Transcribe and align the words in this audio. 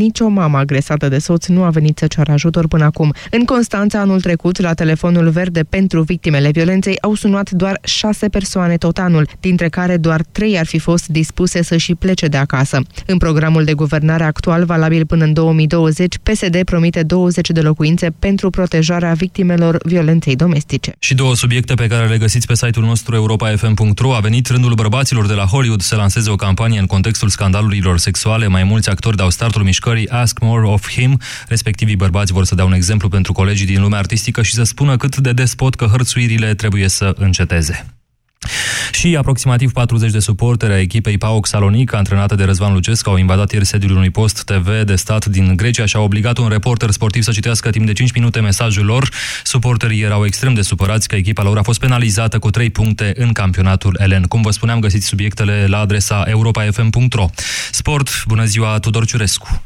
Nicio 0.00 0.28
mamă 0.28 0.58
agresată 0.58 1.08
de 1.08 1.18
soț 1.18 1.46
nu 1.46 1.62
a 1.62 1.70
venit 1.70 1.98
să 1.98 2.06
ceară 2.06 2.32
ajutor 2.32 2.68
până 2.68 2.84
acum. 2.84 3.14
În 3.30 3.44
Constanța, 3.44 4.00
anul 4.00 4.20
trecut, 4.20 4.60
la 4.60 4.74
telefonul 4.74 5.28
verde 5.28 5.62
pentru 5.62 6.02
victimele 6.02 6.50
violenței, 6.50 6.98
au 7.00 7.14
sunat 7.14 7.50
doar 7.50 7.78
șase 7.84 8.28
persoane 8.28 8.76
tot 8.76 8.98
anul, 8.98 9.28
dintre 9.40 9.68
care 9.68 9.96
doar 9.96 10.22
trei 10.32 10.58
ar 10.58 10.66
fi 10.66 10.78
fost 10.78 11.06
dispuse 11.06 11.62
să 11.62 11.76
și 11.76 11.94
plece 11.94 12.26
de 12.26 12.36
acasă. 12.36 12.80
În 13.06 13.18
programul 13.18 13.64
de 13.64 13.72
guvernare 13.72 14.24
actual, 14.24 14.64
valabil 14.64 15.06
până 15.06 15.24
în 15.24 15.32
2020, 15.32 16.18
PSD 16.22 16.62
promite 16.64 17.02
20 17.02 17.50
de 17.50 17.60
locuințe 17.60 18.10
pentru 18.18 18.50
protejarea 18.50 19.12
victimelor 19.12 19.78
violenței 19.84 20.36
domestice. 20.36 20.92
Și 20.98 21.14
două 21.14 21.34
subiecte 21.34 21.74
pe 21.74 21.86
care 21.86 22.08
le 22.08 22.18
găsiți 22.18 22.46
pe 22.46 22.54
site-ul 22.54 22.84
nostru 22.86 23.14
europa.fm.ro 23.14 24.14
a 24.14 24.20
venit 24.20 24.48
rândul 24.48 24.74
bărbaților 24.74 25.26
de 25.26 25.34
la 25.34 25.44
Hollywood 25.44 25.80
să 25.80 25.96
lanseze 25.96 26.30
o 26.30 26.36
campanie 26.36 26.78
în 26.78 26.86
contextul 26.86 27.28
scandalurilor 27.28 27.98
sexuale. 27.98 28.46
Mai 28.46 28.64
mulți 28.64 28.88
actori 28.88 29.16
dau 29.16 29.30
startul 29.30 29.62
mișcării 29.62 29.84
mișcării 29.86 30.20
Ask 30.20 30.38
More 30.40 30.66
of 30.66 30.90
Him, 30.90 31.20
respectivii 31.48 31.96
bărbați 31.96 32.32
vor 32.32 32.44
să 32.44 32.54
dea 32.54 32.64
un 32.64 32.72
exemplu 32.72 33.08
pentru 33.08 33.32
colegii 33.32 33.66
din 33.66 33.80
lumea 33.80 33.98
artistică 33.98 34.42
și 34.42 34.52
să 34.52 34.62
spună 34.62 34.96
cât 34.96 35.16
de 35.16 35.32
despot 35.32 35.74
că 35.74 35.84
hărțuirile 35.84 36.54
trebuie 36.54 36.88
să 36.88 37.14
înceteze. 37.18 37.86
Și 38.92 39.16
aproximativ 39.16 39.72
40 39.72 40.10
de 40.10 40.18
suporteri 40.18 40.72
a 40.72 40.80
echipei 40.80 41.18
PAOK 41.18 41.46
Salonic, 41.46 41.92
antrenată 41.92 42.34
de 42.34 42.44
Răzvan 42.44 42.72
Lucescu, 42.72 43.10
au 43.10 43.16
invadat 43.16 43.52
ieri 43.52 43.64
sediul 43.64 43.96
unui 43.96 44.10
post 44.10 44.44
TV 44.44 44.82
de 44.82 44.96
stat 44.96 45.26
din 45.26 45.56
Grecia 45.56 45.86
și 45.86 45.96
au 45.96 46.04
obligat 46.04 46.38
un 46.38 46.48
reporter 46.48 46.90
sportiv 46.90 47.22
să 47.22 47.32
citească 47.32 47.70
timp 47.70 47.86
de 47.86 47.92
5 47.92 48.12
minute 48.12 48.40
mesajul 48.40 48.84
lor. 48.84 49.08
Suporterii 49.42 50.02
erau 50.02 50.24
extrem 50.24 50.54
de 50.54 50.62
supărați 50.62 51.08
că 51.08 51.16
echipa 51.16 51.42
lor 51.42 51.58
a 51.58 51.62
fost 51.62 51.80
penalizată 51.80 52.38
cu 52.38 52.50
3 52.50 52.70
puncte 52.70 53.12
în 53.16 53.32
campionatul 53.32 53.96
Elen. 54.00 54.22
Cum 54.22 54.42
vă 54.42 54.50
spuneam, 54.50 54.80
găsiți 54.80 55.06
subiectele 55.06 55.66
la 55.66 55.78
adresa 55.78 56.24
europafm.ro. 56.26 57.26
Sport, 57.70 58.08
bună 58.26 58.44
ziua, 58.44 58.78
Tudor 58.78 59.06
Ciurescu! 59.06 59.65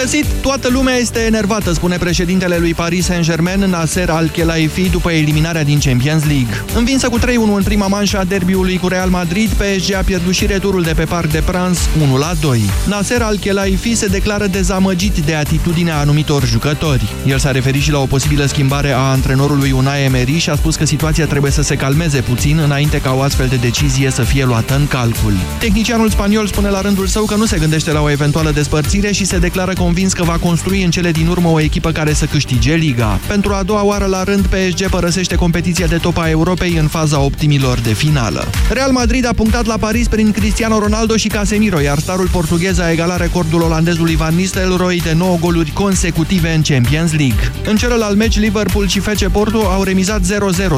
găsit! 0.00 0.24
Toată 0.40 0.68
lumea 0.68 0.94
este 0.94 1.20
enervată, 1.20 1.72
spune 1.72 1.96
președintele 1.96 2.56
lui 2.58 2.74
Paris 2.74 3.04
Saint-Germain, 3.04 3.60
Nasser 3.60 4.10
Al-Khelaifi, 4.10 4.88
după 4.88 5.10
eliminarea 5.10 5.64
din 5.64 5.78
Champions 5.78 6.24
League. 6.24 6.64
Învinsă 6.74 7.08
cu 7.08 7.18
3-1 7.18 7.22
în 7.56 7.62
prima 7.62 7.86
manșă 7.86 8.18
a 8.18 8.24
derbiului 8.24 8.78
cu 8.78 8.88
Real 8.88 9.08
Madrid, 9.08 9.48
PSG 9.48 9.94
a 9.94 10.02
pierdut 10.04 10.32
și 10.32 10.46
returul 10.46 10.82
de 10.82 10.92
pe 10.92 11.04
Parc 11.04 11.30
de 11.30 11.42
Prans 11.44 11.78
1-2. 11.78 12.58
Nasser 12.88 13.22
Al-Khelaifi 13.22 13.94
se 13.94 14.06
declară 14.06 14.46
dezamăgit 14.46 15.18
de 15.18 15.34
atitudinea 15.34 15.98
anumitor 15.98 16.44
jucători. 16.46 17.14
El 17.26 17.38
s-a 17.38 17.50
referit 17.50 17.82
și 17.82 17.90
la 17.90 17.98
o 17.98 18.06
posibilă 18.06 18.44
schimbare 18.46 18.90
a 18.90 18.98
antrenorului 18.98 19.70
Unai 19.70 20.04
Emery 20.04 20.38
și 20.38 20.50
a 20.50 20.54
spus 20.54 20.76
că 20.76 20.84
situația 20.84 21.26
trebuie 21.26 21.50
să 21.52 21.62
se 21.62 21.76
calmeze 21.76 22.20
puțin 22.20 22.58
înainte 22.58 23.00
ca 23.00 23.14
o 23.14 23.20
astfel 23.20 23.46
de 23.46 23.56
decizie 23.56 24.10
să 24.10 24.22
fie 24.22 24.44
luată 24.44 24.74
în 24.74 24.86
calcul. 24.86 25.32
Tehnicianul 25.58 26.10
spaniol 26.10 26.46
spune 26.46 26.68
la 26.68 26.80
rândul 26.80 27.06
său 27.06 27.24
că 27.24 27.34
nu 27.34 27.44
se 27.44 27.58
gândește 27.58 27.92
la 27.92 28.00
o 28.00 28.10
eventuală 28.10 28.50
despărțire 28.50 29.12
și 29.12 29.24
se 29.24 29.38
declară 29.38 29.72
convins 29.72 29.88
că 30.08 30.22
va 30.22 30.38
construi 30.40 30.82
în 30.82 30.90
cele 30.90 31.10
din 31.10 31.26
urmă 31.26 31.48
o 31.48 31.60
echipă 31.60 31.90
care 31.90 32.12
să 32.12 32.24
câștige 32.24 32.74
Liga. 32.74 33.20
Pentru 33.26 33.52
a 33.52 33.62
doua 33.62 33.84
oară 33.84 34.04
la 34.04 34.24
rând, 34.24 34.46
PSG 34.46 34.88
părăsește 34.88 35.34
competiția 35.34 35.86
de 35.86 35.96
top 35.96 36.18
a 36.18 36.28
Europei 36.28 36.76
în 36.76 36.86
faza 36.86 37.20
optimilor 37.20 37.78
de 37.78 37.92
finală. 37.92 38.48
Real 38.70 38.90
Madrid 38.90 39.26
a 39.26 39.32
punctat 39.32 39.66
la 39.66 39.76
Paris 39.76 40.08
prin 40.08 40.30
Cristiano 40.30 40.78
Ronaldo 40.78 41.16
și 41.16 41.28
Casemiro, 41.28 41.80
iar 41.80 41.98
starul 41.98 42.28
portughez 42.28 42.78
a 42.78 42.90
egalat 42.90 43.20
recordul 43.20 43.62
olandezului 43.62 44.16
Van 44.16 44.34
Nistelrooy 44.34 45.00
de 45.00 45.12
9 45.12 45.36
goluri 45.40 45.70
consecutive 45.70 46.54
în 46.54 46.62
Champions 46.62 47.10
League. 47.12 47.52
În 47.64 47.76
celălalt 47.76 48.16
meci, 48.16 48.38
Liverpool 48.38 48.88
și 48.88 49.00
FC 49.00 49.28
Porto 49.28 49.58
au 49.58 49.82
remizat 49.82 50.20
0-0 50.20 50.24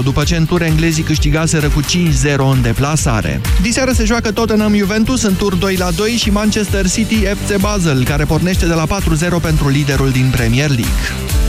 după 0.04 0.22
ce 0.24 0.36
în 0.36 0.46
tur 0.46 0.62
englezii 0.62 1.02
câștigaseră 1.02 1.68
cu 1.68 1.82
5-0 1.82 1.86
în 2.36 2.62
deplasare. 2.62 3.40
Diseară 3.62 3.92
se 3.92 4.04
joacă 4.04 4.32
Tottenham 4.32 4.76
Juventus 4.76 5.22
în 5.22 5.34
tur 5.36 5.56
2-2 5.56 5.58
și 6.16 6.30
Manchester 6.30 6.90
City 6.90 7.14
FC 7.14 7.60
Basel, 7.60 8.04
care 8.04 8.24
pornește 8.24 8.66
de 8.66 8.74
la 8.74 8.84
4-0 9.02 9.40
pentru 9.40 9.68
liderul 9.68 10.10
din 10.10 10.30
Premier 10.30 10.68
League. 10.68 11.41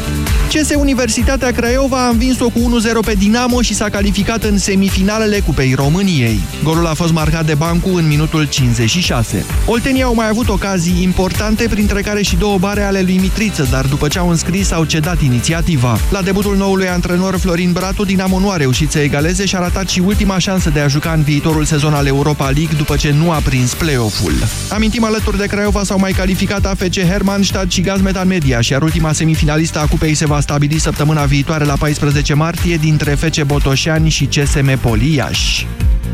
CS 0.53 0.69
Universitatea 0.75 1.51
Craiova 1.51 2.05
a 2.05 2.09
învins-o 2.09 2.49
cu 2.49 2.59
1-0 2.59 3.05
pe 3.05 3.13
Dinamo 3.13 3.61
și 3.61 3.73
s-a 3.73 3.89
calificat 3.89 4.43
în 4.43 4.57
semifinalele 4.57 5.39
Cupei 5.39 5.73
României. 5.73 6.39
Golul 6.63 6.85
a 6.85 6.93
fost 6.93 7.11
marcat 7.11 7.45
de 7.45 7.53
Bancu 7.53 7.89
în 7.89 8.07
minutul 8.07 8.47
56. 8.49 9.45
Oltenii 9.65 10.03
au 10.03 10.13
mai 10.13 10.27
avut 10.27 10.49
ocazii 10.49 11.03
importante, 11.03 11.67
printre 11.69 12.01
care 12.01 12.21
și 12.21 12.35
două 12.35 12.57
bare 12.57 12.83
ale 12.83 13.01
lui 13.01 13.17
Mitriță, 13.17 13.67
dar 13.71 13.85
după 13.85 14.07
ce 14.07 14.19
au 14.19 14.29
înscris 14.29 14.71
au 14.71 14.83
cedat 14.83 15.21
inițiativa. 15.21 15.97
La 16.11 16.21
debutul 16.21 16.57
noului 16.57 16.89
antrenor 16.89 17.37
Florin 17.37 17.71
Bratu, 17.71 18.03
Dinamo 18.03 18.39
nu 18.39 18.49
a 18.49 18.57
reușit 18.57 18.91
să 18.91 18.99
egaleze 18.99 19.45
și 19.45 19.55
a 19.55 19.59
ratat 19.59 19.89
și 19.89 19.99
ultima 19.99 20.37
șansă 20.37 20.69
de 20.69 20.79
a 20.79 20.87
juca 20.87 21.11
în 21.11 21.21
viitorul 21.21 21.63
sezon 21.63 21.93
al 21.93 22.07
Europa 22.07 22.49
League 22.49 22.77
după 22.77 22.95
ce 22.95 23.11
nu 23.11 23.31
a 23.31 23.41
prins 23.43 23.73
play-off-ul. 23.73 24.33
Amintim 24.69 25.03
alături 25.03 25.37
de 25.37 25.45
Craiova 25.45 25.83
s-au 25.83 25.99
mai 25.99 26.11
calificat 26.11 26.65
AFC 26.65 26.99
Hermannstadt 26.99 27.71
și 27.71 27.81
Gazmetan 27.81 28.27
Media, 28.27 28.59
iar 28.69 28.81
ultima 28.81 29.13
semifinalistă 29.13 29.79
a 29.79 29.85
Cupei 29.93 30.13
se 30.13 30.25
va 30.25 30.39
stabili 30.39 30.79
săptămâna 30.79 31.25
viitoare 31.25 31.63
la 31.63 31.75
14 31.75 32.33
martie 32.33 32.75
dintre 32.75 33.15
FC 33.15 33.43
Botoșani 33.43 34.09
și 34.09 34.25
CSM 34.25 34.79
Poliaș. 34.79 35.63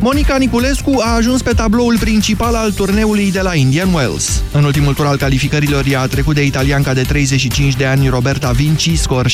Monica 0.01 0.37
Niculescu 0.37 1.01
a 1.03 1.15
ajuns 1.15 1.41
pe 1.41 1.53
tabloul 1.53 1.97
principal 1.99 2.55
al 2.55 2.71
turneului 2.71 3.31
de 3.31 3.41
la 3.41 3.55
Indian 3.55 3.93
Wells. 3.93 4.41
În 4.51 4.63
ultimul 4.63 4.93
tur 4.93 5.05
al 5.05 5.17
calificărilor 5.17 5.85
ea 5.89 6.01
a 6.01 6.07
trecut 6.07 6.35
de 6.35 6.45
italianca 6.45 6.93
de 6.93 7.01
35 7.01 7.75
de 7.75 7.85
ani 7.85 8.07
Roberta 8.07 8.51
Vinci, 8.51 8.97
scor 8.97 9.27
6-0-6-4. 9.27 9.31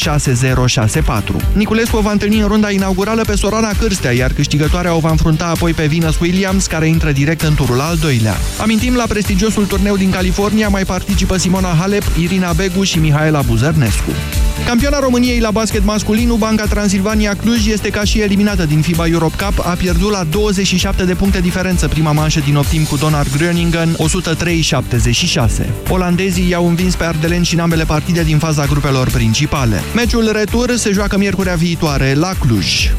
Niculescu 1.53 1.97
o 1.97 2.01
va 2.01 2.11
întâlni 2.11 2.39
în 2.39 2.47
runda 2.47 2.71
inaugurală 2.71 3.21
pe 3.21 3.35
Sorana 3.35 3.71
Cârstea, 3.79 4.11
iar 4.11 4.33
câștigătoarea 4.33 4.95
o 4.95 4.99
va 4.99 5.09
înfrunta 5.09 5.45
apoi 5.45 5.73
pe 5.73 5.85
Venus 5.85 6.19
Williams, 6.19 6.65
care 6.65 6.87
intră 6.87 7.11
direct 7.11 7.41
în 7.41 7.55
turul 7.55 7.79
al 7.79 7.97
doilea. 7.97 8.35
Amintim, 8.61 8.95
la 8.95 9.05
prestigiosul 9.07 9.65
turneu 9.65 9.95
din 9.95 10.11
California 10.11 10.67
mai 10.67 10.83
participă 10.83 11.37
Simona 11.37 11.75
Halep, 11.79 12.03
Irina 12.19 12.53
Begu 12.53 12.83
și 12.83 12.99
Mihaela 12.99 13.41
Buzărnescu. 13.41 14.11
Campiona 14.65 14.99
României 14.99 15.39
la 15.39 15.51
basket 15.51 15.83
masculin, 15.83 16.33
Banca 16.37 16.65
Transilvania 16.65 17.35
Cluj 17.35 17.67
este 17.67 17.89
ca 17.89 18.03
și 18.03 18.19
eliminată 18.19 18.65
din 18.65 18.81
FIBA 18.81 19.07
Europe 19.07 19.45
Cup, 19.45 19.65
a 19.65 19.69
pierdut 19.69 20.11
la 20.11 20.23
27 20.23 21.03
de 21.03 21.13
puncte 21.13 21.41
diferență 21.41 21.87
prima 21.87 22.11
manșă 22.11 22.39
din 22.39 22.55
optim 22.55 22.83
cu 22.83 22.95
Donar 22.95 23.25
Gröningen, 23.25 23.89
103-76. 25.63 25.65
Olandezii 25.89 26.49
i-au 26.49 26.67
învins 26.67 26.95
pe 26.95 27.03
Ardelen 27.03 27.43
și 27.43 27.53
în 27.53 27.59
ambele 27.59 27.83
partide 27.83 28.23
din 28.23 28.37
faza 28.37 28.65
grupelor 28.65 29.09
principale. 29.09 29.81
Meciul 29.95 30.31
retur 30.31 30.75
se 30.75 30.91
joacă 30.91 31.17
miercurea 31.17 31.55
viitoare 31.55 32.13
la 32.13 32.31
Cluj. 32.39 32.89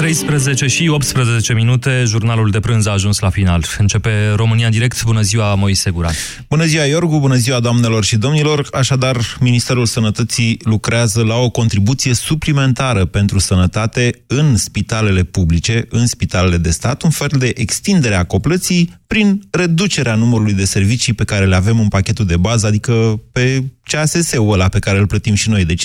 13 0.00 0.66
și 0.66 0.88
18 0.88 1.52
minute, 1.52 2.04
jurnalul 2.06 2.50
de 2.50 2.60
prânz 2.60 2.86
a 2.86 2.90
ajuns 2.90 3.18
la 3.18 3.30
final. 3.30 3.64
Începe 3.78 4.32
România 4.36 4.68
Direct. 4.68 5.04
Bună 5.04 5.20
ziua, 5.20 5.54
Moise 5.54 5.90
Guran. 5.90 6.12
Bună 6.48 6.64
ziua, 6.64 6.84
Iorgu, 6.84 7.18
bună 7.18 7.34
ziua, 7.34 7.60
doamnelor 7.60 8.04
și 8.04 8.16
domnilor. 8.16 8.66
Așadar, 8.72 9.36
Ministerul 9.40 9.86
Sănătății 9.86 10.58
lucrează 10.64 11.22
la 11.22 11.34
o 11.34 11.50
contribuție 11.50 12.14
suplimentară 12.14 13.04
pentru 13.04 13.38
sănătate 13.38 14.24
în 14.26 14.56
spitalele 14.56 15.22
publice, 15.22 15.86
în 15.88 16.06
spitalele 16.06 16.56
de 16.56 16.70
stat, 16.70 17.02
un 17.02 17.10
fel 17.10 17.30
de 17.38 17.52
extindere 17.56 18.14
a 18.14 18.24
coplății 18.24 18.98
prin 19.06 19.42
reducerea 19.50 20.14
numărului 20.14 20.52
de 20.52 20.64
servicii 20.64 21.12
pe 21.12 21.24
care 21.24 21.46
le 21.46 21.56
avem 21.56 21.80
în 21.80 21.88
pachetul 21.88 22.26
de 22.26 22.36
bază, 22.36 22.66
adică 22.66 23.20
pe 23.32 23.64
CASS-ul 23.82 24.52
ăla 24.52 24.68
pe 24.68 24.78
care 24.78 24.98
îl 24.98 25.06
plătim 25.06 25.34
și 25.34 25.48
noi, 25.48 25.64
de 25.64 25.74
15%. 25.74 25.78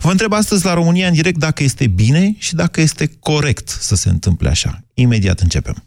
Vă 0.00 0.10
întreb 0.10 0.32
astăzi 0.32 0.64
la 0.64 0.74
România 0.74 1.06
în 1.06 1.12
direct 1.14 1.38
dacă 1.38 1.62
este 1.62 1.86
bine 1.86 2.34
și 2.38 2.54
dacă 2.54 2.80
este 2.80 3.10
corect 3.20 3.68
să 3.68 3.94
se 3.94 4.08
întâmple 4.08 4.48
așa. 4.48 4.80
Imediat 4.94 5.40
începem. 5.40 5.84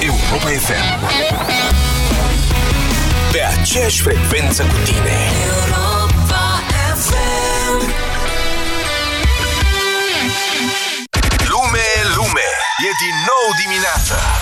Europa 0.00 0.48
FM 0.66 1.00
Pe 3.32 3.40
aceeași 3.60 4.00
frecvență 4.02 4.62
cu 4.62 4.76
tine 4.84 5.16
Europa 5.46 6.60
FM 7.04 7.80
Lume, 11.52 11.88
lume, 12.16 12.48
e 12.86 12.90
din 13.04 13.16
nou 13.30 13.46
dimineața 13.62 14.41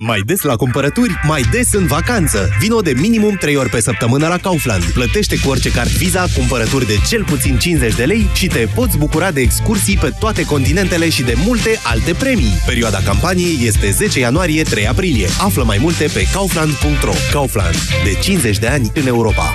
Mai 0.00 0.20
des 0.20 0.42
la 0.42 0.56
cumpărături, 0.56 1.20
mai 1.26 1.42
des 1.50 1.72
în 1.72 1.86
vacanță. 1.86 2.48
Vino 2.60 2.80
de 2.80 2.92
minimum 2.96 3.34
3 3.34 3.56
ori 3.56 3.68
pe 3.68 3.80
săptămână 3.80 4.28
la 4.28 4.36
Kaufland. 4.36 4.84
Plătește 4.84 5.38
cu 5.38 5.48
orice 5.48 5.70
card 5.70 5.88
Visa 5.88 6.26
cumpărături 6.36 6.86
de 6.86 6.96
cel 7.08 7.24
puțin 7.24 7.58
50 7.58 7.94
de 7.94 8.04
lei 8.04 8.26
și 8.34 8.46
te 8.46 8.68
poți 8.74 8.98
bucura 8.98 9.30
de 9.30 9.40
excursii 9.40 9.96
pe 9.96 10.12
toate 10.18 10.44
continentele 10.44 11.08
și 11.08 11.22
de 11.22 11.34
multe 11.36 11.80
alte 11.82 12.12
premii. 12.12 12.60
Perioada 12.66 12.98
campaniei 13.04 13.66
este 13.66 13.90
10 13.90 14.18
ianuarie-3 14.18 14.88
aprilie. 14.88 15.26
Află 15.40 15.62
mai 15.62 15.78
multe 15.80 16.08
pe 16.12 16.26
kaufland.ro. 16.32 17.12
Kaufland. 17.32 17.76
De 18.04 18.18
50 18.20 18.58
de 18.58 18.66
ani 18.66 18.90
în 18.94 19.06
Europa. 19.06 19.54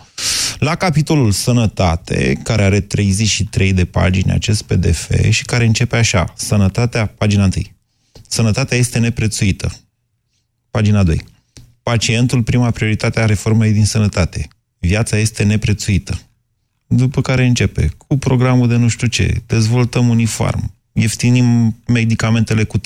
la 0.59 0.75
capitolul 0.75 1.31
Sănătate, 1.31 2.41
care 2.43 2.63
are 2.63 2.81
33 2.81 3.73
de 3.73 3.85
pagini 3.85 4.33
acest 4.33 4.63
PDF 4.63 5.29
și 5.31 5.45
care 5.45 5.65
începe 5.65 5.97
așa. 5.97 6.33
Sănătatea, 6.37 7.07
pagina 7.07 7.43
1. 7.43 7.53
Sănătatea 8.29 8.77
este 8.77 8.99
neprețuită. 8.99 9.73
Pagina 10.71 11.03
2. 11.03 11.25
Pacientul, 11.83 12.43
prima 12.43 12.71
prioritate 12.71 13.21
a 13.21 13.25
reformei 13.25 13.73
din 13.73 13.85
sănătate. 13.85 14.49
Viața 14.79 15.17
este 15.17 15.43
neprețuită. 15.43 16.21
După 16.87 17.21
care 17.21 17.45
începe 17.45 17.91
cu 17.97 18.19
programul 18.19 18.69
de 18.69 18.77
nu 18.77 18.89
știu 18.89 19.07
ce, 19.07 19.43
dezvoltăm 19.47 20.09
uniform, 20.09 20.75
ieftinim 20.93 21.77
medicamentele 21.87 22.65
cu 22.65 22.79
35%, 22.79 22.83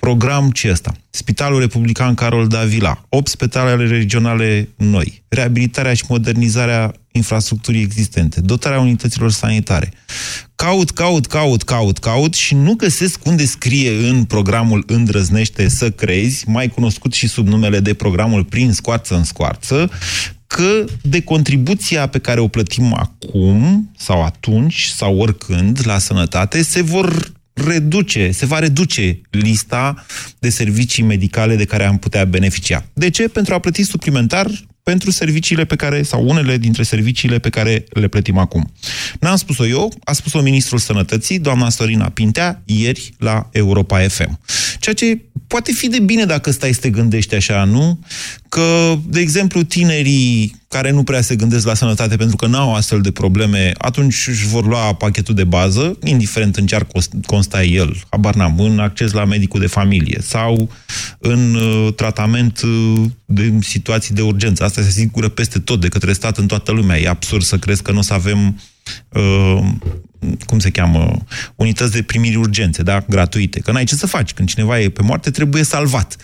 program 0.00 0.50
ce 0.50 0.70
ăsta? 0.70 0.94
Spitalul 1.10 1.60
Republican 1.60 2.14
Carol 2.14 2.46
Davila, 2.46 3.04
8 3.08 3.28
spitale 3.28 3.86
regionale 3.86 4.68
noi, 4.76 5.22
reabilitarea 5.28 5.94
și 5.94 6.04
modernizarea 6.08 6.94
infrastructurii 7.12 7.82
existente, 7.82 8.40
dotarea 8.40 8.80
unităților 8.80 9.30
sanitare. 9.30 9.92
Caut, 10.54 10.90
caut, 10.90 11.26
caut, 11.26 11.62
caut, 11.62 11.98
caut 11.98 12.34
și 12.34 12.54
nu 12.54 12.74
găsesc 12.74 13.24
unde 13.24 13.44
scrie 13.44 14.08
în 14.08 14.24
programul 14.24 14.84
Îndrăznește 14.86 15.68
să 15.68 15.90
crezi, 15.90 16.48
mai 16.48 16.68
cunoscut 16.68 17.12
și 17.12 17.28
sub 17.28 17.46
numele 17.46 17.80
de 17.80 17.94
programul 17.94 18.44
Prin 18.44 18.72
scoarță 18.72 19.16
în 19.16 19.24
scoarță, 19.24 19.90
că 20.46 20.84
de 21.02 21.22
contribuția 21.22 22.06
pe 22.06 22.18
care 22.18 22.40
o 22.40 22.48
plătim 22.48 22.94
acum, 22.94 23.90
sau 23.98 24.24
atunci, 24.24 24.84
sau 24.84 25.18
oricând, 25.18 25.80
la 25.84 25.98
sănătate, 25.98 26.62
se 26.62 26.82
vor 26.82 27.32
reduce, 27.66 28.30
se 28.30 28.46
va 28.46 28.58
reduce 28.58 29.20
lista 29.30 30.06
de 30.38 30.48
servicii 30.48 31.02
medicale 31.02 31.56
de 31.56 31.64
care 31.64 31.84
am 31.84 31.98
putea 31.98 32.24
beneficia. 32.24 32.86
De 32.92 33.10
ce? 33.10 33.28
Pentru 33.28 33.54
a 33.54 33.58
plăti 33.58 33.82
suplimentar 33.82 34.50
pentru 34.82 35.10
serviciile 35.10 35.64
pe 35.64 35.76
care, 35.76 36.02
sau 36.02 36.28
unele 36.28 36.56
dintre 36.56 36.82
serviciile 36.82 37.38
pe 37.38 37.48
care 37.48 37.84
le 37.90 38.08
plătim 38.08 38.38
acum. 38.38 38.72
N-am 39.20 39.36
spus-o 39.36 39.66
eu, 39.66 39.92
a 40.04 40.12
spus-o 40.12 40.40
Ministrul 40.40 40.78
Sănătății, 40.78 41.38
doamna 41.38 41.68
Sorina 41.68 42.08
Pintea, 42.08 42.62
ieri 42.64 43.14
la 43.18 43.48
Europa 43.52 43.98
FM. 43.98 44.40
Ceea 44.78 44.94
ce 44.94 45.20
poate 45.46 45.72
fi 45.72 45.88
de 45.88 45.98
bine 45.98 46.24
dacă 46.24 46.50
stai 46.50 46.72
să 46.72 46.80
te 46.80 46.90
gândești 46.90 47.34
așa, 47.34 47.64
nu? 47.64 47.98
Că, 48.48 48.98
de 49.06 49.20
exemplu, 49.20 49.62
tinerii 49.62 50.56
care 50.68 50.90
nu 50.90 51.02
prea 51.02 51.20
se 51.20 51.36
gândesc 51.36 51.66
la 51.66 51.74
sănătate 51.74 52.16
pentru 52.16 52.36
că 52.36 52.46
n-au 52.46 52.74
astfel 52.74 53.00
de 53.00 53.10
probleme, 53.10 53.72
atunci 53.78 54.26
își 54.26 54.46
vor 54.46 54.66
lua 54.66 54.94
pachetul 54.94 55.34
de 55.34 55.44
bază, 55.44 55.98
indiferent 56.04 56.56
în 56.56 56.66
ce 56.66 56.74
ar 56.74 56.86
consta 57.26 57.62
el, 57.62 57.96
habar 58.08 58.34
n-am, 58.34 58.60
în 58.60 58.78
acces 58.78 59.12
la 59.12 59.24
medicul 59.24 59.60
de 59.60 59.66
familie 59.66 60.18
sau 60.22 60.70
în 61.18 61.54
uh, 61.54 61.94
tratament 61.94 62.60
uh, 62.62 63.04
de 63.24 63.52
situații 63.60 64.14
de 64.14 64.22
urgență. 64.22 64.64
Asta 64.64 64.82
se 64.82 64.88
asigură 64.88 65.28
peste 65.28 65.58
tot 65.58 65.80
de 65.80 65.88
către 65.88 66.12
stat 66.12 66.38
în 66.38 66.46
toată 66.46 66.72
lumea. 66.72 66.98
E 66.98 67.08
absurd 67.08 67.42
să 67.42 67.58
crezi 67.58 67.82
că 67.82 67.92
nu 67.92 67.98
o 67.98 68.02
să 68.02 68.14
avem 68.14 68.46
uh, 68.46 68.52
cum 70.46 70.58
se 70.58 70.70
cheamă, 70.70 71.16
unități 71.54 71.92
de 71.92 72.02
primiri 72.02 72.36
urgențe, 72.36 72.82
da? 72.82 73.04
gratuite. 73.08 73.60
Că 73.60 73.72
n-ai 73.72 73.84
ce 73.84 73.94
să 73.94 74.06
faci. 74.06 74.32
Când 74.32 74.48
cineva 74.48 74.80
e 74.80 74.88
pe 74.88 75.02
moarte, 75.02 75.30
trebuie 75.30 75.62
salvat. 75.62 76.16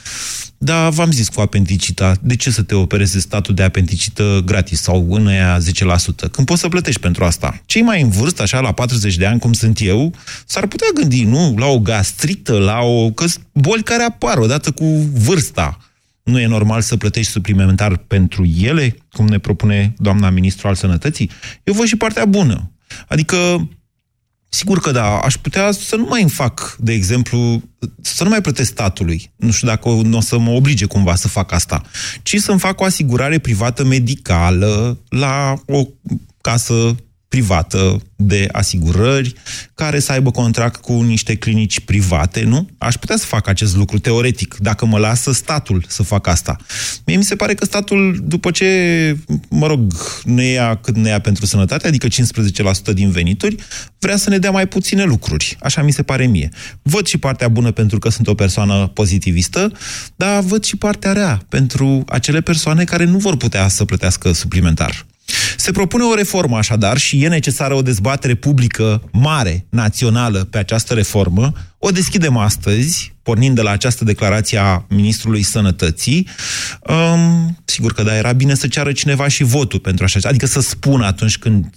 Da, 0.59 0.91
v-am 0.91 1.11
zis 1.11 1.29
cu 1.29 1.41
apendicita, 1.41 2.15
de 2.21 2.37
ce 2.37 2.51
să 2.51 2.63
te 2.63 2.75
opereze 2.75 3.19
statul 3.19 3.55
de 3.55 3.63
apendicită 3.63 4.43
gratis 4.45 4.81
sau 4.81 5.07
în 5.11 5.27
aia 5.27 5.59
10%? 5.59 6.31
Când 6.31 6.47
poți 6.47 6.61
să 6.61 6.69
plătești 6.69 7.01
pentru 7.01 7.25
asta. 7.25 7.61
Cei 7.67 7.83
mai 7.83 8.03
în 8.03 8.09
vârstă, 8.09 8.43
așa, 8.43 8.61
la 8.61 8.73
40 8.73 9.17
de 9.17 9.27
ani, 9.27 9.41
cum 9.41 9.53
sunt 9.53 9.81
eu, 9.81 10.15
s-ar 10.47 10.67
putea 10.67 10.87
gândi, 10.95 11.25
nu, 11.25 11.55
la 11.57 11.67
o 11.67 11.79
gastrită, 11.79 12.59
la 12.59 12.79
o... 12.81 13.11
Că 13.11 13.25
boli 13.53 13.83
care 13.83 14.03
apar 14.03 14.39
odată 14.39 14.71
cu 14.71 14.85
vârsta. 15.13 15.79
Nu 16.25 16.41
e 16.41 16.47
normal 16.47 16.81
să 16.81 16.97
plătești 16.97 17.33
suplimentar 17.33 17.97
pentru 17.97 18.45
ele, 18.45 18.97
cum 19.13 19.27
ne 19.27 19.39
propune 19.39 19.95
doamna 19.99 20.31
ministru 20.31 20.69
al 20.69 20.75
sănătății? 20.75 21.31
Eu 21.65 21.75
văd 21.75 21.87
și 21.87 21.97
partea 21.97 22.25
bună. 22.25 22.71
Adică 23.09 23.69
Sigur 24.55 24.81
că 24.81 24.91
da, 24.91 25.19
aș 25.19 25.37
putea 25.37 25.71
să 25.71 25.97
nu 25.97 26.07
mai 26.09 26.21
îmi 26.21 26.31
fac, 26.31 26.77
de 26.79 26.93
exemplu, 26.93 27.63
să 28.01 28.23
nu 28.23 28.31
mai 28.31 28.41
plătesc 28.41 28.71
statului. 28.71 29.33
Nu 29.37 29.51
știu 29.51 29.67
dacă 29.67 29.89
nu 29.89 30.17
o 30.17 30.21
să 30.21 30.39
mă 30.39 30.51
oblige 30.51 30.85
cumva 30.85 31.15
să 31.15 31.29
fac 31.29 31.53
asta. 31.53 31.83
Ci 32.23 32.37
să-mi 32.37 32.59
fac 32.59 32.81
o 32.81 32.85
asigurare 32.85 33.39
privată 33.39 33.85
medicală 33.85 34.99
la 35.09 35.55
o 35.67 35.87
casă 36.41 36.95
privată 37.35 38.03
de 38.17 38.49
asigurări, 38.53 39.33
care 39.75 39.99
să 39.99 40.13
aibă 40.13 40.31
contract 40.31 40.81
cu 40.81 41.03
niște 41.03 41.35
clinici 41.35 41.81
private, 41.81 42.43
nu? 42.43 42.69
Aș 42.79 42.95
putea 42.95 43.17
să 43.17 43.27
fac 43.27 43.49
acest 43.49 43.77
lucru 43.77 43.99
teoretic, 43.99 44.57
dacă 44.59 44.87
mă 44.87 44.99
lasă 44.99 45.33
statul 45.33 45.85
să 45.89 46.03
fac 46.03 46.27
asta. 46.27 46.57
Mie 47.07 47.17
mi 47.17 47.25
se 47.25 47.37
pare 47.37 47.55
că 47.55 47.65
statul, 47.65 48.21
după 48.25 48.51
ce, 48.51 48.69
mă 49.49 49.67
rog, 49.67 49.93
ne 50.25 50.45
ia 50.45 50.75
cât 50.75 50.97
ne 50.97 51.09
ia 51.09 51.19
pentru 51.19 51.47
sănătate, 51.47 51.87
adică 51.87 52.07
15% 52.07 52.11
din 52.93 53.11
venituri, 53.11 53.57
vrea 53.99 54.17
să 54.17 54.31
ne 54.31 54.39
dea 54.39 54.51
mai 54.51 54.67
puține 54.67 55.05
lucruri. 55.05 55.57
Așa 55.61 55.83
mi 55.83 55.93
se 55.93 56.03
pare 56.03 56.27
mie. 56.27 56.49
Văd 56.83 57.07
și 57.07 57.19
partea 57.19 57.49
bună 57.49 57.71
pentru 57.71 57.99
că 57.99 58.09
sunt 58.09 58.27
o 58.27 58.35
persoană 58.35 58.87
pozitivistă, 58.87 59.73
dar 60.17 60.43
văd 60.43 60.65
și 60.65 60.77
partea 60.77 61.13
rea 61.13 61.43
pentru 61.49 62.05
acele 62.09 62.41
persoane 62.41 62.85
care 62.85 63.05
nu 63.05 63.19
vor 63.19 63.37
putea 63.37 63.69
să 63.69 63.85
plătească 63.85 64.33
suplimentar. 64.33 65.07
Se 65.57 65.73
propune 65.73 66.05
o 66.05 66.15
reformă 66.15 66.57
așadar 66.57 66.97
și 66.97 67.23
e 67.23 67.29
necesară 67.29 67.75
o 67.75 67.83
dezbatere 67.83 68.35
publică 68.35 69.03
mare, 69.13 69.67
națională, 69.71 70.45
pe 70.45 70.59
această 70.59 70.95
reformă. 70.95 71.53
O 71.79 71.91
deschidem 71.91 72.37
astăzi, 72.37 73.15
pornind 73.23 73.55
de 73.55 73.63
la 73.63 73.71
această 73.71 74.05
declarație 74.05 74.59
a 74.59 74.85
Ministrului 74.89 75.43
Sănătății. 75.43 76.29
Um, 76.81 77.59
sigur 77.65 77.93
că 77.93 78.03
da, 78.03 78.17
era 78.17 78.33
bine 78.33 78.55
să 78.55 78.67
ceară 78.67 78.93
cineva 78.93 79.29
și 79.29 79.45
votul 79.45 79.79
pentru 79.79 80.05
așa, 80.05 80.29
adică 80.29 80.47
să 80.47 80.61
spună 80.61 81.07
atunci 81.07 81.39
când 81.39 81.71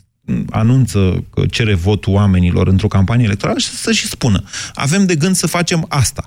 anunță 0.50 1.24
că 1.34 1.46
cere 1.46 1.74
votul 1.74 2.14
oamenilor 2.14 2.68
într-o 2.68 2.88
campanie 2.88 3.26
electorală 3.26 3.60
și 3.60 3.68
să 3.68 3.92
și 3.92 4.08
spună. 4.08 4.44
Avem 4.74 5.06
de 5.06 5.16
gând 5.16 5.36
să 5.36 5.48
facem 5.48 5.86
asta. 5.90 6.26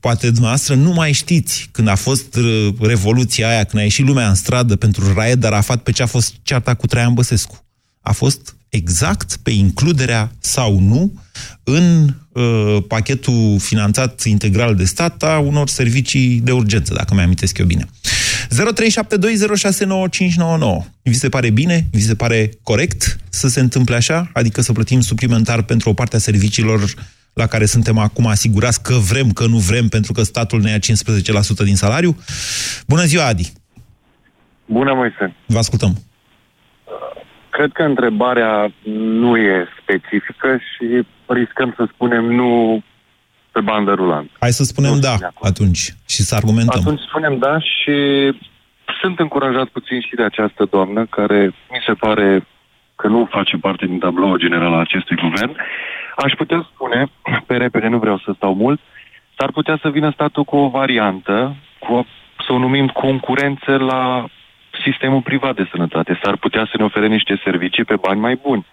Poate 0.00 0.26
dumneavoastră 0.30 0.74
nu 0.74 0.92
mai 0.92 1.12
știți 1.12 1.68
când 1.72 1.88
a 1.88 1.94
fost 1.94 2.36
uh, 2.36 2.68
revoluția 2.80 3.48
aia, 3.48 3.64
când 3.64 3.80
a 3.80 3.84
ieșit 3.84 4.06
lumea 4.06 4.28
în 4.28 4.34
stradă 4.34 4.76
pentru 4.76 5.12
Raed 5.12 5.44
Arafat 5.44 5.82
pe 5.82 5.92
ce 5.92 6.02
a 6.02 6.06
fost 6.06 6.34
cearta 6.42 6.74
cu 6.74 6.86
Traian 6.86 7.14
Băsescu. 7.14 7.64
A 8.00 8.12
fost 8.12 8.56
exact 8.68 9.36
pe 9.42 9.50
includerea 9.50 10.32
sau 10.38 10.78
nu 10.78 11.12
în 11.64 12.14
uh, 12.32 12.76
pachetul 12.88 13.56
finanțat 13.58 14.22
integral 14.22 14.74
de 14.74 14.84
stat 14.84 15.22
a 15.22 15.38
unor 15.38 15.68
servicii 15.68 16.40
de 16.40 16.52
urgență, 16.52 16.94
dacă 16.94 17.14
mi-amintesc 17.14 17.58
eu 17.58 17.66
bine. 17.66 17.88
0372069599. 18.48 18.54
Vi 21.02 21.12
se 21.12 21.28
pare 21.28 21.50
bine? 21.50 21.80
Vi 21.90 22.00
se 22.00 22.14
pare 22.14 22.50
corect 22.62 23.16
să 23.30 23.48
se 23.48 23.60
întâmple 23.60 23.94
așa? 23.94 24.30
Adică 24.32 24.60
să 24.60 24.72
plătim 24.72 25.00
suplimentar 25.00 25.62
pentru 25.62 25.90
o 25.90 25.92
parte 25.92 26.16
a 26.16 26.18
serviciilor 26.18 26.80
la 27.32 27.46
care 27.46 27.64
suntem 27.64 27.98
acum 27.98 28.26
asigurați 28.26 28.82
că 28.82 28.94
vrem, 28.94 29.30
că 29.30 29.46
nu 29.46 29.56
vrem, 29.56 29.88
pentru 29.88 30.12
că 30.12 30.22
statul 30.22 30.60
ne 30.60 30.70
ia 30.70 30.78
15% 30.78 30.80
din 31.64 31.76
salariu? 31.76 32.16
Bună 32.86 33.02
ziua, 33.02 33.26
Adi! 33.26 33.52
Bună, 34.66 34.94
Moise! 34.94 35.34
Vă 35.46 35.58
ascultăm! 35.58 35.92
Cred 37.50 37.70
că 37.72 37.82
întrebarea 37.82 38.72
nu 39.20 39.36
e 39.36 39.66
specifică 39.82 40.56
și 40.56 41.06
riscăm 41.26 41.74
să 41.76 41.88
spunem 41.92 42.24
nu 42.24 42.82
pe 43.52 43.60
bandă 43.60 43.92
rulantă. 43.92 44.30
Hai 44.38 44.50
să 44.50 44.64
spunem 44.64 45.00
da 45.00 45.14
atunci 45.40 45.94
și 46.08 46.22
să 46.22 46.34
argumentăm. 46.34 46.80
Atunci 46.80 47.00
spunem 47.00 47.38
da 47.38 47.58
și 47.58 47.96
sunt 49.00 49.18
încurajat 49.18 49.68
puțin 49.68 50.00
și 50.00 50.14
de 50.14 50.24
această 50.24 50.64
doamnă 50.70 51.06
care 51.06 51.44
mi 51.44 51.82
se 51.86 51.92
pare 51.92 52.46
că 52.96 53.06
nu 53.08 53.28
face 53.30 53.56
parte 53.56 53.86
din 53.86 53.98
tabloul 53.98 54.38
general 54.38 54.72
al 54.72 54.80
acestui 54.80 55.16
guvern. 55.16 55.56
Aș 56.16 56.32
putea 56.32 56.68
spune, 56.74 57.06
pe 57.46 57.56
repede, 57.56 57.88
nu 57.88 57.98
vreau 57.98 58.18
să 58.18 58.32
stau 58.36 58.54
mult, 58.54 58.80
s-ar 59.38 59.50
putea 59.50 59.78
să 59.82 59.88
vină 59.88 60.10
statul 60.10 60.44
cu 60.44 60.56
o 60.56 60.68
variantă, 60.68 61.56
cu 61.78 61.92
o, 61.92 62.04
să 62.46 62.52
o 62.52 62.58
numim 62.58 62.86
concurență 62.86 63.76
la 63.76 64.26
sistemul 64.84 65.20
privat 65.20 65.54
de 65.54 65.68
sănătate. 65.70 66.20
S-ar 66.22 66.36
putea 66.36 66.64
să 66.70 66.74
ne 66.78 66.84
ofere 66.84 67.06
niște 67.06 67.40
servicii 67.44 67.84
pe 67.84 67.96
bani 67.96 68.20
mai 68.20 68.38
buni. 68.42 68.66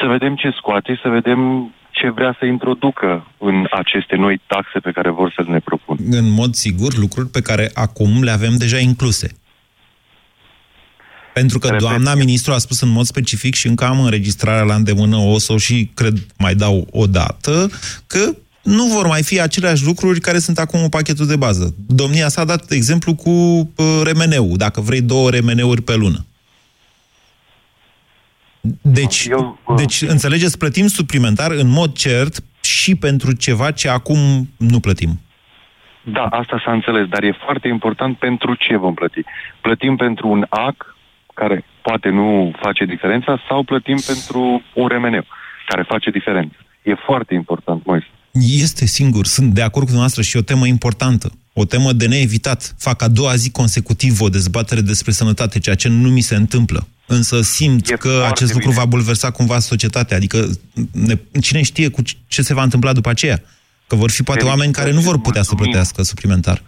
Să 0.00 0.06
vedem 0.06 0.34
ce 0.34 0.50
scoate, 0.50 0.98
să 1.02 1.08
vedem 1.08 1.72
ce 2.00 2.10
vrea 2.10 2.36
să 2.38 2.44
introducă 2.44 3.26
în 3.38 3.66
aceste 3.70 4.16
noi 4.16 4.40
taxe 4.46 4.78
pe 4.78 4.90
care 4.90 5.10
vor 5.10 5.32
să 5.36 5.44
ne 5.46 5.58
propun. 5.58 5.96
În 6.10 6.30
mod 6.30 6.54
sigur, 6.54 6.96
lucruri 6.96 7.28
pe 7.28 7.40
care 7.40 7.70
acum 7.74 8.22
le 8.22 8.30
avem 8.30 8.56
deja 8.56 8.78
incluse. 8.78 9.28
Pentru 11.34 11.58
că 11.58 11.66
Repet. 11.66 11.82
doamna 11.82 12.14
ministru 12.14 12.52
a 12.52 12.58
spus 12.58 12.80
în 12.80 12.88
mod 12.88 13.04
specific 13.04 13.54
și 13.54 13.66
încă 13.66 13.84
am 13.84 14.00
înregistrarea 14.00 14.62
la 14.62 14.74
îndemână, 14.74 15.16
o 15.16 15.38
să 15.38 15.56
și 15.56 15.90
cred 15.94 16.26
mai 16.38 16.54
dau 16.54 16.86
o 16.90 17.06
dată, 17.06 17.70
că 18.06 18.34
nu 18.62 18.84
vor 18.84 19.06
mai 19.06 19.22
fi 19.22 19.40
aceleași 19.40 19.84
lucruri 19.84 20.20
care 20.20 20.38
sunt 20.38 20.58
acum 20.58 20.82
în 20.82 20.88
pachetul 20.88 21.26
de 21.26 21.36
bază. 21.36 21.74
Domnia 21.86 22.28
s-a 22.28 22.44
dat 22.44 22.70
exemplu 22.70 23.14
cu 23.14 23.30
uh, 23.30 24.00
remeneu, 24.04 24.56
dacă 24.56 24.80
vrei 24.80 25.00
două 25.00 25.30
remeneuri 25.30 25.82
pe 25.82 25.94
lună. 25.94 26.24
Deci, 28.82 29.26
Eu, 29.30 29.58
uh... 29.66 29.76
deci, 29.76 30.02
înțelegeți, 30.02 30.58
plătim 30.58 30.86
suplimentar 30.86 31.50
în 31.50 31.68
mod 31.68 31.92
cert 31.92 32.42
și 32.60 32.94
pentru 32.94 33.32
ceva 33.32 33.70
ce 33.70 33.88
acum 33.88 34.48
nu 34.56 34.80
plătim. 34.80 35.20
Da, 36.02 36.24
asta 36.24 36.62
s-a 36.64 36.72
înțeles, 36.72 37.06
dar 37.06 37.22
e 37.22 37.42
foarte 37.44 37.68
important 37.68 38.16
pentru 38.16 38.54
ce 38.54 38.76
vom 38.76 38.94
plăti. 38.94 39.22
Plătim 39.60 39.96
pentru 39.96 40.28
un 40.28 40.46
AC 40.48 40.96
care 41.34 41.64
poate 41.82 42.08
nu 42.08 42.52
face 42.62 42.84
diferența 42.84 43.42
sau 43.48 43.62
plătim 43.62 43.98
pentru 44.06 44.62
un 44.74 44.86
remeneu 44.88 45.24
care 45.66 45.84
face 45.88 46.10
diferența. 46.10 46.56
E 46.82 46.94
foarte 46.94 47.34
important, 47.34 47.84
Moise. 47.84 48.06
Este 48.32 48.86
singur, 48.86 49.26
sunt 49.26 49.52
de 49.52 49.60
acord 49.60 49.84
cu 49.84 49.92
dumneavoastră 49.92 50.22
și 50.22 50.36
o 50.36 50.40
temă 50.40 50.66
importantă, 50.66 51.30
o 51.52 51.64
temă 51.64 51.92
de 51.92 52.06
neevitat. 52.06 52.74
Fac 52.78 53.02
a 53.02 53.08
doua 53.08 53.34
zi 53.34 53.50
consecutiv 53.50 54.20
o 54.20 54.28
dezbatere 54.28 54.80
despre 54.80 55.12
sănătate, 55.12 55.58
ceea 55.58 55.74
ce 55.74 55.88
nu 55.88 56.08
mi 56.08 56.20
se 56.20 56.34
întâmplă. 56.34 56.86
Însă 57.16 57.42
simt 57.42 57.90
e 57.90 57.96
că 57.96 58.26
acest 58.28 58.52
lucru 58.52 58.68
bine. 58.68 58.80
va 58.80 58.86
bulversa 58.86 59.30
cumva 59.30 59.58
societatea. 59.58 60.16
Adică 60.16 60.46
ne, 60.92 61.14
cine 61.40 61.62
știe 61.62 61.88
cu 61.88 62.02
ce 62.26 62.42
se 62.42 62.54
va 62.54 62.62
întâmpla 62.62 62.92
după 62.92 63.08
aceea? 63.08 63.42
Că 63.86 63.96
vor 63.96 64.10
fi 64.10 64.22
poate 64.22 64.44
oameni 64.44 64.72
care 64.72 64.92
nu 64.92 65.00
vor 65.00 65.20
putea 65.20 65.42
să 65.42 65.54
plătească 65.54 66.02
suplimentar. 66.02 66.62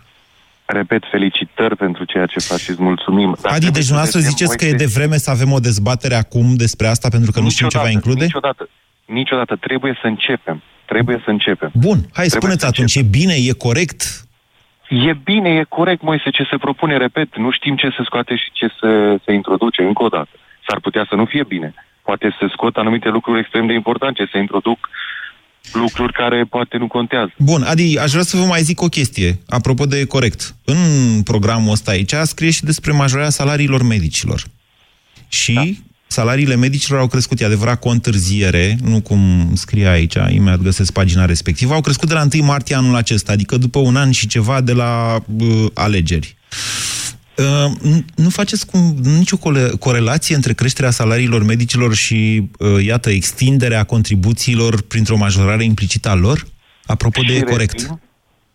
Repet, 0.64 1.02
felicitări 1.10 1.76
pentru 1.76 2.04
ceea 2.04 2.26
ce 2.26 2.38
faceți, 2.38 2.82
mulțumim. 2.82 3.36
Dar 3.42 3.52
Adi, 3.52 3.70
deci 3.70 3.86
dumneavoastră 3.90 4.20
ziceți 4.20 4.56
că 4.56 4.64
e 4.64 4.72
de 4.72 4.86
vreme 4.86 5.16
să 5.16 5.30
avem 5.30 5.52
o 5.52 5.58
dezbatere 5.58 6.14
acum 6.14 6.54
despre 6.54 6.86
asta, 6.86 7.08
pentru 7.08 7.30
că 7.30 7.40
niciodată, 7.40 7.62
nu 7.62 7.68
știm 7.68 7.68
ce 7.68 7.86
va 7.86 7.90
include? 7.90 8.24
Niciodată, 8.24 8.68
niciodată. 9.04 9.56
Trebuie 9.56 9.98
să 10.00 10.06
începem. 10.06 10.62
Trebuie 10.86 11.20
să 11.24 11.30
începem. 11.30 11.70
Bun, 11.74 11.98
hai, 11.98 12.26
Trebuie 12.26 12.40
spuneți 12.40 12.66
atunci, 12.66 12.94
e 12.94 13.02
bine, 13.02 13.34
e 13.34 13.52
corect? 13.52 14.26
E 14.88 15.12
bine, 15.12 15.48
e 15.48 15.64
corect, 15.68 16.02
Moise, 16.02 16.30
ce 16.30 16.46
se 16.50 16.56
propune, 16.56 16.96
repet, 16.96 17.36
nu 17.36 17.50
știm 17.50 17.76
ce 17.76 17.88
se 17.96 18.02
scoate 18.04 18.36
și 18.36 18.50
ce 18.52 18.66
se, 18.80 19.20
se 19.24 19.32
introduce, 19.32 19.82
încă 19.82 20.02
o 20.02 20.08
dată. 20.08 20.30
S-ar 20.68 20.80
putea 20.80 21.06
să 21.08 21.14
nu 21.14 21.24
fie 21.24 21.44
bine. 21.44 21.74
Poate 22.02 22.36
se 22.40 22.46
scot 22.52 22.76
anumite 22.76 23.08
lucruri 23.08 23.38
extrem 23.38 23.66
de 23.66 23.72
importante, 23.72 24.28
se 24.32 24.38
introduc 24.38 24.88
lucruri 25.72 26.12
care 26.12 26.44
poate 26.44 26.76
nu 26.76 26.86
contează. 26.86 27.32
Bun, 27.38 27.62
Adi, 27.62 27.98
aș 27.98 28.10
vrea 28.10 28.22
să 28.22 28.36
vă 28.36 28.44
mai 28.44 28.60
zic 28.60 28.80
o 28.80 28.86
chestie, 28.86 29.38
apropo 29.48 29.84
de 29.86 30.06
corect. 30.06 30.54
În 30.64 31.22
programul 31.22 31.72
ăsta 31.72 31.90
aici 31.90 32.12
scrie 32.22 32.50
și 32.50 32.64
despre 32.64 32.92
majorarea 32.92 33.30
salariilor 33.30 33.82
medicilor. 33.82 34.42
Și 35.28 35.52
da. 35.52 35.62
Salariile 36.12 36.56
medicilor 36.56 37.00
au 37.00 37.06
crescut, 37.06 37.40
e 37.40 37.44
adevărat, 37.44 37.80
cu 37.80 37.88
o 37.88 37.90
întârziere, 37.90 38.76
nu 38.84 39.00
cum 39.00 39.50
scrie 39.54 39.86
aici, 39.86 40.14
imediat 40.14 40.60
găsesc 40.62 40.92
pagina 40.92 41.24
respectivă, 41.24 41.74
au 41.74 41.80
crescut 41.80 42.08
de 42.08 42.14
la 42.14 42.26
1 42.34 42.44
martie 42.44 42.76
anul 42.76 42.96
acesta, 42.96 43.32
adică 43.32 43.56
după 43.56 43.78
un 43.78 43.96
an 43.96 44.10
și 44.10 44.26
ceva 44.26 44.60
de 44.60 44.72
la 44.72 45.18
uh, 45.38 45.66
alegeri. 45.74 46.36
Uh, 47.36 47.94
nu 48.16 48.28
faceți 48.28 48.66
cum, 48.66 48.80
nicio 49.18 49.36
corelație 49.78 50.34
între 50.34 50.52
creșterea 50.52 50.90
salariilor 50.90 51.44
medicilor 51.44 51.94
și, 51.94 52.50
uh, 52.58 52.84
iată, 52.84 53.10
extinderea 53.10 53.84
contribuțiilor 53.84 54.82
printr-o 54.82 55.16
majorare 55.16 55.64
implicită 55.64 56.08
a 56.08 56.14
lor? 56.14 56.42
Apropo 56.86 57.20
și 57.20 57.26
de 57.26 57.32
revin, 57.32 57.48
corect. 57.48 57.86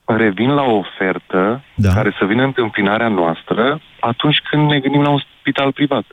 Revin 0.05 0.49
la 0.49 0.61
o 0.61 0.75
ofertă 0.75 1.63
da. 1.75 1.93
care 1.93 2.15
să 2.19 2.25
vină 2.25 2.43
întâmpinarea 2.43 3.07
noastră 3.07 3.81
atunci 3.99 4.37
când 4.49 4.69
ne 4.69 4.79
gândim 4.79 5.01
la 5.01 5.09
un 5.09 5.21
spital 5.39 5.71
privat. 5.71 6.05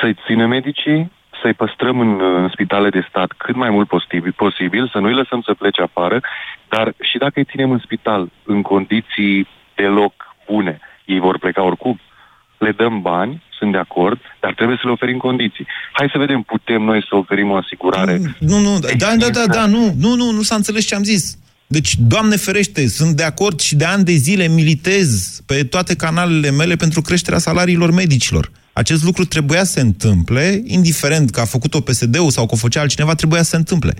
Să-i 0.00 0.16
ținem 0.26 0.48
medicii, 0.48 1.12
să-i 1.42 1.54
păstrăm 1.54 2.00
în, 2.00 2.20
în 2.42 2.48
spitale 2.52 2.88
de 2.88 3.06
stat 3.08 3.30
cât 3.36 3.56
mai 3.56 3.70
mult 3.70 3.88
posibil, 3.88 4.32
posibil, 4.32 4.88
să 4.92 4.98
nu-i 4.98 5.14
lăsăm 5.14 5.40
să 5.46 5.54
plece 5.54 5.82
afară, 5.82 6.20
dar 6.68 6.94
și 7.00 7.18
dacă 7.18 7.32
îi 7.36 7.44
ținem 7.44 7.70
în 7.70 7.80
spital 7.84 8.30
în 8.44 8.62
condiții 8.62 9.48
deloc 9.74 10.14
bune, 10.46 10.80
ei 11.04 11.20
vor 11.20 11.38
pleca 11.38 11.62
oricum. 11.62 12.00
Le 12.58 12.72
dăm 12.72 13.00
bani, 13.00 13.42
sunt 13.58 13.72
de 13.72 13.78
acord, 13.78 14.20
dar 14.40 14.54
trebuie 14.54 14.76
să 14.76 14.86
le 14.86 14.92
oferim 14.92 15.18
condiții. 15.18 15.66
Hai 15.92 16.08
să 16.12 16.18
vedem, 16.18 16.42
putem 16.42 16.82
noi 16.82 17.06
să 17.08 17.16
oferim 17.16 17.50
o 17.50 17.54
asigurare. 17.54 18.20
Nu, 18.38 18.58
nu, 18.58 18.78
da, 18.78 19.14
da, 19.18 19.28
da, 19.28 19.46
da, 19.46 19.66
nu, 19.66 19.94
nu, 19.98 20.14
nu, 20.14 20.30
nu 20.30 20.42
s-a 20.42 20.54
înțeles 20.54 20.86
ce 20.86 20.94
am 20.94 21.02
zis. 21.02 21.38
Deci, 21.66 21.94
Doamne 21.94 22.36
ferește, 22.36 22.88
sunt 22.88 23.16
de 23.16 23.22
acord 23.22 23.60
și 23.60 23.76
de 23.76 23.84
ani 23.84 24.04
de 24.04 24.12
zile 24.12 24.48
militez 24.48 25.40
pe 25.46 25.64
toate 25.64 25.96
canalele 25.96 26.50
mele 26.50 26.76
pentru 26.76 27.00
creșterea 27.00 27.38
salariilor 27.38 27.90
medicilor. 27.90 28.50
Acest 28.82 29.04
lucru 29.04 29.24
trebuia 29.24 29.64
să 29.64 29.72
se 29.72 29.80
întâmple, 29.80 30.62
indiferent 30.64 31.30
că 31.30 31.40
a 31.40 31.44
făcut-o 31.44 31.80
PSD-ul 31.80 32.30
sau 32.30 32.46
că 32.46 32.54
o 32.54 32.56
făcea 32.56 32.80
altcineva, 32.80 33.14
trebuia 33.14 33.42
să 33.42 33.48
se 33.48 33.56
întâmple. 33.56 33.92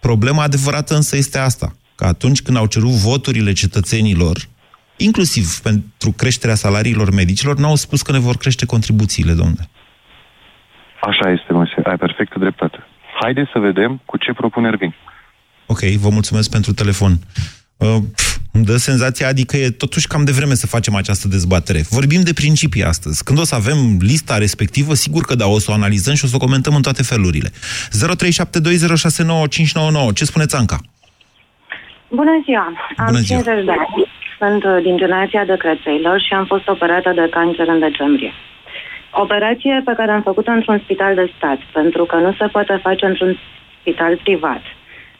Problema 0.00 0.42
adevărată 0.42 0.94
însă 0.94 1.16
este 1.16 1.38
asta, 1.38 1.76
că 1.94 2.04
atunci 2.04 2.42
când 2.42 2.56
au 2.56 2.66
cerut 2.66 2.90
voturile 2.90 3.52
cetățenilor, 3.52 4.36
inclusiv 4.96 5.58
pentru 5.58 6.10
creșterea 6.16 6.54
salariilor 6.54 7.10
medicilor, 7.10 7.56
n-au 7.58 7.74
spus 7.74 8.02
că 8.02 8.12
ne 8.12 8.18
vor 8.18 8.36
crește 8.36 8.66
contribuțiile, 8.66 9.32
domnule. 9.32 9.68
Așa 11.00 11.30
este, 11.30 11.52
Moise. 11.52 11.74
Ai 11.84 11.96
perfectă 11.96 12.38
dreptate. 12.38 12.78
Haideți 13.20 13.50
să 13.52 13.58
vedem 13.58 14.00
cu 14.04 14.16
ce 14.16 14.32
propuneri 14.32 14.76
vin. 14.76 14.94
Ok, 15.66 15.80
vă 15.80 16.08
mulțumesc 16.08 16.50
pentru 16.50 16.72
telefon. 16.72 17.12
Uh, 17.76 17.96
pf, 18.14 18.31
îmi 18.52 18.64
dă 18.64 18.76
senzația, 18.76 19.28
adică 19.28 19.56
e 19.56 19.70
totuși 19.70 20.06
cam 20.06 20.24
de 20.24 20.32
vreme 20.32 20.54
să 20.54 20.66
facem 20.66 20.94
această 20.94 21.28
dezbatere. 21.28 21.80
Vorbim 21.90 22.20
de 22.22 22.32
principii 22.32 22.84
astăzi. 22.84 23.24
Când 23.24 23.38
o 23.38 23.44
să 23.44 23.54
avem 23.54 23.76
lista 24.00 24.38
respectivă, 24.38 24.94
sigur 24.94 25.22
că 25.22 25.34
da, 25.34 25.46
o 25.46 25.58
să 25.58 25.70
o 25.70 25.74
analizăm 25.74 26.14
și 26.14 26.24
o 26.24 26.28
să 26.28 26.36
o 26.36 26.44
comentăm 26.46 26.74
în 26.74 26.82
toate 26.82 27.02
felurile. 27.02 27.48
0372069599. 27.48 27.54
Ce 30.14 30.24
spuneți, 30.24 30.56
Anca? 30.56 30.78
Bună 32.08 32.34
ziua! 32.44 32.66
Am 32.96 33.06
Bună 33.06 33.18
ziua. 33.18 33.40
50 33.40 33.64
de 33.64 33.70
ani. 33.70 34.10
Sunt 34.38 34.64
uh, 34.64 34.78
din 34.82 34.96
generația 34.96 35.44
de 35.44 35.56
crețeilor 35.64 36.20
și 36.20 36.32
am 36.32 36.46
fost 36.52 36.68
operată 36.68 37.10
de 37.14 37.26
cancer 37.30 37.68
în 37.68 37.80
decembrie. 37.88 38.32
Operație 39.24 39.82
pe 39.84 39.92
care 39.96 40.10
am 40.10 40.22
făcut-o 40.22 40.50
într-un 40.50 40.80
spital 40.84 41.14
de 41.14 41.32
stat, 41.36 41.58
pentru 41.72 42.04
că 42.04 42.16
nu 42.16 42.32
se 42.38 42.46
poate 42.46 42.80
face 42.82 43.04
într-un 43.06 43.38
spital 43.80 44.16
privat. 44.24 44.62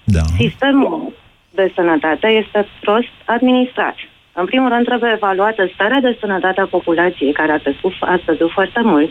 Da. 0.04 0.24
Sistemul 0.38 1.12
de 1.54 1.72
sănătate 1.74 2.26
este 2.26 2.68
prost 2.80 3.14
administrat. 3.24 3.96
În 4.32 4.44
primul 4.44 4.68
rând 4.68 4.84
trebuie 4.84 5.12
evaluată 5.14 5.70
starea 5.74 6.00
de 6.00 6.16
sănătate 6.20 6.60
a 6.60 6.66
populației, 6.76 7.32
care 7.32 7.52
a 7.52 7.58
crescut, 7.58 7.92
a 8.00 8.18
scăzut 8.22 8.50
foarte 8.50 8.80
mult. 8.82 9.10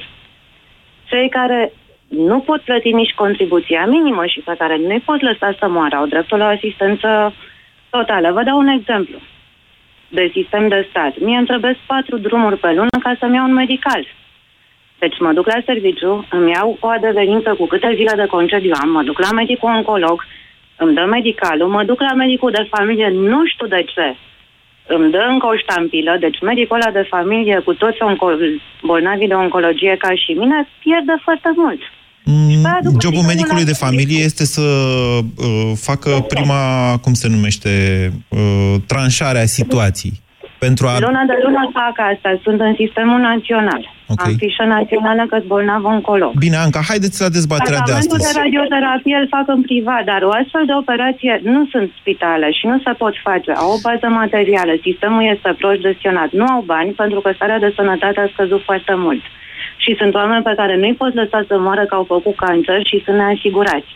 Cei 1.05 1.29
care 1.29 1.71
nu 2.07 2.39
pot 2.39 2.61
plăti 2.61 2.91
nici 2.91 3.13
contribuția 3.13 3.85
minimă 3.85 4.25
și 4.25 4.39
pe 4.39 4.55
care 4.57 4.77
nu-i 4.77 4.99
pot 5.05 5.21
lăsa 5.21 5.55
să 5.59 5.67
moară, 5.67 5.95
au 5.95 6.05
dreptul 6.05 6.37
la 6.37 6.47
asistență 6.47 7.33
totală. 7.89 8.31
Vă 8.31 8.43
dau 8.43 8.57
un 8.57 8.67
exemplu 8.67 9.17
de 10.07 10.31
sistem 10.33 10.67
de 10.67 10.87
stat. 10.89 11.19
Mie 11.19 11.37
îmi 11.37 11.47
trebuie 11.47 11.77
patru 11.85 12.17
drumuri 12.17 12.57
pe 12.57 12.67
lună 12.67 12.97
ca 13.03 13.15
să-mi 13.19 13.35
iau 13.35 13.45
un 13.45 13.53
medical. 13.53 14.07
Deci 14.99 15.19
mă 15.19 15.31
duc 15.33 15.45
la 15.45 15.61
serviciu, 15.65 16.27
îmi 16.31 16.51
iau 16.51 16.77
o 16.79 16.87
adeverință 16.87 17.53
cu 17.53 17.65
câte 17.65 17.91
zile 17.95 18.13
de 18.15 18.25
concediu 18.25 18.71
am, 18.81 18.89
mă 18.89 19.03
duc 19.03 19.19
la 19.19 19.31
medicul 19.31 19.69
oncolog, 19.69 20.25
îmi 20.83 20.95
dă 20.97 21.05
medicalul, 21.17 21.69
mă 21.75 21.83
duc 21.89 21.99
la 22.09 22.13
medicul 22.23 22.51
de 22.57 22.67
familie, 22.75 23.07
nu 23.31 23.39
știu 23.51 23.67
de 23.75 23.81
ce, 23.93 24.07
îmi 24.95 25.11
dă 25.11 25.21
încă 25.33 25.45
o 25.47 25.59
ștampilă, 25.63 26.13
deci 26.19 26.39
medicul 26.49 26.79
ăla 26.79 26.91
de 26.99 27.05
familie 27.15 27.57
cu 27.65 27.73
toți 27.73 27.97
bolnavii 28.89 29.31
de 29.33 29.41
oncologie 29.45 29.95
ca 30.03 30.11
și 30.21 30.31
mine 30.41 30.57
pierde 30.83 31.15
foarte 31.25 31.51
mult. 31.55 31.81
Mm, 32.23 32.99
jobul 33.01 33.23
medicului 33.31 33.63
de 33.71 33.81
familie 33.85 34.23
este 34.23 34.45
să 34.45 34.61
uh, 34.61 35.71
facă 35.75 36.25
prima, 36.27 36.61
cum 36.97 37.13
se 37.13 37.27
numește, 37.27 37.71
uh, 38.27 38.75
tranșarea 38.87 39.45
situației. 39.45 40.21
Pentru 40.65 40.83
a... 40.87 40.93
Luna 41.07 41.23
de 41.31 41.37
lună 41.45 41.63
fac 41.79 41.95
asta, 42.11 42.29
sunt 42.45 42.59
în 42.67 42.73
sistemul 42.81 43.19
național. 43.31 43.81
Okay. 44.13 44.31
Am 44.31 44.33
fișă 44.43 44.65
națională 44.77 45.23
că 45.29 45.37
bolnav 45.51 45.83
oncolog. 45.95 46.31
Bine, 46.45 46.57
Anca, 46.65 46.81
haideți 46.91 47.21
la 47.23 47.29
dezbaterea 47.37 47.81
de 47.89 47.93
astăzi. 47.99 48.23
de 48.25 48.39
radioterapie 48.41 49.17
îl 49.21 49.27
fac 49.35 49.45
în 49.55 49.61
privat, 49.69 50.03
dar 50.11 50.21
o 50.29 50.31
astfel 50.41 50.63
de 50.69 50.75
operație 50.83 51.33
nu 51.53 51.61
sunt 51.71 51.87
spitale 51.99 52.47
și 52.57 52.65
nu 52.71 52.77
se 52.85 52.91
pot 53.01 53.15
face. 53.27 53.51
Au 53.61 53.69
o 53.75 53.81
bază 53.85 54.07
materială, 54.21 54.73
sistemul 54.87 55.23
este 55.33 55.49
prost 55.61 55.79
gestionat. 55.87 56.29
Nu 56.39 56.45
au 56.55 56.61
bani 56.73 56.91
pentru 57.01 57.19
că 57.21 57.29
starea 57.37 57.59
de 57.65 57.73
sănătate 57.77 58.19
a 58.19 58.33
scăzut 58.33 58.61
foarte 58.69 58.95
mult. 59.05 59.23
Și 59.83 59.91
sunt 59.99 60.13
oameni 60.21 60.47
pe 60.49 60.57
care 60.59 60.73
nu-i 60.77 60.99
poți 61.01 61.19
lăsa 61.21 61.39
să 61.49 61.55
moară 61.65 61.83
că 61.89 61.95
au 61.95 62.05
făcut 62.15 62.35
cancer 62.35 62.79
și 62.89 63.01
sunt 63.05 63.17
neasigurați. 63.17 63.91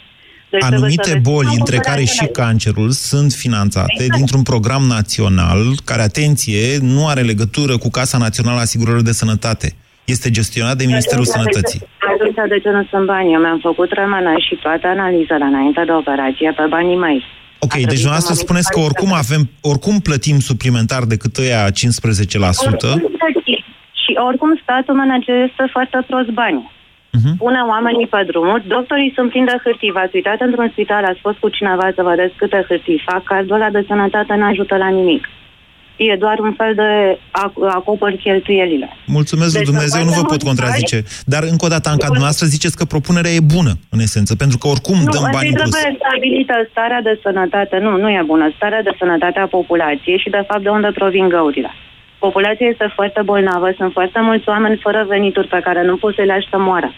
Deci 0.50 0.64
Anumite 0.64 1.20
boli, 1.22 1.56
între 1.60 1.78
care 1.78 2.04
și 2.04 2.26
cancerul, 2.26 2.90
sunt 2.90 3.32
finanțate 3.32 3.94
exact. 3.94 4.16
dintr-un 4.16 4.44
program 4.44 4.84
național 4.84 5.62
care, 5.86 6.02
atenție, 6.02 6.78
nu 6.82 7.08
are 7.08 7.22
legătură 7.22 7.78
cu 7.78 7.90
Casa 7.90 8.18
Națională 8.18 8.58
a 8.58 8.62
Asigurării 8.62 9.04
de 9.04 9.12
Sănătate. 9.12 9.68
Este 10.06 10.30
gestionat 10.30 10.78
de 10.78 10.86
Ministerul 10.86 11.26
Sănătății. 11.26 11.82
Atunci 12.14 12.36
de 12.50 12.60
ce 12.60 12.70
nu 12.70 12.84
sunt 12.90 13.06
bani? 13.06 13.34
Eu 13.34 13.40
mi-am 13.40 13.60
făcut 13.62 13.92
rămână 13.92 14.34
și 14.48 14.56
toată 14.56 14.88
analiza 14.88 15.36
la 15.38 15.46
înainte 15.46 15.84
de 15.86 15.92
operație 15.92 16.54
pe 16.58 16.66
banii 16.70 16.98
mei. 16.98 17.24
Ok, 17.60 17.74
deci 17.74 18.02
dumneavoastră 18.04 18.34
spuneți 18.34 18.72
că 18.72 18.80
oricum 18.80 19.14
avem, 19.14 19.50
oricum 19.62 20.00
plătim 20.00 20.40
suplimentar 20.40 21.04
decât 21.04 21.38
ăia 21.38 21.62
15%. 21.70 21.72
Și 24.02 24.12
oricum 24.28 24.60
statul 24.64 24.96
managerește 24.96 25.64
foarte 25.72 25.98
prost 26.08 26.30
bani 26.30 26.72
uh-huh. 27.16 27.36
pune 27.38 27.62
oamenii 27.74 28.08
pe 28.08 28.22
drumuri, 28.30 28.68
doctorii 28.68 29.16
sunt 29.16 29.30
plini 29.30 29.46
de 29.52 29.58
hârtii. 29.64 29.96
V-ați 29.96 30.16
uitat 30.16 30.40
într-un 30.48 30.70
spital, 30.72 31.04
ați 31.04 31.24
fost 31.26 31.38
cu 31.38 31.50
cineva 31.50 31.88
să 31.96 32.02
vedeți 32.04 32.36
câte 32.42 32.66
hârtii 32.68 33.04
fac, 33.06 33.24
cardul 33.24 33.56
ăla 33.56 33.70
de 33.70 33.86
sănătate 33.88 34.34
nu 34.36 34.46
ajută 34.46 34.76
la 34.78 34.90
nimic. 35.00 35.24
E 35.98 36.16
doar 36.16 36.40
un 36.40 36.54
fel 36.54 36.74
de 36.76 37.20
ac- 37.44 37.74
acopăr 37.80 38.12
cheltuielile. 38.12 38.90
Mulțumesc 39.06 39.54
deci, 39.54 39.66
Dumnezeu, 39.66 40.04
nu 40.04 40.12
vă 40.12 40.22
pot 40.22 40.44
contrazice. 40.44 41.04
Dar, 41.26 41.44
încă 41.44 41.66
o 41.66 41.68
dată, 41.68 41.90
Anca, 41.90 42.06
dumneavoastră 42.06 42.46
ziceți 42.46 42.78
că 42.78 42.86
propunerea 42.86 43.32
e 43.32 43.52
bună, 43.56 43.74
în 43.90 44.00
esență, 44.00 44.36
pentru 44.36 44.58
că 44.58 44.68
oricum 44.68 44.98
nu, 44.98 45.12
dăm 45.12 45.28
bani 45.32 45.48
în 45.48 45.54
plus. 45.54 45.72
Nu, 45.74 45.98
stabilită 46.04 46.56
starea 46.72 47.02
de 47.02 47.20
sănătate. 47.24 47.78
Nu, 47.78 47.92
nu 47.98 48.10
e 48.10 48.24
bună. 48.26 48.52
Starea 48.56 48.82
de 48.84 48.94
sănătate 49.00 49.40
a 49.40 49.48
populației 49.48 50.18
și, 50.24 50.30
de 50.30 50.44
fapt, 50.48 50.64
de 50.64 50.70
unde 50.70 50.92
provin 50.94 51.30
găurile. 51.30 51.72
Populația 52.28 52.68
este 52.68 52.88
foarte 52.98 53.22
bolnavă, 53.22 53.70
sunt 53.78 53.92
foarte 53.92 54.20
mulți 54.20 54.50
oameni 54.50 54.84
fără 54.86 55.06
venituri 55.08 55.48
pe 55.48 55.60
care 55.64 55.82
nu 55.84 55.96
poți 55.96 56.16
să 56.16 56.22
le 56.22 56.34
lași 56.34 56.50
să 56.50 56.58
moară. 56.58 56.90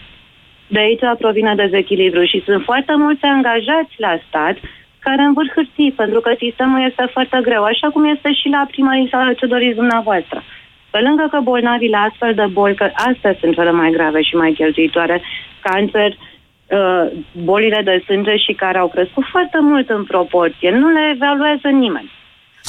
De 0.66 0.78
aici 0.78 1.18
provine 1.18 1.54
dezechilibru 1.54 2.22
și 2.24 2.42
sunt 2.46 2.62
foarte 2.64 2.94
mulți 2.96 3.24
angajați 3.24 3.94
la 3.96 4.14
stat 4.28 4.56
care 4.98 5.22
învârh 5.22 5.52
hârtii, 5.54 5.92
pentru 5.92 6.20
că 6.20 6.30
sistemul 6.38 6.80
este 6.88 7.04
foarte 7.14 7.38
greu, 7.42 7.62
așa 7.62 7.88
cum 7.88 8.04
este 8.04 8.32
și 8.32 8.48
la 8.48 8.66
primării 8.70 9.08
sau 9.12 9.32
ce 9.32 9.46
doriți 9.46 9.80
dumneavoastră. 9.82 10.42
Pe 10.90 10.98
lângă 11.06 11.26
că 11.30 11.38
bolnavii 11.40 11.94
la 11.96 12.02
astfel 12.08 12.34
de 12.34 12.46
boli, 12.52 12.74
că 12.74 12.90
astea 13.10 13.36
sunt 13.40 13.54
cele 13.54 13.70
mai 13.70 13.90
grave 13.90 14.22
și 14.22 14.34
mai 14.36 14.52
cheltuitoare, 14.52 15.22
cancer, 15.60 16.10
uh, 16.10 17.04
bolile 17.44 17.80
de 17.84 18.02
sânge 18.06 18.36
și 18.36 18.52
care 18.52 18.78
au 18.78 18.88
crescut 18.88 19.24
foarte 19.34 19.58
mult 19.60 19.88
în 19.88 20.04
proporție, 20.04 20.70
nu 20.70 20.88
le 20.88 21.12
evaluează 21.14 21.68
nimeni. 21.68 22.10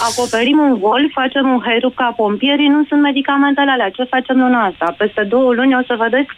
Acoperim 0.08 0.60
un 0.68 0.74
gol, 0.86 1.04
facem 1.20 1.46
un 1.56 1.60
herup 1.68 1.96
ca 2.02 2.10
pompierii, 2.22 2.74
nu 2.76 2.82
sunt 2.90 3.02
medicamentele 3.10 3.72
alea. 3.72 3.90
Ce 3.98 4.04
facem 4.16 4.38
luna 4.44 4.60
asta? 4.70 4.88
Peste 5.02 5.24
două 5.34 5.50
luni 5.58 5.78
o 5.80 5.84
să 5.90 5.96
vedeți 6.06 6.32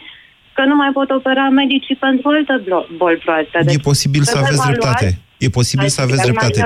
că 0.56 0.62
nu 0.70 0.74
mai 0.82 0.90
pot 0.98 1.08
opera 1.18 1.46
medicii 1.60 1.96
pentru 2.06 2.26
alte 2.34 2.54
boli 3.00 3.20
proaste. 3.24 3.58
Deci, 3.66 3.74
e 3.74 3.88
posibil 3.90 4.22
să 4.32 4.36
aveți 4.42 4.62
dreptate. 4.68 5.08
E 5.44 5.48
posibil 5.60 5.88
să 5.96 6.00
aveți 6.06 6.22
dreptate. 6.26 6.60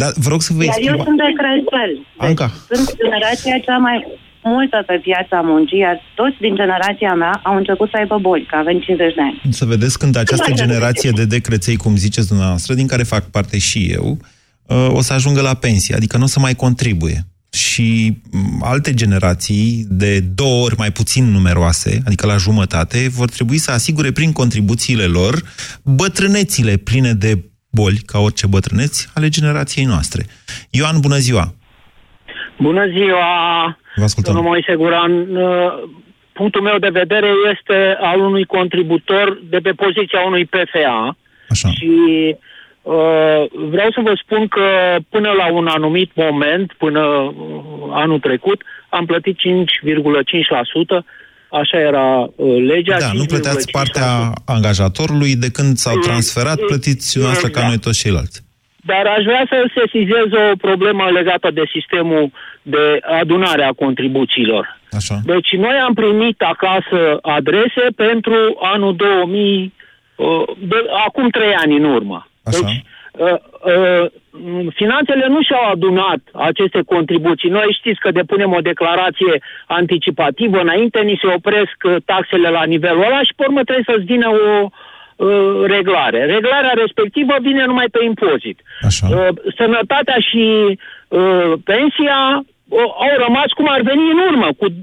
Dar 0.00 0.10
vă 0.24 0.28
rog 0.34 0.40
să 0.48 0.52
vă 0.56 0.62
explic. 0.64 0.88
eu 0.90 0.96
sunt 1.06 1.18
de 1.24 1.30
Crăciun. 1.38 1.90
Anca. 2.26 2.48
Deci, 2.50 2.78
sunt 2.78 2.86
generația 3.02 3.56
cea 3.66 3.78
mai 3.86 3.96
multă 4.42 4.82
pe 4.86 4.96
piața 5.02 5.38
muncii, 5.50 5.78
iar 5.78 5.96
toți 6.14 6.36
din 6.40 6.54
generația 6.54 7.14
mea 7.14 7.40
au 7.42 7.56
început 7.56 7.88
să 7.90 7.96
aibă 7.96 8.18
boli, 8.18 8.46
că 8.50 8.56
avem 8.56 8.78
50 8.78 9.14
de 9.14 9.20
ani. 9.20 9.40
Să 9.50 9.64
vedeți 9.64 9.98
când 9.98 10.16
această 10.16 10.50
generație 10.52 11.10
de 11.10 11.24
decreței, 11.24 11.76
cum 11.76 11.96
ziceți 11.96 12.28
dumneavoastră, 12.28 12.74
din 12.74 12.86
care 12.86 13.02
fac 13.02 13.24
parte 13.30 13.58
și 13.58 13.80
eu, 13.98 14.06
uh, 14.10 14.37
o 14.68 15.00
să 15.00 15.12
ajungă 15.12 15.40
la 15.40 15.54
pensie, 15.54 15.94
adică 15.94 16.16
nu 16.16 16.24
o 16.24 16.26
să 16.26 16.40
mai 16.40 16.54
contribuie 16.54 17.26
și 17.52 18.12
alte 18.62 18.94
generații 18.94 19.84
de 19.88 20.20
două 20.20 20.64
ori 20.64 20.74
mai 20.78 20.90
puțin 20.90 21.24
numeroase, 21.24 22.02
adică 22.06 22.26
la 22.26 22.36
jumătate, 22.36 23.08
vor 23.08 23.28
trebui 23.28 23.58
să 23.58 23.70
asigure 23.70 24.10
prin 24.12 24.32
contribuțiile 24.32 25.04
lor 25.04 25.34
bătrânețile 25.84 26.76
pline 26.76 27.12
de 27.12 27.32
boli, 27.70 27.98
ca 28.06 28.18
orice 28.18 28.46
bătrâneți, 28.46 29.10
ale 29.14 29.28
generației 29.28 29.84
noastre. 29.84 30.22
Ioan, 30.70 31.00
bună 31.00 31.16
ziua! 31.16 31.54
Bună 32.60 32.86
ziua! 32.86 33.26
Vă 33.96 34.02
ascultăm. 34.02 34.34
Domnul 34.34 34.52
Moise 34.52 34.74
Guran, 34.74 35.12
punctul 36.32 36.62
meu 36.62 36.78
de 36.78 36.88
vedere 36.88 37.30
este 37.52 37.96
al 38.00 38.20
unui 38.20 38.44
contributor 38.44 39.42
de 39.50 39.58
pe 39.58 39.72
poziția 39.72 40.20
unui 40.26 40.44
PFA 40.44 41.16
Așa. 41.48 41.68
și 41.68 41.90
Uh, 42.30 42.36
vreau 43.52 43.90
să 43.90 44.00
vă 44.02 44.12
spun 44.22 44.48
că 44.48 44.96
până 45.08 45.30
la 45.30 45.52
un 45.52 45.66
anumit 45.66 46.10
moment, 46.14 46.72
până 46.78 47.00
uh, 47.00 47.32
anul 47.90 48.20
trecut, 48.20 48.62
am 48.88 49.06
plătit 49.06 49.36
5,5%, 49.36 51.04
așa 51.50 51.78
era 51.78 52.18
uh, 52.18 52.62
legea. 52.66 52.98
Da, 52.98 53.10
nu 53.12 53.24
plăteați 53.24 53.70
partea 53.70 54.32
angajatorului, 54.44 55.36
de 55.36 55.50
când 55.50 55.76
s-au 55.76 55.94
mm. 55.94 56.00
transferat, 56.00 56.58
plătiți 56.60 57.18
noastră 57.18 57.48
ca 57.48 57.66
noi 57.66 57.78
toți 57.78 58.00
ceilalți. 58.02 58.46
Dar 58.84 59.06
aș 59.06 59.24
vrea 59.24 59.44
să 59.48 59.70
sesizez 59.74 60.28
o 60.32 60.56
problemă 60.56 61.04
legată 61.10 61.50
de 61.50 61.62
sistemul 61.72 62.32
de 62.62 62.98
adunare 63.20 63.64
a 63.64 63.72
contribuțiilor. 63.72 64.80
Așa. 64.92 65.20
Deci 65.24 65.52
noi 65.52 65.76
am 65.86 65.94
primit 65.94 66.40
acasă 66.40 67.18
adrese 67.22 67.84
pentru 67.96 68.58
anul 68.60 68.96
2000, 68.96 69.72
de, 70.58 70.76
acum 71.06 71.28
trei 71.28 71.54
ani 71.54 71.76
în 71.76 71.84
urmă. 71.84 72.28
Așa. 72.48 72.66
Deci, 72.66 72.84
uh, 73.12 73.38
uh, 73.72 74.06
finanțele 74.74 75.26
nu 75.28 75.42
și-au 75.42 75.70
adunat 75.70 76.20
aceste 76.32 76.80
contribuții. 76.86 77.48
Noi 77.48 77.76
știți 77.78 78.00
că 78.00 78.10
depunem 78.10 78.52
o 78.52 78.60
declarație 78.60 79.42
anticipativă 79.66 80.58
înainte, 80.60 81.00
ni 81.00 81.20
se 81.22 81.26
opresc 81.34 81.76
uh, 81.82 81.96
taxele 82.04 82.48
la 82.48 82.64
nivelul 82.64 83.02
ăla 83.02 83.22
și 83.22 83.32
pe 83.36 83.44
urmă 83.46 83.62
trebuie 83.62 83.90
să-ți 83.90 84.10
vină 84.12 84.28
o 84.28 84.68
uh, 84.68 85.64
reglare. 85.66 86.24
Reglarea 86.24 86.74
respectivă 86.84 87.34
vine 87.40 87.64
numai 87.64 87.88
pe 87.90 88.04
impozit. 88.04 88.58
Așa. 88.80 89.06
Uh, 89.10 89.28
sănătatea 89.56 90.18
și 90.28 90.44
uh, 91.08 91.52
pensia 91.64 92.44
au 93.04 93.12
rămas 93.26 93.50
cum 93.54 93.66
ar 93.70 93.80
veni 93.80 94.10
în 94.10 94.18
urmă, 94.28 94.48
cu 94.58 94.66
2-3 94.68 94.74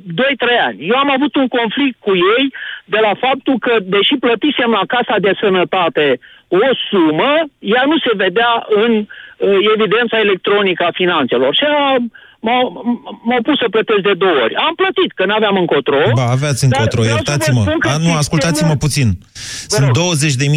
ani. 0.68 0.88
Eu 0.92 0.98
am 0.98 1.12
avut 1.12 1.36
un 1.36 1.48
conflict 1.48 1.98
cu 2.00 2.14
ei 2.16 2.46
de 2.86 2.98
la 3.02 3.14
faptul 3.26 3.56
că, 3.60 3.76
deși 3.84 4.16
plătisem 4.20 4.72
la 4.72 4.84
Casa 4.88 5.16
de 5.20 5.34
Sănătate 5.42 6.20
o 6.62 6.76
sumă, 6.90 7.34
ea 7.60 7.84
nu 7.86 7.98
se 7.98 8.12
vedea 8.16 8.66
în 8.70 8.92
uh, 9.38 9.58
evidența 9.76 10.20
electronică 10.20 10.84
a 10.84 10.92
finanțelor. 10.94 11.56
Și 11.56 11.64
a, 11.64 11.96
m-au, 12.46 13.42
pus 13.48 13.58
să 13.64 13.68
plătesc 13.76 14.02
de 14.10 14.14
două 14.24 14.38
ori. 14.46 14.56
Am 14.68 14.74
plătit, 14.82 15.10
că 15.18 15.24
n-aveam 15.26 15.56
încotro. 15.64 15.98
Ba, 16.20 16.28
aveați 16.38 16.64
încotro, 16.64 17.04
iertați-mă. 17.04 17.64
A, 17.80 17.98
nu, 17.98 18.12
ascultați-mă 18.14 18.76
puțin. 18.76 19.08
Sunt 19.68 19.88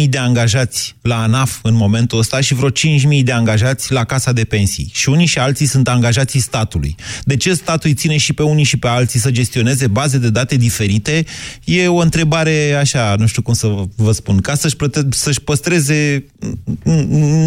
20.000 0.03 0.09
de 0.09 0.17
angajați 0.17 0.95
la 1.01 1.21
ANAF 1.21 1.51
în 1.63 1.75
momentul 1.75 2.19
ăsta 2.19 2.39
și 2.41 2.53
vreo 2.53 2.69
5.000 2.69 3.23
de 3.23 3.31
angajați 3.31 3.93
la 3.93 4.03
Casa 4.03 4.31
de 4.31 4.43
Pensii. 4.43 4.89
Și 4.93 5.09
unii 5.09 5.25
și 5.25 5.39
alții 5.39 5.65
sunt 5.65 5.87
angajații 5.87 6.39
statului. 6.39 6.95
De 7.23 7.37
ce 7.37 7.53
statul 7.53 7.89
îi 7.89 7.95
ține 7.95 8.17
și 8.17 8.33
pe 8.33 8.43
unii 8.43 8.63
și 8.63 8.77
pe 8.77 8.87
alții 8.87 9.19
să 9.19 9.31
gestioneze 9.31 9.87
baze 9.87 10.17
de 10.17 10.29
date 10.29 10.55
diferite? 10.55 11.25
E 11.63 11.87
o 11.87 11.97
întrebare 11.97 12.77
așa, 12.79 13.15
nu 13.17 13.27
știu 13.27 13.41
cum 13.41 13.53
să 13.53 13.67
vă 13.95 14.11
spun, 14.11 14.37
ca 14.37 14.53
să-și, 14.55 14.75
plăte- 14.75 15.07
să-și 15.09 15.41
păstreze... 15.41 16.25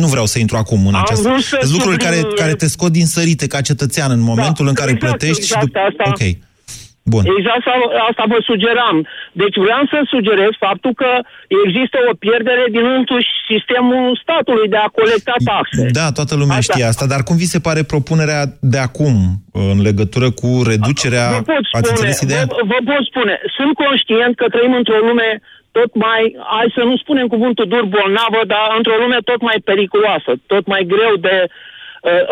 Nu 0.00 0.06
vreau 0.06 0.26
să 0.26 0.38
intru 0.38 0.56
acum 0.56 0.86
în 0.86 0.94
această... 0.94 1.36
Sunt 1.60 1.72
lucruri 1.72 1.96
care, 1.96 2.20
care 2.36 2.54
te 2.54 2.68
scot 2.68 2.92
din 2.92 3.06
sărite 3.06 3.46
ca 3.46 3.60
cetățean 3.60 4.10
în 4.10 4.18
momentul 4.18 4.31
da, 4.34 4.70
în 4.70 4.78
care 4.80 4.90
exact, 4.90 5.04
plătești 5.04 5.42
exact, 5.42 5.60
și 5.60 5.66
după... 5.66 5.78
Asta. 5.78 6.04
Ok. 6.06 6.22
Bun. 7.12 7.24
Exact 7.36 7.56
asta, 7.58 7.74
asta 8.10 8.24
vă 8.32 8.38
sugeram. 8.50 8.96
Deci 9.42 9.56
vreau 9.64 9.82
să 9.92 9.98
sugerez 10.14 10.52
faptul 10.66 10.92
că 11.02 11.10
există 11.64 11.96
o 12.10 12.14
pierdere 12.24 12.64
din 12.76 12.86
însuși 12.98 13.30
sistemul 13.50 14.20
statului 14.22 14.68
de 14.74 14.80
a 14.86 14.94
colecta 14.98 15.34
taxe. 15.50 15.82
Da, 16.00 16.06
toată 16.18 16.34
lumea 16.40 16.56
asta. 16.56 16.72
știe 16.72 16.86
asta, 16.92 17.06
dar 17.12 17.20
cum 17.28 17.36
vi 17.42 17.52
se 17.54 17.64
pare 17.66 17.82
propunerea 17.92 18.42
de 18.74 18.80
acum 18.88 19.14
în 19.70 19.78
legătură 19.88 20.28
cu 20.40 20.50
reducerea... 20.72 21.26
Vă 21.36 21.42
pot 21.52 21.64
spune, 21.66 21.78
Ați 21.78 21.90
înțeles 21.92 22.18
ideea? 22.26 22.44
Vă, 22.48 22.60
vă 22.72 22.78
pot 22.90 23.02
spune, 23.10 23.34
sunt 23.56 23.72
conștient 23.84 24.32
că 24.40 24.46
trăim 24.54 24.74
într-o 24.80 25.00
lume 25.08 25.28
tot 25.78 25.90
mai, 26.06 26.22
hai 26.54 26.68
să 26.76 26.82
nu 26.90 26.96
spunem 27.02 27.26
cuvântul 27.34 27.66
dur 27.72 27.84
bolnavă, 27.96 28.40
dar 28.52 28.66
într-o 28.78 29.00
lume 29.02 29.18
tot 29.30 29.40
mai 29.48 29.58
periculoasă, 29.70 30.30
tot 30.52 30.64
mai 30.72 30.82
greu 30.94 31.14
de 31.28 31.36
Uh, 31.46 31.71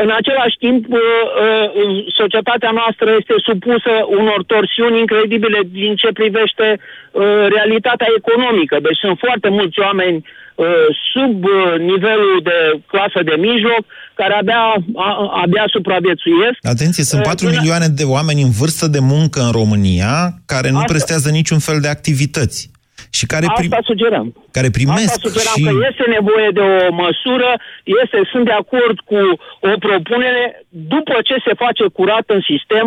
în 0.03 0.11
același 0.21 0.57
timp, 0.65 0.83
uh, 0.89 0.99
uh, 0.99 2.05
societatea 2.21 2.71
noastră 2.81 3.09
este 3.19 3.35
supusă 3.49 3.93
unor 4.19 4.41
torsiuni 4.53 4.99
incredibile 4.99 5.61
din 5.81 5.93
ce 5.97 6.09
privește 6.21 6.67
realitatea 7.57 8.07
economică. 8.17 8.77
Deci 8.83 9.03
sunt 9.05 9.19
foarte 9.19 9.49
mulți 9.49 9.79
oameni 9.81 10.25
sub 11.13 11.45
nivelul 11.79 12.41
de 12.43 12.59
clasă 12.87 13.21
de 13.25 13.37
mijloc 13.39 13.83
care 14.15 14.35
abia, 14.35 14.63
abia 15.43 15.65
supraviețuiesc. 15.67 16.59
Atenție, 16.63 17.05
sunt 17.05 17.23
4 17.23 17.49
milioane 17.49 17.87
de 17.87 18.05
oameni 18.05 18.43
în 18.43 18.51
vârstă 18.51 18.87
de 18.87 18.99
muncă 18.99 19.41
în 19.41 19.51
România 19.51 20.15
care 20.47 20.71
nu 20.71 20.77
Asta. 20.77 20.93
prestează 20.93 21.31
niciun 21.31 21.59
fel 21.59 21.81
de 21.81 21.89
activități 21.89 22.70
și 23.19 23.25
care, 23.27 23.47
prim... 23.55 23.71
Asta 23.73 23.91
sugerăm. 23.91 24.27
care 24.57 24.69
primesc 24.71 25.13
Asta 25.15 25.29
sugerăm 25.29 25.57
și... 25.57 25.63
că 25.65 25.73
este 25.91 26.05
nevoie 26.19 26.49
de 26.59 26.61
o 26.61 26.93
măsură, 27.05 27.51
este, 28.03 28.19
sunt 28.33 28.45
de 28.45 28.57
acord 28.63 28.97
cu 29.11 29.21
o 29.71 29.73
propunere, 29.87 30.45
după 30.69 31.15
ce 31.29 31.37
se 31.47 31.55
face 31.65 31.85
curat 31.99 32.27
în 32.37 32.41
sistem, 32.53 32.87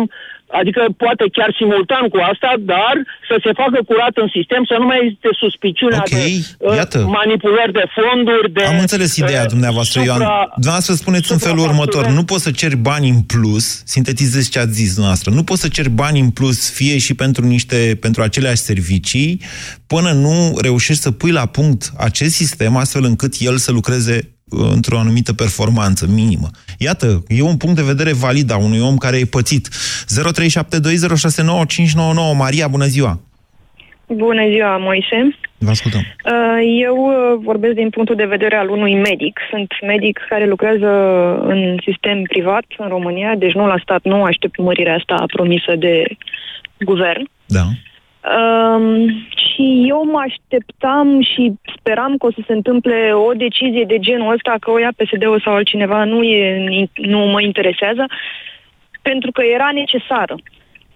adică 0.60 0.82
poate 0.96 1.24
chiar 1.36 1.50
simultan 1.58 2.04
cu 2.08 2.18
asta, 2.32 2.50
dar 2.72 2.94
să 3.28 3.36
se 3.44 3.52
facă 3.60 3.78
curat 3.88 4.14
în 4.24 4.28
sistem, 4.36 4.62
să 4.70 4.74
nu 4.78 4.86
mai 4.90 4.98
existe 5.02 5.30
suspiciunea 5.44 6.02
okay, 6.06 6.32
de 6.58 6.74
iată. 6.80 6.98
Uh, 6.98 7.06
manipulări 7.18 7.72
de 7.72 7.86
fonduri, 7.96 8.52
de... 8.56 8.62
Am 8.62 8.78
înțeles 8.78 9.16
ideea 9.16 9.44
uh, 9.46 9.52
dumneavoastră, 9.54 10.00
supra, 10.00 10.14
Ioan. 10.14 10.48
Dumneavoastră 10.54 10.94
spuneți 10.94 11.32
în 11.32 11.38
felul 11.38 11.58
următor, 11.58 12.06
nu 12.06 12.24
poți 12.24 12.42
să 12.42 12.50
ceri 12.50 12.76
bani 12.76 13.08
în 13.08 13.20
plus, 13.32 13.82
sintetizezi 13.84 14.50
ce 14.50 14.58
ați 14.58 14.72
zis 14.72 14.90
dumneavoastră, 14.92 15.30
nu 15.30 15.44
poți 15.44 15.60
să 15.60 15.68
ceri 15.68 15.90
bani 16.02 16.20
în 16.20 16.30
plus, 16.30 16.58
fie 16.72 16.98
și 16.98 17.14
pentru 17.14 17.46
niște, 17.46 17.98
pentru 18.00 18.22
aceleași 18.22 18.62
servicii, 18.70 19.40
până 19.86 20.10
nu 20.12 20.34
reușești 20.62 21.02
să 21.02 21.10
pui 21.10 21.30
la 21.30 21.46
punct 21.46 21.92
acest 21.98 22.34
sistem 22.34 22.76
astfel 22.76 23.04
încât 23.04 23.34
el 23.38 23.56
să 23.56 23.72
lucreze 23.72 24.33
într-o 24.48 24.98
anumită 24.98 25.32
performanță 25.32 26.06
minimă. 26.14 26.48
Iată, 26.78 27.24
e 27.28 27.42
un 27.42 27.56
punct 27.56 27.76
de 27.76 27.82
vedere 27.82 28.12
valid 28.12 28.50
a 28.50 28.56
unui 28.56 28.80
om 28.80 28.96
care 28.96 29.18
e 29.18 29.24
pățit. 29.24 29.68
0372069599 29.68 29.72
Maria, 32.36 32.68
bună 32.68 32.84
ziua! 32.84 33.20
Bună 34.06 34.48
ziua, 34.48 34.76
Moise! 34.76 35.36
Vă 35.58 35.70
ascultăm. 35.70 36.00
Uh, 36.00 36.80
eu 36.82 36.96
uh, 36.96 37.38
vorbesc 37.42 37.74
din 37.74 37.90
punctul 37.90 38.16
de 38.16 38.24
vedere 38.24 38.56
al 38.56 38.68
unui 38.68 38.94
medic. 38.94 39.40
Sunt 39.50 39.72
medic 39.86 40.20
care 40.28 40.46
lucrează 40.46 40.88
în 41.46 41.76
sistem 41.86 42.22
privat 42.22 42.64
în 42.78 42.88
România, 42.88 43.34
deci 43.38 43.52
nu 43.52 43.66
la 43.66 43.78
stat, 43.82 44.02
nu 44.02 44.22
aștept 44.22 44.58
mărirea 44.58 44.94
asta 44.94 45.24
promisă 45.26 45.76
de 45.76 46.04
guvern. 46.78 47.28
Da. 47.46 47.64
Um, 48.24 49.08
și 49.36 49.84
eu 49.88 50.04
mă 50.04 50.20
așteptam 50.28 51.22
și 51.22 51.52
speram 51.76 52.16
că 52.16 52.26
o 52.26 52.32
să 52.32 52.42
se 52.46 52.52
întâmple 52.52 53.12
o 53.12 53.32
decizie 53.32 53.84
de 53.84 53.98
genul 53.98 54.32
ăsta, 54.32 54.54
că 54.60 54.70
o 54.70 54.78
ia 54.78 54.92
PSD-ul 54.96 55.40
sau 55.44 55.54
altcineva, 55.54 56.04
nu, 56.04 56.22
e, 56.22 56.88
nu 56.94 57.18
mă 57.18 57.40
interesează, 57.40 58.04
pentru 59.02 59.32
că 59.32 59.42
era 59.42 59.70
necesară. 59.74 60.36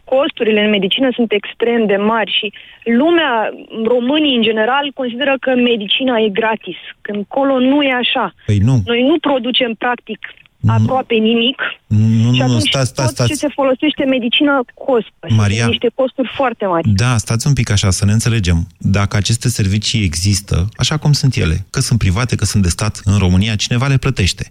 Costurile 0.05 0.65
în 0.65 0.71
medicină 0.71 1.09
sunt 1.13 1.33
extrem 1.33 1.87
de 1.87 1.97
mari 1.97 2.37
și 2.39 2.53
lumea, 2.85 3.51
românii 3.85 4.37
în 4.37 4.43
general, 4.43 4.91
consideră 4.95 5.37
că 5.41 5.55
medicina 5.55 6.19
e 6.19 6.29
gratis, 6.29 6.77
când 7.01 7.25
colo 7.29 7.59
nu 7.59 7.83
e 7.83 7.93
așa. 7.93 8.33
Păi 8.47 8.59
nu. 8.59 8.75
Noi 8.87 9.03
nu 9.03 9.19
producem 9.19 9.75
practic 9.75 10.19
aproape 10.67 11.15
nimic. 11.15 11.61
Nu, 11.87 12.33
și 12.33 12.39
nu, 12.39 12.45
atunci 12.45 12.69
stați, 12.69 12.89
stați, 12.89 13.07
tot 13.07 13.15
stați. 13.15 13.29
ce 13.29 13.35
se 13.35 13.49
folosește 13.55 14.05
medicină 14.05 14.65
costă. 14.75 15.27
Maria, 15.29 15.63
și 15.63 15.69
niște 15.69 15.91
costuri 15.95 16.31
foarte 16.35 16.67
mari. 16.67 16.89
Da, 16.89 17.17
stați 17.17 17.47
un 17.47 17.53
pic 17.53 17.71
așa, 17.71 17.91
să 17.91 18.05
ne 18.05 18.13
înțelegem. 18.13 18.67
Dacă 18.79 19.17
aceste 19.17 19.49
servicii 19.49 20.05
există, 20.05 20.69
așa 20.77 20.97
cum 20.97 21.13
sunt 21.13 21.37
ele, 21.37 21.67
că 21.71 21.81
sunt 21.81 21.99
private, 21.99 22.37
că 22.37 22.45
sunt 22.45 22.63
de 22.63 22.69
stat 22.69 23.01
în 23.05 23.19
România, 23.19 23.55
cineva 23.55 23.87
le 23.87 23.97
plătește. 23.97 24.51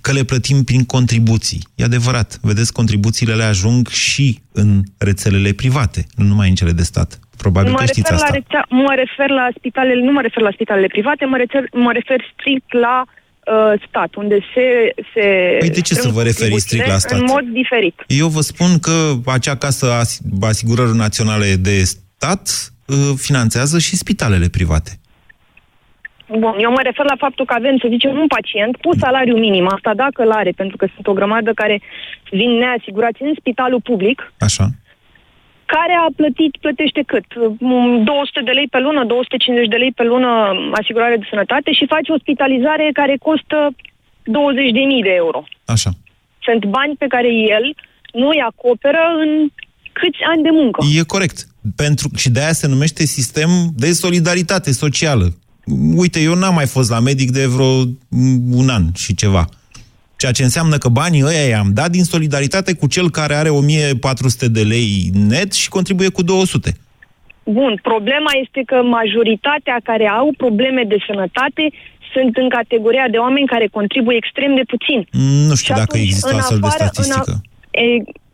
Că 0.00 0.12
le 0.12 0.24
plătim 0.24 0.64
prin 0.64 0.84
contribuții. 0.84 1.60
E 1.74 1.84
adevărat, 1.84 2.38
vedeți, 2.42 2.72
contribuțiile 2.72 3.34
le 3.34 3.44
ajung 3.44 3.88
și 3.88 4.38
în 4.52 4.82
rețelele 4.98 5.52
private, 5.52 6.06
nu 6.16 6.24
numai 6.24 6.48
în 6.48 6.54
cele 6.54 6.72
de 6.72 6.82
stat. 6.82 7.20
Probabil 7.36 7.70
mă 7.70 7.78
că 7.78 7.84
știți 7.84 8.10
refer 8.10 8.14
asta. 8.14 8.28
La 8.28 8.34
rețea, 8.34 8.66
mă 8.68 8.92
refer 8.96 9.30
la 9.30 9.48
spitalele, 9.56 10.02
nu 10.02 10.12
mă 10.12 10.20
refer 10.20 10.42
la 10.42 10.50
spitalele 10.52 10.86
private, 10.86 11.24
mă 11.24 11.36
refer, 11.36 11.64
mă 11.72 11.92
refer 11.92 12.20
strict 12.32 12.72
la 12.72 13.04
uh, 13.46 13.82
stat, 13.88 14.14
unde 14.14 14.38
se... 14.54 14.94
se 15.14 15.56
păi 15.58 15.70
de 15.70 15.80
ce 15.80 15.94
să 15.94 16.08
vă 16.08 16.22
referiți 16.22 16.60
strict 16.60 16.86
la 16.86 16.98
stat? 16.98 17.18
În 17.18 17.24
mod 17.28 17.44
diferit. 17.44 18.04
Eu 18.06 18.28
vă 18.28 18.40
spun 18.40 18.78
că 18.78 19.12
acea 19.26 19.56
casă 19.56 19.86
asigurări 20.40 20.96
naționale 20.96 21.54
de 21.54 21.82
stat 21.82 22.72
uh, 22.86 22.96
finanțează 23.16 23.78
și 23.78 23.96
spitalele 23.96 24.48
private. 24.48 24.90
Bun, 26.28 26.54
eu 26.58 26.70
mă 26.70 26.80
refer 26.82 27.04
la 27.04 27.16
faptul 27.18 27.44
că 27.44 27.54
avem, 27.56 27.76
să 27.78 27.86
zicem, 27.90 28.18
un 28.18 28.26
pacient 28.26 28.76
cu 28.76 28.90
salariu 28.98 29.36
minim, 29.36 29.66
asta 29.74 29.94
dacă 29.94 30.22
îl 30.22 30.30
are, 30.30 30.50
pentru 30.50 30.76
că 30.76 30.86
sunt 30.94 31.06
o 31.06 31.12
grămadă 31.12 31.52
care 31.54 31.82
vin 32.30 32.50
neasigurați 32.50 33.22
în 33.22 33.32
spitalul 33.38 33.80
public. 33.80 34.32
Așa 34.38 34.66
care 35.74 35.94
a 36.04 36.08
plătit, 36.16 36.52
plătește 36.64 37.02
cât? 37.12 37.26
200 37.34 38.40
de 38.48 38.54
lei 38.58 38.68
pe 38.74 38.80
lună, 38.86 39.04
250 39.04 39.68
de 39.74 39.76
lei 39.82 39.92
pe 39.98 40.04
lună 40.12 40.30
asigurare 40.80 41.16
de 41.16 41.26
sănătate 41.30 41.70
și 41.72 41.92
face 41.94 42.12
ospitalizare 42.12 42.90
care 43.00 43.24
costă 43.28 43.58
20.000 43.74 45.02
de 45.08 45.14
euro. 45.22 45.40
Așa. 45.64 45.90
Sunt 46.46 46.62
bani 46.76 46.94
pe 47.02 47.06
care 47.14 47.30
el 47.56 47.64
nu 48.12 48.26
îi 48.28 48.44
acoperă 48.50 49.02
în 49.22 49.30
câți 49.92 50.22
ani 50.32 50.42
de 50.42 50.52
muncă. 50.52 50.78
E 50.98 51.14
corect. 51.16 51.38
Pentru, 51.76 52.08
și 52.16 52.30
de 52.30 52.40
aia 52.40 52.52
se 52.52 52.66
numește 52.66 53.04
sistem 53.04 53.50
de 53.74 53.92
solidaritate 53.92 54.72
socială. 54.72 55.26
Uite, 55.94 56.20
eu 56.20 56.34
n-am 56.34 56.54
mai 56.54 56.66
fost 56.66 56.90
la 56.90 57.00
medic 57.00 57.30
de 57.30 57.46
vreo 57.46 57.72
un 58.60 58.68
an 58.68 58.84
și 58.94 59.14
ceva. 59.14 59.44
Ceea 60.16 60.32
ce 60.32 60.42
înseamnă 60.42 60.76
că 60.78 60.88
banii 60.88 61.24
ăia 61.24 61.46
i-am 61.48 61.70
dat 61.72 61.90
din 61.90 62.04
solidaritate 62.04 62.74
cu 62.74 62.86
cel 62.86 63.10
care 63.10 63.34
are 63.34 63.48
1400 63.48 64.48
de 64.48 64.62
lei 64.62 65.10
net 65.28 65.52
și 65.52 65.68
contribuie 65.68 66.08
cu 66.08 66.22
200. 66.22 66.76
Bun, 67.44 67.78
problema 67.82 68.30
este 68.44 68.62
că 68.66 68.82
majoritatea 68.82 69.76
care 69.82 70.06
au 70.06 70.34
probleme 70.36 70.82
de 70.88 70.96
sănătate 71.06 71.72
sunt 72.12 72.36
în 72.36 72.48
categoria 72.48 73.08
de 73.10 73.16
oameni 73.16 73.46
care 73.46 73.66
contribuie 73.66 74.16
extrem 74.16 74.54
de 74.54 74.62
puțin. 74.66 75.06
Nu 75.48 75.54
știu 75.54 75.74
și 75.74 75.80
dacă 75.80 75.96
există 75.98 76.34
o 76.34 76.36
astfel 76.36 76.58
de 76.58 76.68
statistică. 76.68 77.32
În 77.32 77.82
a, 77.82 77.82
e, 77.82 78.02
Uh, 78.02 78.25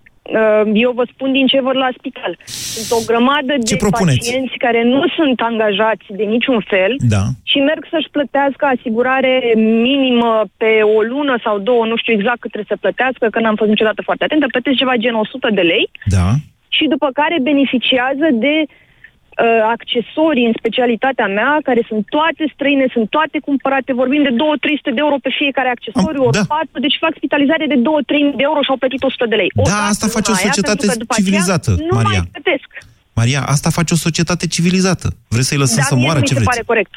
eu 0.74 0.92
vă 0.94 1.04
spun 1.12 1.32
din 1.32 1.46
ce 1.46 1.60
vor 1.60 1.74
la 1.74 1.88
spital. 1.98 2.38
Sunt 2.44 3.00
o 3.00 3.04
grămadă 3.06 3.52
ce 3.52 3.74
de 3.74 3.82
propuneți? 3.84 4.18
pacienți 4.18 4.56
care 4.56 4.82
nu 4.84 5.02
sunt 5.16 5.40
angajați 5.40 6.06
de 6.08 6.22
niciun 6.22 6.60
fel 6.72 6.92
da. 6.98 7.22
și 7.42 7.58
merg 7.58 7.82
să-și 7.90 8.10
plătească 8.10 8.64
asigurare 8.64 9.52
minimă 9.56 10.44
pe 10.56 10.72
o 10.96 11.00
lună 11.02 11.34
sau 11.44 11.58
două, 11.58 11.84
nu 11.86 11.96
știu 11.96 12.12
exact 12.12 12.40
cât 12.40 12.50
trebuie 12.52 12.74
să 12.74 12.82
plătească, 12.84 13.24
că 13.30 13.40
n-am 13.40 13.56
fost 13.56 13.70
niciodată 13.70 14.02
foarte 14.02 14.24
atentă, 14.24 14.46
plătesc 14.46 14.76
ceva 14.76 14.96
gen 14.96 15.14
100 15.14 15.48
de 15.58 15.60
lei 15.60 15.90
da. 16.04 16.28
și 16.68 16.84
după 16.94 17.08
care 17.12 17.36
beneficiază 17.50 18.26
de 18.44 18.54
uh, 18.62 18.70
accesorii 19.74 20.46
în 20.50 20.54
specialitatea 20.60 21.28
mea, 21.38 21.52
care 21.68 21.82
sunt 21.90 22.02
toate 22.16 22.42
străine, 22.54 22.86
sunt 22.96 23.08
toate 23.16 23.38
cumpărate, 23.48 24.00
vorbim 24.02 24.22
de 24.28 24.32
2-300 24.32 24.34
de 24.96 25.02
euro 25.06 25.16
pe 25.26 25.30
fiecare 25.40 25.68
accesoriu, 25.76 26.22
ori 26.28 26.36
da. 26.36 26.44
4, 26.48 26.80
deci 26.86 26.96
fac 27.04 27.12
spitalizare 27.16 27.66
de 27.72 27.78
2-3 28.32 28.36
de 28.38 28.44
euro 28.50 28.60
și 28.62 28.70
au 28.72 28.76
plătit 28.82 29.02
100 29.02 29.26
de 29.32 29.36
lei. 29.42 29.50
O 29.62 29.62
da, 29.72 29.80
asta 29.92 30.06
face 30.16 30.30
o 30.30 30.34
societate 30.34 30.84
aia, 30.86 30.94
civilizată, 31.16 31.70
aceea, 31.72 31.88
nu 31.90 31.96
Maria. 32.00 32.22
mai 32.22 32.32
plătesc. 32.36 32.70
Maria, 33.20 33.40
asta 33.54 33.68
face 33.78 33.92
o 33.94 33.96
societate 34.06 34.44
civilizată. 34.54 35.06
Vreți 35.34 35.48
să-i 35.48 35.62
lăsăm 35.64 35.82
da, 35.84 35.90
să 35.90 35.94
moară 36.04 36.18
nu 36.18 36.24
ce 36.28 36.34
mi 36.34 36.38
se 36.38 36.44
vreți? 36.44 36.50
pare 36.52 36.64
corect. 36.72 36.92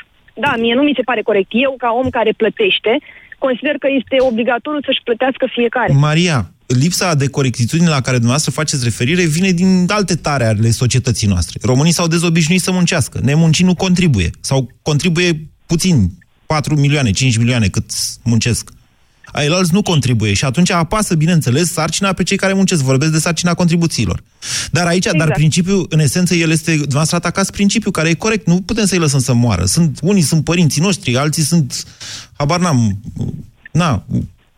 Da, 0.45 0.51
mie 0.63 0.75
nu 0.79 0.83
mi 0.89 0.95
se 0.95 1.07
pare 1.09 1.21
corect. 1.29 1.49
Eu, 1.65 1.73
ca 1.83 1.89
om 2.01 2.09
care 2.09 2.31
plătește, 2.41 2.91
consider 3.37 3.75
că 3.83 3.87
este 3.99 4.15
obligatoriu 4.31 4.81
să-și 4.87 5.05
plătească 5.07 5.45
fiecare. 5.57 5.91
Maria, 5.93 6.39
lipsa 6.67 7.15
de 7.15 7.27
corectitudine 7.27 7.89
la 7.89 8.01
care 8.01 8.11
dumneavoastră 8.11 8.51
faceți 8.51 8.83
referire 8.83 9.25
vine 9.25 9.51
din 9.51 9.85
alte 9.89 10.15
tare 10.15 10.45
ale 10.45 10.71
societății 10.71 11.27
noastre. 11.27 11.59
Românii 11.61 11.91
s-au 11.91 12.07
dezobișnuit 12.07 12.61
să 12.61 12.71
muncească. 12.71 13.19
Nemuncii 13.23 13.65
nu 13.65 13.75
contribuie. 13.75 14.29
Sau 14.41 14.71
contribuie 14.81 15.49
puțin, 15.65 16.11
4 16.45 16.75
milioane, 16.75 17.11
5 17.11 17.37
milioane 17.37 17.67
cât 17.67 17.91
muncesc. 18.23 18.69
Ailalți 19.25 19.73
nu 19.73 19.81
contribuie 19.81 20.33
și 20.33 20.45
atunci 20.45 20.71
apasă, 20.71 21.15
bineînțeles, 21.15 21.71
sarcina 21.71 22.13
pe 22.13 22.23
cei 22.23 22.37
care 22.37 22.53
muncesc. 22.53 22.81
Vorbesc 22.81 23.11
de 23.11 23.19
sarcina 23.19 23.53
contribuțiilor. 23.53 24.23
Dar 24.71 24.87
aici, 24.87 25.05
exact. 25.05 25.17
dar 25.17 25.31
principiul, 25.31 25.85
în 25.89 25.99
esență, 25.99 26.35
el 26.35 26.49
este, 26.51 26.71
dumneavoastră 26.71 27.15
atacați 27.15 27.51
principiul 27.51 27.91
care 27.91 28.09
e 28.09 28.13
corect. 28.13 28.47
Nu 28.47 28.61
putem 28.61 28.85
să-i 28.85 28.97
lăsăm 28.97 29.19
să 29.19 29.33
moară. 29.33 29.65
Sunt, 29.65 29.99
unii 30.01 30.21
sunt 30.21 30.43
părinții 30.43 30.81
noștri, 30.81 31.17
alții 31.17 31.43
sunt, 31.43 31.83
habar 32.33 32.59
n-am, 32.59 32.99
na, 33.71 34.05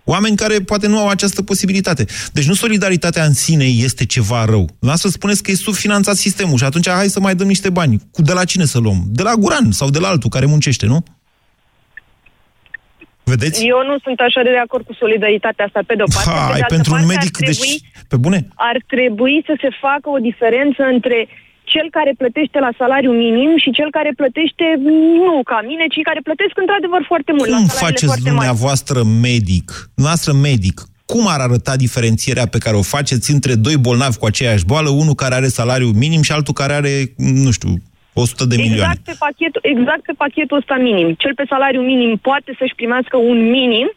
Oameni 0.09 0.35
care 0.35 0.59
poate 0.59 0.87
nu 0.87 0.99
au 0.99 1.07
această 1.07 1.41
posibilitate. 1.43 2.05
Deci 2.33 2.47
nu 2.47 2.53
solidaritatea 2.53 3.23
în 3.23 3.33
sine 3.33 3.63
este 3.63 4.05
ceva 4.05 4.45
rău. 4.45 4.69
Lasă 4.79 5.07
spuneți 5.07 5.43
că 5.43 5.51
e 5.51 5.55
subfinanțat 5.55 6.15
sistemul 6.15 6.57
și 6.57 6.63
atunci 6.63 6.89
hai 6.89 7.07
să 7.07 7.19
mai 7.19 7.35
dăm 7.35 7.47
niște 7.47 7.69
bani. 7.69 8.01
De 8.15 8.33
la 8.33 8.43
cine 8.43 8.65
să 8.65 8.79
luăm? 8.79 8.99
De 9.07 9.23
la 9.23 9.33
Guran 9.33 9.71
sau 9.71 9.89
de 9.89 9.99
la 9.99 10.07
altul 10.07 10.29
care 10.29 10.45
muncește, 10.45 10.85
nu? 10.85 11.03
Vedeți? 13.23 13.65
Eu 13.73 13.79
nu 13.89 13.95
sunt 14.05 14.19
așa 14.19 14.41
de, 14.43 14.49
de 14.49 14.57
acord 14.57 14.85
cu 14.85 14.93
solidaritatea 14.93 15.65
asta, 15.65 15.79
pe 15.87 15.95
de-o 15.95 16.09
parte. 16.15 16.29
Ha, 16.29 16.45
pe 16.45 16.53
de 16.53 16.61
altă 16.61 16.73
pentru 16.75 16.93
un 16.93 16.99
parte, 16.99 17.13
medic, 17.13 17.35
ar 17.35 17.43
trebui, 17.43 17.73
deci, 17.81 18.07
pe 18.11 18.17
bune? 18.25 18.39
Ar 18.55 18.77
trebui 18.93 19.37
să 19.45 19.53
se 19.61 19.69
facă 19.85 20.07
o 20.15 20.19
diferență 20.29 20.81
între 20.95 21.19
cel 21.73 21.87
care 21.97 22.11
plătește 22.21 22.57
la 22.65 22.71
salariu 22.81 23.11
minim 23.25 23.51
și 23.63 23.69
cel 23.77 23.89
care 23.97 24.11
plătește, 24.21 24.65
nu 25.25 25.35
ca 25.51 25.59
mine, 25.69 25.85
ci 25.93 25.99
care 26.09 26.21
plătesc 26.27 26.55
într-adevăr 26.63 27.01
foarte 27.11 27.31
mult. 27.37 27.49
Cum 27.49 27.67
la 27.67 27.79
faceți 27.85 28.11
foarte 28.11 28.29
dumneavoastră 28.29 28.99
mari. 29.03 29.19
medic, 29.27 29.67
noastră 30.05 30.31
medic, 30.47 30.77
cum 31.11 31.23
ar 31.33 31.39
arăta 31.47 31.73
diferențierea 31.85 32.47
pe 32.53 32.63
care 32.65 32.75
o 32.81 32.91
faceți 32.95 33.27
între 33.35 33.53
doi 33.65 33.77
bolnavi 33.85 34.17
cu 34.21 34.25
aceeași 34.31 34.65
boală, 34.71 34.89
unul 34.89 35.17
care 35.23 35.33
are 35.39 35.49
salariu 35.59 35.89
minim 36.03 36.21
și 36.27 36.31
altul 36.37 36.53
care 36.61 36.73
are, 36.73 36.93
nu 37.45 37.51
știu, 37.57 37.71
100 38.13 38.45
de 38.45 38.55
milioane? 38.55 38.95
Exact 38.97 39.05
pe, 39.09 39.15
pachetul, 39.25 39.61
exact 39.73 40.03
pe 40.09 40.13
pachetul 40.23 40.57
ăsta 40.61 40.75
minim. 40.87 41.07
Cel 41.23 41.33
pe 41.39 41.45
salariu 41.53 41.81
minim 41.91 42.11
poate 42.29 42.51
să-și 42.59 42.75
primească 42.79 43.15
un 43.31 43.39
minim, 43.57 43.87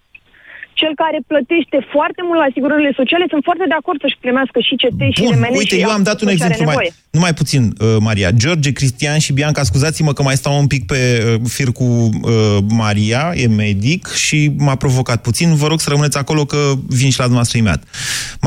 cel 0.81 0.93
care 1.03 1.19
plătește 1.33 1.79
foarte 1.95 2.21
mult 2.27 2.39
la 2.43 2.47
asigurările 2.51 2.93
sociale, 3.01 3.25
sunt 3.33 3.45
foarte 3.49 3.65
de 3.73 3.77
acord 3.81 3.99
să-și 4.05 4.19
primească 4.25 4.59
și 4.69 4.75
CT 4.83 5.01
și 5.17 5.23
Bun, 5.25 5.35
RMN 5.35 5.55
uite, 5.61 5.77
și 5.77 5.85
eu 5.85 5.93
am 5.99 6.05
dat 6.11 6.19
un 6.23 6.29
tot 6.29 6.37
ce 6.37 6.45
are 6.45 6.53
exemplu 6.53 6.65
mai, 6.71 6.75
nevoie. 6.75 6.91
numai 7.17 7.35
puțin, 7.41 7.63
uh, 7.67 7.97
Maria. 8.09 8.29
George, 8.43 8.71
Cristian 8.79 9.19
și 9.25 9.37
Bianca, 9.39 9.63
scuzați-mă 9.71 10.13
că 10.17 10.23
mai 10.29 10.37
stau 10.43 10.55
un 10.63 10.69
pic 10.75 10.83
pe 10.93 11.01
uh, 11.03 11.41
fir 11.57 11.69
cu 11.79 11.85
uh, 11.85 12.59
Maria, 12.85 13.23
e 13.43 13.47
medic 13.65 14.03
și 14.27 14.39
m-a 14.67 14.77
provocat 14.85 15.19
puțin. 15.29 15.49
Vă 15.63 15.67
rog 15.73 15.79
să 15.85 15.89
rămâneți 15.91 16.19
acolo 16.23 16.43
că 16.53 16.61
vin 17.01 17.11
și 17.15 17.21
la 17.23 17.29
dumneavoastră 17.31 17.59
imediat. 17.59 17.83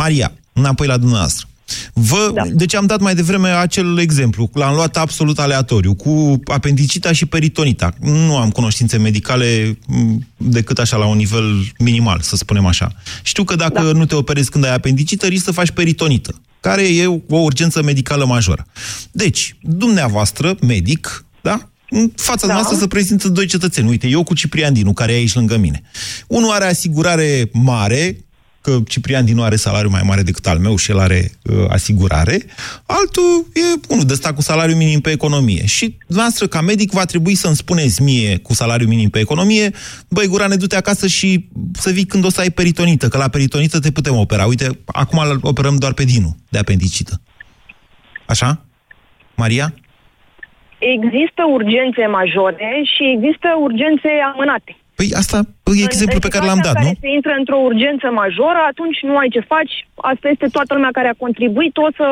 Maria, 0.01 0.27
înapoi 0.53 0.87
la 0.87 0.97
dumneavoastră. 1.03 1.47
Vă, 1.93 2.31
da. 2.33 2.43
Deci 2.51 2.75
am 2.75 2.85
dat 2.85 2.99
mai 2.99 3.15
devreme 3.15 3.49
acel 3.49 3.97
exemplu, 3.99 4.49
l-am 4.53 4.73
luat 4.73 4.97
absolut 4.97 5.39
aleatoriu, 5.39 5.93
cu 5.93 6.39
apendicita 6.45 7.11
și 7.11 7.25
peritonita. 7.25 7.93
Nu 7.99 8.37
am 8.37 8.49
cunoștințe 8.49 8.97
medicale 8.97 9.77
m, 9.87 10.27
decât 10.37 10.79
așa 10.79 10.97
la 10.97 11.05
un 11.05 11.17
nivel 11.17 11.73
minimal, 11.77 12.19
să 12.21 12.35
spunem 12.35 12.65
așa. 12.65 12.91
Știu 13.23 13.43
că 13.43 13.55
dacă 13.55 13.81
da. 13.81 13.91
nu 13.91 14.05
te 14.05 14.15
operezi 14.15 14.49
când 14.49 14.65
ai 14.65 14.73
apendicită, 14.73 15.27
risci 15.27 15.43
să 15.43 15.51
faci 15.51 15.71
peritonită, 15.71 16.41
care 16.59 16.95
e 16.95 17.07
o 17.07 17.37
urgență 17.37 17.83
medicală 17.83 18.25
majoră. 18.25 18.65
Deci, 19.11 19.55
dumneavoastră, 19.61 20.55
medic, 20.61 21.25
da? 21.41 21.67
În 21.89 22.11
fața 22.15 22.47
da. 22.47 22.53
noastră 22.53 22.77
se 22.77 22.87
prezintă 22.87 23.29
doi 23.29 23.45
cetățeni. 23.45 23.89
Uite, 23.89 24.07
eu 24.07 24.23
cu 24.23 24.33
Ciprian 24.33 24.73
Dinu, 24.73 24.93
care 24.93 25.11
e 25.11 25.15
aici 25.15 25.33
lângă 25.33 25.57
mine. 25.57 25.81
Unul 26.27 26.51
are 26.51 26.65
asigurare 26.65 27.49
mare, 27.51 28.17
că 28.63 28.79
Ciprian 28.87 29.25
Dinu 29.25 29.43
are 29.43 29.55
salariu 29.55 29.89
mai 29.89 30.01
mare 30.05 30.21
decât 30.21 30.47
al 30.47 30.57
meu 30.57 30.75
și 30.75 30.91
el 30.91 30.99
are 30.99 31.31
uh, 31.43 31.65
asigurare, 31.69 32.37
altul 32.85 33.47
e 33.53 33.79
unul 33.89 34.05
de 34.05 34.13
stat 34.13 34.35
cu 34.35 34.41
salariu 34.41 34.75
minim 34.75 34.99
pe 34.99 35.11
economie. 35.11 35.65
Și 35.65 35.97
noastră, 36.07 36.47
ca 36.47 36.61
medic, 36.61 36.91
va 36.91 37.05
trebui 37.05 37.35
să-mi 37.35 37.55
spuneți 37.55 38.01
mie 38.01 38.37
cu 38.37 38.53
salariu 38.53 38.87
minim 38.87 39.09
pe 39.09 39.19
economie, 39.19 39.71
băi, 40.09 40.27
Gurane, 40.27 40.55
du-te 40.55 40.75
acasă 40.75 41.07
și 41.07 41.49
să 41.73 41.89
vii 41.91 42.05
când 42.05 42.25
o 42.25 42.29
să 42.29 42.41
ai 42.41 42.49
peritonită, 42.49 43.07
că 43.07 43.17
la 43.17 43.27
peritonită 43.27 43.79
te 43.79 43.91
putem 43.91 44.15
opera. 44.15 44.45
Uite, 44.45 44.67
acum 44.85 45.19
îl 45.19 45.39
operăm 45.41 45.75
doar 45.75 45.93
pe 45.93 46.03
Dinu, 46.03 46.35
de 46.49 46.57
apendicită. 46.57 47.21
Așa? 48.25 48.65
Maria? 49.35 49.73
Există 50.79 51.41
urgențe 51.51 52.05
majore 52.05 52.81
și 52.93 53.03
există 53.15 53.47
urgențe 53.59 54.09
amânate. 54.33 54.77
Păi 54.95 55.09
asta 55.21 55.37
e 55.79 55.83
exemplu 55.83 56.19
pe 56.19 56.33
care 56.33 56.45
l-am 56.45 56.61
dat, 56.67 56.73
care 56.73 56.85
nu? 56.85 56.93
se 57.01 57.09
intră 57.17 57.33
într-o 57.41 57.59
urgență 57.69 58.07
majoră, 58.21 58.61
atunci 58.71 58.99
nu 59.09 59.15
ai 59.21 59.29
ce 59.35 59.41
faci. 59.53 59.73
Asta 60.11 60.27
este 60.33 60.47
toată 60.55 60.71
lumea 60.73 60.93
care 60.97 61.07
a 61.11 61.21
contribuit, 61.25 61.77
o 61.77 61.89
să 61.99 62.07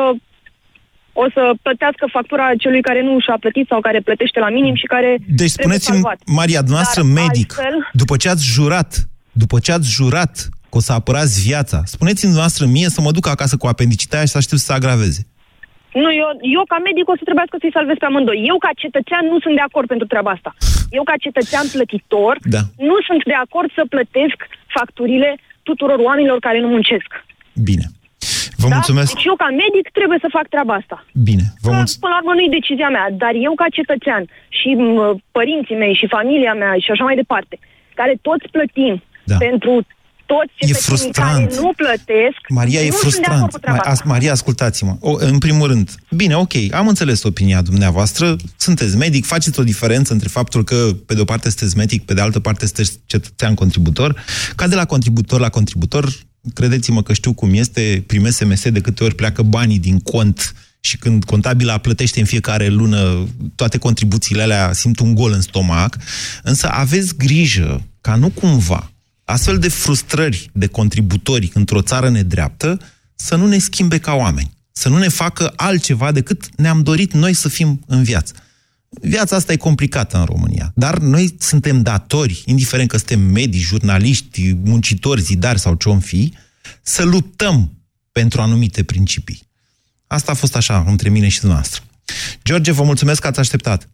o 1.12 1.26
să 1.34 1.42
plătească 1.62 2.04
factura 2.16 2.46
celui 2.58 2.82
care 2.82 3.02
nu 3.02 3.20
și-a 3.20 3.36
plătit 3.40 3.66
sau 3.68 3.80
care 3.80 4.00
plătește 4.00 4.38
la 4.38 4.50
minim 4.50 4.74
și 4.74 4.86
care 4.94 5.10
Deci 5.10 5.52
trebuie 5.52 5.78
spuneți-mi, 5.78 5.96
salvat. 5.96 6.18
Maria, 6.26 6.60
dumneavoastră 6.60 7.02
Dar 7.02 7.12
medic, 7.22 7.50
altfel, 7.58 7.76
după 7.92 8.16
ce 8.16 8.28
ați 8.28 8.44
jurat, 8.54 8.90
după 9.32 9.58
ce 9.58 9.72
ați 9.72 9.88
jurat 9.98 10.48
că 10.70 10.76
o 10.76 10.80
să 10.80 10.92
apărați 10.92 11.42
viața, 11.48 11.78
spuneți-mi 11.84 12.30
dumneavoastră 12.32 12.66
mie 12.66 12.88
să 12.88 13.00
mă 13.00 13.10
duc 13.10 13.26
acasă 13.28 13.56
cu 13.56 13.66
apendicita 13.66 14.16
aia 14.16 14.24
și 14.24 14.30
să 14.30 14.38
aștept 14.38 14.60
să 14.60 14.66
se 14.66 14.72
agraveze. 14.72 15.26
Nu, 15.92 16.08
eu, 16.22 16.28
eu 16.56 16.62
ca 16.72 16.78
medic 16.88 17.06
o 17.08 17.16
să 17.18 17.24
trebuiască 17.28 17.56
să-i 17.60 17.76
salvez 17.78 17.96
pe 17.98 18.04
amândoi. 18.08 18.38
Eu 18.50 18.58
ca 18.64 18.70
cetățean 18.82 19.24
nu 19.32 19.38
sunt 19.44 19.54
de 19.54 19.64
acord 19.68 19.86
pentru 19.92 20.06
treaba 20.12 20.30
asta. 20.30 20.50
Eu 20.98 21.02
ca 21.10 21.16
cetățean 21.26 21.66
plătitor 21.76 22.34
Da. 22.56 22.62
nu 22.90 22.96
sunt 23.08 23.22
de 23.32 23.36
acord 23.44 23.68
să 23.78 23.82
plătesc 23.94 24.38
facturile 24.76 25.30
tuturor 25.68 25.98
oamenilor 26.08 26.38
care 26.46 26.58
nu 26.60 26.68
muncesc. 26.76 27.10
Bine. 27.70 27.84
Vă 28.62 28.68
da? 28.68 28.74
mulțumesc. 28.74 29.12
Deci 29.14 29.24
eu 29.30 29.36
ca 29.42 29.48
medic 29.64 29.86
trebuie 29.98 30.18
să 30.24 30.28
fac 30.36 30.46
treaba 30.48 30.74
asta. 30.74 30.96
Bine, 31.28 31.44
vă 31.62 31.68
Că, 31.68 31.74
mulțumesc. 31.76 32.00
până 32.02 32.12
la 32.14 32.20
urmă 32.22 32.32
nu 32.34 32.40
e 32.46 32.58
decizia 32.58 32.88
mea, 32.96 33.06
dar 33.22 33.32
eu 33.46 33.52
ca 33.60 33.66
cetățean 33.78 34.22
și 34.58 34.68
m, 34.84 35.22
părinții 35.38 35.76
mei 35.82 35.94
și 36.00 36.06
familia 36.16 36.54
mea 36.62 36.72
și 36.84 36.90
așa 36.90 37.04
mai 37.04 37.14
departe, 37.22 37.54
care 37.94 38.14
toți 38.28 38.46
plătim 38.54 38.94
Da. 39.24 39.36
pentru 39.46 39.72
toți 40.32 40.52
E 40.58 40.66
cetățenii 40.66 40.82
frustrant. 40.88 41.48
care 41.48 41.60
nu 41.60 41.72
plătesc, 41.76 42.40
Maria, 42.48 42.80
e 42.80 42.88
nu 42.88 42.96
sunt 42.96 43.12
de 43.14 43.20
acord 43.20 43.38
frustrant. 43.40 43.50
cu 43.52 43.58
treaba 43.58 43.78
Ma- 43.78 43.80
asta. 43.80 43.90
as- 44.04 44.10
Maria, 44.12 44.32
ascultați-mă. 44.32 44.96
O, 45.00 45.12
în 45.18 45.38
primul 45.38 45.66
rând, 45.68 45.94
bine, 46.10 46.34
ok, 46.36 46.52
am 46.72 46.88
înțeles 46.88 47.22
opinia 47.22 47.60
dumneavoastră, 47.62 48.36
sunteți 48.56 48.96
medic, 48.96 49.24
faceți 49.24 49.60
o 49.60 49.62
diferență 49.72 50.12
între 50.12 50.28
faptul 50.28 50.64
că, 50.64 50.76
pe 51.06 51.14
de 51.14 51.20
o 51.20 51.24
parte, 51.24 51.48
sunteți 51.48 51.76
medic, 51.76 52.04
pe 52.04 52.14
de 52.14 52.20
altă 52.20 52.40
parte, 52.40 52.64
sunteți 52.66 52.98
cetățean 53.06 53.54
contributor. 53.54 54.24
Ca 54.56 54.66
de 54.68 54.74
la 54.74 54.84
contributor 54.84 55.40
la 55.40 55.48
contributor, 55.48 56.12
credeți-mă 56.54 57.02
că 57.02 57.12
știu 57.12 57.32
cum 57.32 57.54
este, 57.54 58.04
prin 58.06 58.30
SMS 58.30 58.68
de 58.70 58.80
câte 58.80 59.04
ori 59.04 59.14
pleacă 59.14 59.42
banii 59.42 59.78
din 59.78 59.98
cont 59.98 60.54
și 60.80 60.96
când 60.98 61.24
contabila 61.24 61.78
plătește 61.78 62.20
în 62.20 62.26
fiecare 62.26 62.68
lună 62.68 63.28
toate 63.54 63.78
contribuțiile 63.78 64.42
alea, 64.42 64.72
simt 64.72 64.98
un 64.98 65.14
gol 65.14 65.32
în 65.32 65.40
stomac, 65.40 65.96
însă 66.42 66.68
aveți 66.70 67.16
grijă 67.16 67.82
ca 68.00 68.14
nu 68.14 68.28
cumva 68.28 68.91
astfel 69.32 69.58
de 69.58 69.68
frustrări 69.68 70.50
de 70.52 70.66
contributori 70.66 71.50
într-o 71.54 71.82
țară 71.82 72.08
nedreaptă 72.08 72.80
să 73.14 73.36
nu 73.36 73.46
ne 73.46 73.58
schimbe 73.58 73.98
ca 73.98 74.14
oameni, 74.14 74.50
să 74.72 74.88
nu 74.88 74.98
ne 74.98 75.08
facă 75.08 75.52
altceva 75.56 76.12
decât 76.12 76.56
ne-am 76.56 76.82
dorit 76.82 77.12
noi 77.12 77.32
să 77.32 77.48
fim 77.48 77.80
în 77.86 78.02
viață. 78.02 78.34
Viața 78.88 79.36
asta 79.36 79.52
e 79.52 79.56
complicată 79.56 80.18
în 80.18 80.24
România, 80.24 80.72
dar 80.74 80.98
noi 80.98 81.34
suntem 81.38 81.82
datori, 81.82 82.42
indiferent 82.46 82.88
că 82.88 82.96
suntem 82.96 83.20
medici, 83.20 83.60
jurnaliști, 83.60 84.52
muncitori, 84.64 85.20
zidari 85.20 85.58
sau 85.58 85.74
ce 85.74 85.88
om 85.88 86.00
fi, 86.00 86.32
să 86.82 87.04
luptăm 87.04 87.72
pentru 88.12 88.40
anumite 88.40 88.84
principii. 88.84 89.42
Asta 90.06 90.32
a 90.32 90.34
fost 90.34 90.56
așa 90.56 90.84
între 90.86 91.08
mine 91.08 91.28
și 91.28 91.38
dumneavoastră. 91.38 91.82
George, 92.44 92.72
vă 92.72 92.82
mulțumesc 92.82 93.20
că 93.20 93.26
ați 93.26 93.40
așteptat. 93.40 93.88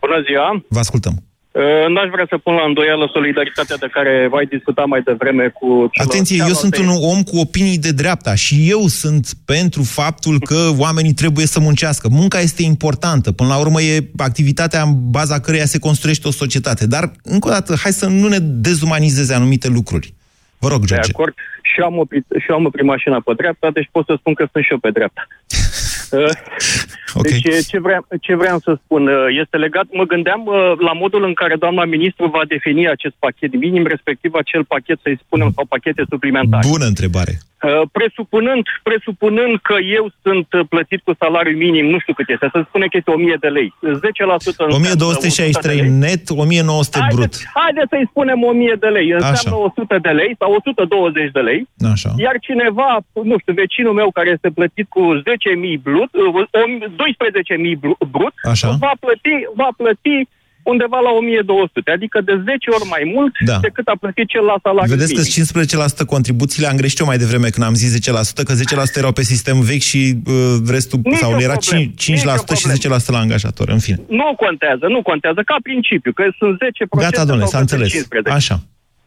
Bună 0.00 0.22
ziua! 0.26 0.64
Vă 0.68 0.78
ascultăm. 0.78 1.22
Uh, 1.52 1.62
N-aș 1.88 2.08
vrea 2.10 2.26
să 2.28 2.36
pun 2.38 2.54
la 2.54 2.64
îndoială 2.64 3.10
solidaritatea 3.12 3.76
de 3.76 3.88
care 3.92 4.28
v-ai 4.30 4.46
discutat 4.46 4.86
mai 4.86 5.00
devreme 5.02 5.48
cu 5.48 5.66
celor- 5.66 6.08
Atenție, 6.10 6.36
eu 6.48 6.52
sunt 6.54 6.76
un 6.76 6.88
om 6.88 7.22
cu 7.22 7.36
opinii 7.38 7.78
de 7.78 7.92
dreapta 7.92 8.34
și 8.34 8.54
eu 8.70 8.86
sunt 8.86 9.28
pentru 9.44 9.82
faptul 9.82 10.40
că 10.40 10.68
oamenii 10.78 11.12
trebuie 11.12 11.46
să 11.46 11.60
muncească. 11.60 12.08
Munca 12.10 12.38
este 12.40 12.62
importantă. 12.62 13.32
Până 13.32 13.48
la 13.48 13.58
urmă 13.58 13.80
e 13.82 14.04
activitatea 14.16 14.82
în 14.82 15.10
baza 15.10 15.40
căreia 15.40 15.64
se 15.64 15.78
construiește 15.78 16.28
o 16.28 16.30
societate. 16.30 16.86
Dar, 16.86 17.12
încă 17.22 17.48
o 17.48 17.50
dată, 17.50 17.74
hai 17.82 17.92
să 17.92 18.06
nu 18.06 18.28
ne 18.28 18.38
dezumanizeze 18.40 19.34
anumite 19.34 19.68
lucruri. 19.68 20.14
Vă 20.58 20.68
rog, 20.68 20.80
De 20.80 20.86
George. 20.86 21.10
acord. 21.14 21.34
Și 21.62 21.80
eu 21.80 21.86
am, 21.86 21.98
oprit, 21.98 22.24
și 22.38 22.46
eu 22.50 22.56
am 22.56 22.64
oprit 22.64 22.84
mașina 22.84 23.20
pe 23.24 23.32
dreapta, 23.36 23.70
deci 23.72 23.88
pot 23.92 24.04
să 24.06 24.14
spun 24.18 24.34
că 24.34 24.48
sunt 24.52 24.64
și 24.64 24.72
eu 24.72 24.78
pe 24.78 24.90
dreapta. 24.90 25.26
Uh, 27.14 27.22
Okay. 27.22 27.40
Deci 27.44 27.66
ce 27.66 27.78
vreau, 27.80 28.06
ce 28.20 28.34
vreau 28.34 28.58
să 28.58 28.78
spun 28.84 29.06
uh, 29.06 29.14
este 29.42 29.56
legat, 29.56 29.86
mă 29.92 30.04
gândeam 30.04 30.42
uh, 30.46 30.72
la 30.78 30.92
modul 30.92 31.24
în 31.24 31.34
care 31.34 31.54
doamna 31.56 31.84
ministru 31.84 32.26
va 32.26 32.42
defini 32.48 32.88
acest 32.88 33.14
pachet 33.18 33.52
minim, 33.58 33.86
respectiv 33.86 34.34
acel 34.34 34.64
pachet, 34.64 34.98
să-i 35.02 35.20
spunem, 35.24 35.52
sau 35.54 35.64
pachete 35.64 36.04
suplimentare. 36.08 36.68
Bună 36.68 36.84
întrebare. 36.84 37.32
Uh, 37.62 37.82
Presupunând, 37.98 38.64
presupunând 38.88 39.54
că 39.68 39.76
eu 39.98 40.04
sunt 40.24 40.48
uh, 40.52 40.60
plătit 40.68 41.00
cu 41.06 41.12
salariu 41.22 41.56
minim, 41.56 41.86
nu 41.94 41.98
știu 42.02 42.14
cât 42.18 42.28
este, 42.28 42.48
să 42.52 42.58
spunem 42.68 42.88
că 42.90 42.96
este 42.96 43.10
1000 43.10 43.36
de 43.46 43.50
lei. 43.58 43.68
10% 43.70 43.80
înseamnă 44.50 44.74
1263 44.74 45.46
100 45.46 45.68
de 45.68 45.74
lei. 45.82 45.90
net, 46.04 46.22
1900 46.30 46.98
brut. 46.98 47.18
Haideți, 47.18 47.38
haideți 47.60 47.90
să-i 47.92 48.06
spunem 48.12 48.38
1000 48.42 48.76
de 48.84 48.90
lei. 48.96 49.08
Înseamnă 49.18 49.54
Așa. 49.54 49.56
100 49.56 49.98
de 50.06 50.12
lei 50.20 50.32
sau 50.40 50.50
120 50.52 51.30
de 51.38 51.42
lei. 51.48 51.60
Așa. 51.92 52.10
Iar 52.24 52.36
cineva, 52.48 52.90
nu 53.30 53.36
știu, 53.40 53.52
vecinul 53.62 53.94
meu 54.00 54.08
care 54.18 54.30
este 54.36 54.48
plătit 54.58 54.86
cu 54.96 55.02
10.000 55.18 55.82
brut, 55.86 56.10
uh, 56.14 56.26
12.000 56.86 57.78
bru- 57.82 57.98
brut, 58.10 58.34
Așa. 58.52 58.68
va 58.80 58.92
plăti, 59.00 59.34
va 59.54 59.68
plăti 59.76 60.16
undeva 60.72 60.98
la 61.06 61.10
1200, 61.10 61.90
adică 61.90 62.20
de 62.20 62.34
10 62.44 62.70
ori 62.76 62.86
mai 62.94 63.04
mult 63.14 63.34
Da. 63.50 63.58
decât 63.66 63.86
a 63.88 63.96
plătit 64.00 64.26
cel 64.28 64.44
la 64.52 64.56
salariu 64.62 64.94
Vedeți 64.94 65.14
că 65.14 65.22
minim. 65.24 65.34
15% 65.34 66.04
contribuțiile, 66.14 66.66
am 66.68 66.76
greșit 66.76 66.98
eu 66.98 67.06
mai 67.06 67.18
devreme 67.24 67.48
când 67.54 67.66
am 67.66 67.74
zis 67.82 67.90
10%, 67.94 68.42
că 68.48 68.52
10% 68.54 68.98
erau 69.02 69.12
pe 69.12 69.22
sistem 69.32 69.56
vechi 69.70 69.88
și 69.92 70.00
uh, 70.26 70.34
restul, 70.76 70.98
Nici 71.02 71.16
sau 71.22 71.32
o 71.32 71.40
era 71.46 71.56
problemă, 71.56 71.90
5%, 71.90 72.54
5% 72.54 72.60
și 72.60 72.66
nici 72.72 72.84
o 72.84 72.90
10% 72.94 73.14
la 73.16 73.18
angajator, 73.24 73.68
în 73.76 73.78
fine. 73.86 73.98
Nu 74.08 74.28
contează, 74.44 74.84
nu 74.96 75.00
contează, 75.10 75.40
ca 75.50 75.56
principiu, 75.68 76.12
că 76.12 76.22
sunt 76.38 76.54
10% 76.62 77.04
Gata, 77.06 77.24
domnule, 77.28 77.48
sau 77.48 77.52
s-a 77.54 77.58
că 77.58 77.64
sunt 77.66 77.70
înțeles. 77.70 77.90
15. 77.90 78.32
Așa. 78.40 78.56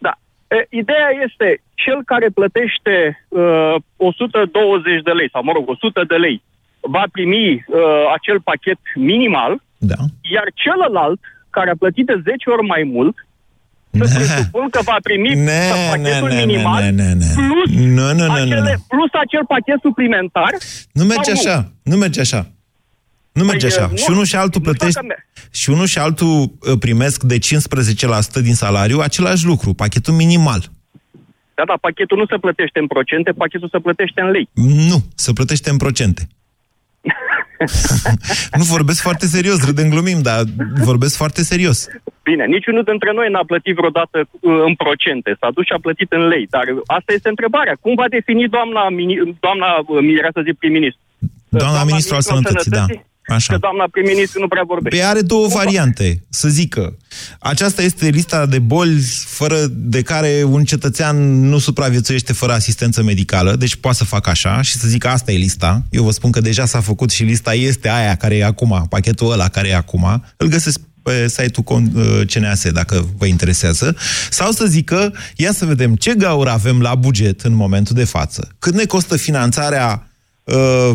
Da. 0.06 0.14
E, 0.56 0.60
ideea 0.82 1.10
este, 1.26 1.48
cel 1.84 2.00
care 2.12 2.28
plătește 2.40 2.96
uh, 3.30 3.76
120 3.98 5.02
de 5.04 5.12
lei, 5.20 5.30
sau 5.34 5.42
mă 5.44 5.52
rog, 5.56 5.66
100 5.70 6.04
de 6.08 6.16
lei, 6.26 6.38
va 6.96 7.04
primi 7.12 7.48
uh, 7.68 7.78
acel 8.18 8.42
pachet 8.42 8.80
minimal, 8.96 9.62
da. 9.78 9.96
iar 10.36 10.48
celălalt, 10.64 11.20
care 11.50 11.70
a 11.70 11.76
plătit 11.80 12.06
de 12.06 12.22
10 12.24 12.50
ori 12.50 12.68
mai 12.68 12.84
mult, 12.96 13.16
să 13.92 14.16
presupun 14.16 14.70
că 14.70 14.80
va 14.84 14.98
primi 15.04 15.30
Ne, 15.36 15.62
pachetul 15.90 16.28
ne, 16.28 16.34
ne, 16.36 16.46
minimal 16.46 16.82
ne, 16.84 16.90
ne, 16.90 17.14
ne. 17.14 17.26
Plus, 17.36 17.70
Nu, 17.76 17.86
nu, 17.86 18.14
nu, 18.14 18.26
nu, 18.26 18.32
acele, 18.32 18.74
nu. 18.78 18.84
plus 18.88 19.12
acel 19.24 19.44
pachet 19.48 19.80
suplimentar. 19.82 20.52
Nu 20.92 21.04
merge 21.04 21.34
sau 21.34 21.52
așa, 21.54 21.72
nu 21.84 21.96
merge 21.96 22.20
așa. 22.20 22.50
Nu 23.32 23.44
merge 23.44 23.68
Păi, 23.68 23.78
așa. 23.78 23.88
nu, 23.92 23.96
și 23.98 24.10
unul 24.10 24.26
și 24.26 24.36
altul 24.36 24.62
nu 24.64 24.72
știu 24.72 24.72
plătești, 24.72 24.94
dacă 25.02 25.06
me- 25.08 25.48
și 25.52 25.70
unul 25.70 25.86
și 25.86 25.98
altul 26.00 26.34
uh, 26.42 26.78
primesc 26.80 27.24
de 27.24 27.38
15% 27.38 28.42
din 28.42 28.54
salariu 28.54 29.00
același 29.00 29.46
lucru, 29.46 29.74
pachetul 29.74 30.14
minimal. 30.14 30.62
Da, 31.58 31.64
da, 31.66 31.74
pachetul 31.82 32.18
nu 32.18 32.26
se 32.26 32.38
plătește 32.38 32.80
în 32.80 32.88
procente, 32.88 33.32
pachetul 33.32 33.70
se 33.72 33.80
plătește 33.80 34.22
în 34.22 34.30
lei. 34.30 34.50
Nu, 34.90 34.98
se 35.16 35.34
plătește 35.34 35.70
în 35.70 35.78
procente. 35.78 36.28
nu 38.60 38.64
vorbesc 38.76 39.02
foarte 39.02 39.26
serios, 39.26 39.66
râdem 39.66 39.90
glumim, 39.90 40.22
dar 40.22 40.40
vorbesc 40.90 41.16
foarte 41.16 41.42
serios. 41.44 41.88
Bine, 42.24 42.46
niciunul 42.46 42.84
dintre 42.84 43.12
noi 43.14 43.28
n-a 43.30 43.46
plătit 43.52 43.76
vreodată 43.76 44.18
uh, 44.20 44.64
în 44.68 44.74
procente, 44.84 45.30
s-a 45.40 45.50
dus 45.56 45.66
și 45.66 45.76
a 45.76 45.84
plătit 45.86 46.12
în 46.12 46.24
lei, 46.28 46.46
dar 46.56 46.66
asta 46.98 47.14
este 47.14 47.30
întrebarea. 47.30 47.76
Cum 47.82 47.94
va 48.02 48.08
defini 48.10 48.54
doamna, 48.56 48.84
mini- 49.00 49.36
doamna 49.40 49.70
uh, 49.78 50.02
Mirea, 50.10 50.32
să 50.34 50.42
zic 50.48 50.56
prim-ministru? 50.62 51.02
Doamna 51.50 51.84
ministru 51.84 52.16
al 52.16 52.22
sănătății, 52.22 52.72
da. 52.72 52.86
Așa. 53.28 53.54
Că 53.54 53.60
doamna 53.60 53.88
prim-ministru 53.92 54.40
nu 54.40 54.48
prea 54.48 54.64
vorbește. 54.68 55.00
Pe 55.00 55.06
are 55.06 55.22
două 55.22 55.48
variante, 55.48 56.24
să 56.30 56.48
zică. 56.48 56.98
Aceasta 57.40 57.82
este 57.82 58.08
lista 58.08 58.46
de 58.46 58.60
boli 58.60 59.02
fără 59.26 59.58
de 59.72 60.02
care 60.02 60.44
un 60.48 60.64
cetățean 60.64 61.48
nu 61.48 61.58
supraviețuiește 61.58 62.34
fără 62.34 62.54
asistență 62.54 63.04
medicală, 63.04 63.56
deci 63.56 63.76
poate 63.76 63.98
să 63.98 64.04
facă 64.04 64.30
așa 64.30 64.62
și 64.62 64.78
să 64.78 64.88
zică 64.88 65.08
asta 65.08 65.32
e 65.32 65.38
lista. 65.38 65.84
Eu 65.90 66.04
vă 66.04 66.12
spun 66.12 66.32
că 66.32 66.42
deja 66.42 66.66
s-a 66.66 66.82
făcut 66.82 67.10
și 67.10 67.24
lista 67.24 67.54
este 67.54 67.90
aia 67.90 68.16
care 68.16 68.36
e 68.36 68.46
acum, 68.46 68.86
pachetul 68.90 69.32
ăla 69.32 69.48
care 69.48 69.68
e 69.68 69.76
acum. 69.76 70.24
Îl 70.38 70.48
găsesc 70.48 70.80
pe 71.06 71.28
site-ul 71.28 71.66
con- 71.66 71.96
uh, 71.96 72.22
CNAS, 72.28 72.72
dacă 72.72 73.10
vă 73.18 73.26
interesează, 73.26 73.96
sau 74.30 74.52
să 74.52 74.66
zică, 74.66 75.14
ia 75.36 75.52
să 75.52 75.66
vedem 75.66 75.96
ce 75.96 76.14
gaură 76.14 76.50
avem 76.50 76.82
la 76.82 76.96
buget 76.96 77.42
în 77.42 77.54
momentul 77.54 77.96
de 77.96 78.04
față, 78.04 78.56
cât 78.60 78.74
ne 78.74 78.86
costă 78.86 79.18
finanțarea 79.18 80.10
uh, 80.46 80.92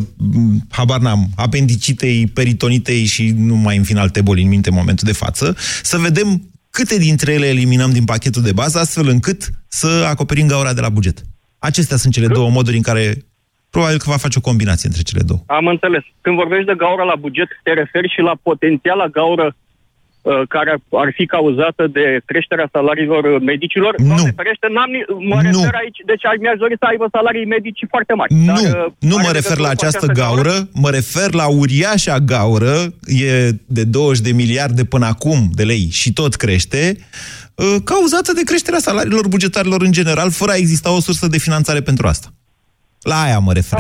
habar 0.71 1.01
n-am, 1.01 1.29
apendicitei, 1.37 2.27
peritonitei 2.27 3.05
și 3.05 3.35
nu 3.37 3.55
mai 3.55 3.77
în 3.77 3.83
final 3.83 4.03
alte 4.03 4.23
boli 4.23 4.43
în 4.43 4.49
minte 4.49 4.69
în 4.69 4.75
momentul 4.75 5.07
de 5.07 5.15
față, 5.15 5.55
să 5.83 5.99
vedem 5.99 6.43
câte 6.71 6.99
dintre 6.99 7.33
ele 7.33 7.47
eliminăm 7.47 7.91
din 7.91 8.05
pachetul 8.05 8.43
de 8.43 8.53
bază, 8.53 8.79
astfel 8.79 9.09
încât 9.09 9.51
să 9.69 10.07
acoperim 10.09 10.47
gaura 10.47 10.73
de 10.73 10.81
la 10.81 10.89
buget. 10.89 11.19
Acestea 11.59 11.97
sunt 11.97 12.13
cele 12.13 12.27
două 12.27 12.51
moduri 12.51 12.77
în 12.77 12.83
care 12.83 13.25
probabil 13.71 13.99
că 13.99 14.11
va 14.11 14.17
face 14.17 14.39
o 14.39 14.49
combinație 14.51 14.89
între 14.89 15.03
cele 15.03 15.23
două. 15.23 15.41
Am 15.47 15.67
înțeles. 15.67 16.03
Când 16.21 16.37
vorbești 16.37 16.67
de 16.67 16.75
gaură 16.77 17.03
la 17.03 17.17
buget, 17.17 17.49
te 17.63 17.73
referi 17.73 18.13
și 18.15 18.21
la 18.21 18.35
potențiala 18.43 19.07
gaură 19.07 19.47
uh, 19.47 19.70
care 20.55 20.73
ar 21.03 21.09
fi 21.19 21.25
cauzată 21.27 21.87
de 21.87 22.05
creșterea 22.25 22.69
salariilor 22.73 23.25
uh, 23.25 23.41
medicilor? 23.53 23.93
Nu. 23.99 24.07
Doamne 24.07 24.33
ferește, 24.37 24.67
n-am, 24.77 24.91
ni- 24.97 25.09
mă 25.33 25.35
Nu. 25.43 25.47
refer 25.51 25.75
aici, 25.83 26.01
deci 26.11 26.25
ar- 26.27 26.41
mi-aș 26.45 26.59
dori 26.65 26.75
să 26.79 26.87
aibă 26.91 27.07
salarii 27.17 27.47
medici 27.57 27.83
foarte 27.89 28.13
mari. 28.21 28.35
Nu, 28.35 28.45
Dar, 28.47 28.57
uh, 28.57 28.93
nu 29.11 29.15
are 29.17 29.27
mă 29.27 29.33
refer 29.33 29.57
legătură 29.57 29.61
la 29.69 29.69
cu 29.69 29.77
această 29.79 29.99
această 30.05 30.21
gaură, 30.21 30.55
mă 30.85 30.91
refer 30.99 31.29
la 31.41 31.47
uriașa 31.63 32.17
gaură, 32.33 32.75
e 33.07 33.51
de 33.79 33.85
20 33.85 34.23
de 34.27 34.33
miliarde 34.33 34.85
până 34.85 35.07
acum 35.07 35.39
de 35.59 35.65
lei 35.65 35.89
și 36.01 36.13
tot 36.13 36.35
crește, 36.35 36.83
uh, 37.55 37.77
cauzată 37.85 38.33
de 38.33 38.43
creșterea 38.45 38.79
salariilor 38.79 39.29
bugetarilor 39.29 39.81
în 39.83 39.93
general, 39.93 40.31
fără 40.31 40.51
a 40.53 40.57
exista 40.65 40.89
o 40.97 41.01
sursă 41.01 41.27
de 41.27 41.39
finanțare 41.39 41.81
pentru 41.81 42.07
asta. 42.07 42.29
La 43.03 43.23
aia 43.23 43.39
mă 43.39 43.53
refer. 43.53 43.79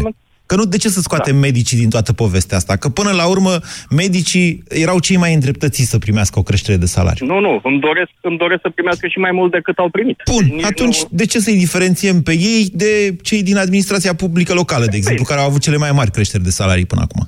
Că 0.50 0.56
nu, 0.56 0.64
de 0.64 0.76
ce 0.76 0.88
să 0.88 1.00
scoatem 1.00 1.34
da. 1.34 1.40
medicii 1.40 1.76
din 1.78 1.90
toată 1.90 2.12
povestea 2.12 2.56
asta? 2.56 2.76
Că 2.76 2.88
până 2.88 3.10
la 3.20 3.26
urmă, 3.26 3.52
medicii 3.90 4.62
erau 4.68 4.98
cei 4.98 5.16
mai 5.16 5.34
îndreptățiți 5.34 5.90
să 5.90 5.98
primească 5.98 6.38
o 6.38 6.42
creștere 6.42 6.76
de 6.76 6.86
salariu. 6.86 7.26
Nu, 7.26 7.38
nu, 7.40 7.60
îmi 7.64 7.80
doresc, 7.80 8.10
îmi 8.20 8.38
doresc 8.38 8.60
să 8.62 8.70
primească 8.70 9.06
și 9.06 9.18
mai 9.18 9.30
mult 9.32 9.50
decât 9.52 9.78
au 9.78 9.88
primit. 9.88 10.22
Bun, 10.34 10.44
Nici 10.54 10.64
atunci 10.64 10.98
nu- 11.02 11.08
de 11.10 11.26
ce 11.26 11.38
să-i 11.38 11.56
diferențiem 11.64 12.22
pe 12.22 12.32
ei 12.32 12.68
de 12.72 13.16
cei 13.22 13.42
din 13.42 13.56
administrația 13.56 14.14
publică 14.14 14.52
locală, 14.54 14.84
de 14.84 14.96
exemplu, 14.96 15.24
care 15.24 15.40
au 15.40 15.46
avut 15.46 15.60
cele 15.60 15.76
mai 15.76 15.92
mari 15.92 16.10
creșteri 16.10 16.42
de 16.42 16.50
salarii 16.50 16.86
până 16.92 17.00
acum? 17.04 17.26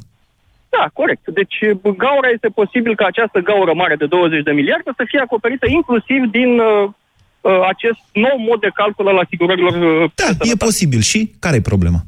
Da, 0.76 0.90
corect. 0.92 1.24
Deci 1.38 1.56
gaura 2.04 2.28
este 2.34 2.48
posibil 2.60 2.94
ca 2.96 3.06
această 3.06 3.38
gaură 3.38 3.72
mare 3.74 3.96
de 4.02 4.06
20 4.06 4.42
de 4.42 4.52
miliarde 4.52 4.90
să 4.96 5.04
fie 5.10 5.20
acoperită 5.26 5.66
inclusiv 5.78 6.20
din 6.38 6.50
uh, 6.58 6.88
uh, 7.40 7.60
acest 7.72 8.00
nou 8.12 8.36
mod 8.48 8.60
de 8.60 8.70
calcul 8.74 9.08
al 9.08 9.18
asigurărilor. 9.24 9.74
Uh, 10.02 10.10
Da, 10.14 10.28
e 10.52 10.64
posibil. 10.68 11.00
Și 11.00 11.18
care 11.38 11.56
e 11.56 11.72
problema? 11.74 12.00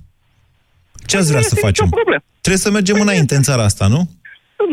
Ce 1.06 1.16
ați 1.16 1.30
vrea 1.32 1.42
să 1.52 1.54
facem? 1.66 1.88
problemă. 1.88 2.22
Trebuie 2.40 2.62
să 2.66 2.70
mergem 2.70 3.00
înainte 3.00 3.34
în 3.36 3.42
țara 3.48 3.62
asta, 3.70 3.86
nu? 3.86 4.00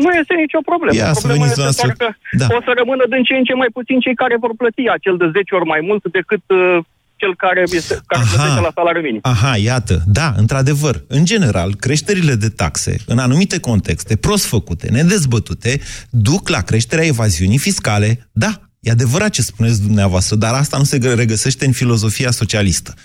Nu 0.04 0.10
este 0.20 0.34
nicio 0.44 0.60
problemă. 0.70 0.96
Ia 0.96 1.12
să 1.12 1.20
Problema 1.20 1.44
veniți 1.44 1.60
este 1.60 1.60
dumneavoastră. 1.62 1.94
doar 1.98 2.12
că 2.12 2.36
Da. 2.42 2.46
o 2.58 2.60
să 2.66 2.70
rămână 2.80 3.04
din 3.14 3.22
ce 3.28 3.34
în 3.40 3.44
ce 3.48 3.54
mai 3.62 3.70
puțin 3.78 3.96
cei 4.04 4.14
care 4.22 4.34
vor 4.44 4.52
plăti 4.62 4.84
acel 4.96 5.16
de 5.22 5.28
10 5.36 5.54
ori 5.58 5.66
mai 5.74 5.80
mult 5.88 6.02
decât 6.18 6.44
uh, 6.46 6.78
cel 7.20 7.32
care, 7.44 7.62
este, 7.78 7.94
care 8.10 8.22
plătește 8.30 8.60
la 8.68 8.72
salariu 8.78 9.02
minim. 9.08 9.22
Aha, 9.34 9.52
iată. 9.70 9.94
Da, 10.18 10.28
într-adevăr. 10.42 10.94
În 11.18 11.24
general, 11.32 11.70
creșterile 11.84 12.34
de 12.44 12.48
taxe, 12.62 12.92
în 13.12 13.18
anumite 13.26 13.56
contexte, 13.60 14.16
prost 14.26 14.44
făcute, 14.54 14.86
nedezbătute, 14.98 15.72
duc 16.10 16.48
la 16.48 16.60
creșterea 16.60 17.04
evaziunii 17.14 17.58
fiscale. 17.68 18.28
Da, 18.32 18.52
E 18.86 18.90
adevărat 18.90 19.30
ce 19.30 19.42
spuneți 19.42 19.82
dumneavoastră, 19.86 20.34
dar 20.36 20.54
asta 20.54 20.76
nu 20.82 20.86
se 20.92 20.98
gă- 21.04 21.14
regăsește 21.24 21.64
în 21.66 21.72
filozofia 21.80 22.30
socialistă. 22.30 22.90
0372069599. 22.94 22.98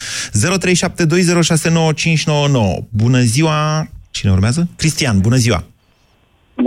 Bună 3.04 3.20
ziua! 3.34 3.60
Cine 4.12 4.32
urmează? 4.32 4.62
Cristian, 4.82 5.16
bună 5.28 5.36
ziua! 5.46 5.62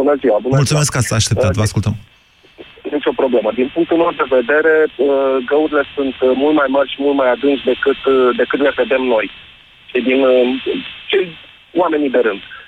Bună 0.00 0.14
ziua, 0.20 0.38
bună 0.42 0.54
Mulțumesc 0.60 0.90
că 0.92 0.98
ați 0.98 1.14
așteptat, 1.14 1.52
vă 1.60 1.62
ascultăm. 1.68 1.94
ziua. 1.96 2.04
Nicio 2.96 3.12
problemă. 3.22 3.48
Din 3.60 3.68
punctul 3.74 3.96
meu 4.02 4.12
de 4.22 4.26
vedere, 4.38 4.74
uh, 4.88 5.34
găurile 5.50 5.82
sunt 5.94 6.14
uh, 6.20 6.30
mult 6.42 6.54
mai 6.60 6.68
mari 6.76 6.88
și 6.92 6.98
mult 7.04 7.16
mai 7.20 7.28
adânci 7.34 7.64
decât, 7.72 8.00
uh, 8.14 8.16
decât 8.40 8.58
le 8.66 8.72
vedem 8.82 9.02
noi. 9.14 9.26
Și 9.90 9.98
din 10.08 10.18
uh, 10.32 10.46
cei 11.10 11.26
oamenii 11.82 12.10
de 12.16 12.20
rând. 12.28 12.42
Uh, 12.44 12.59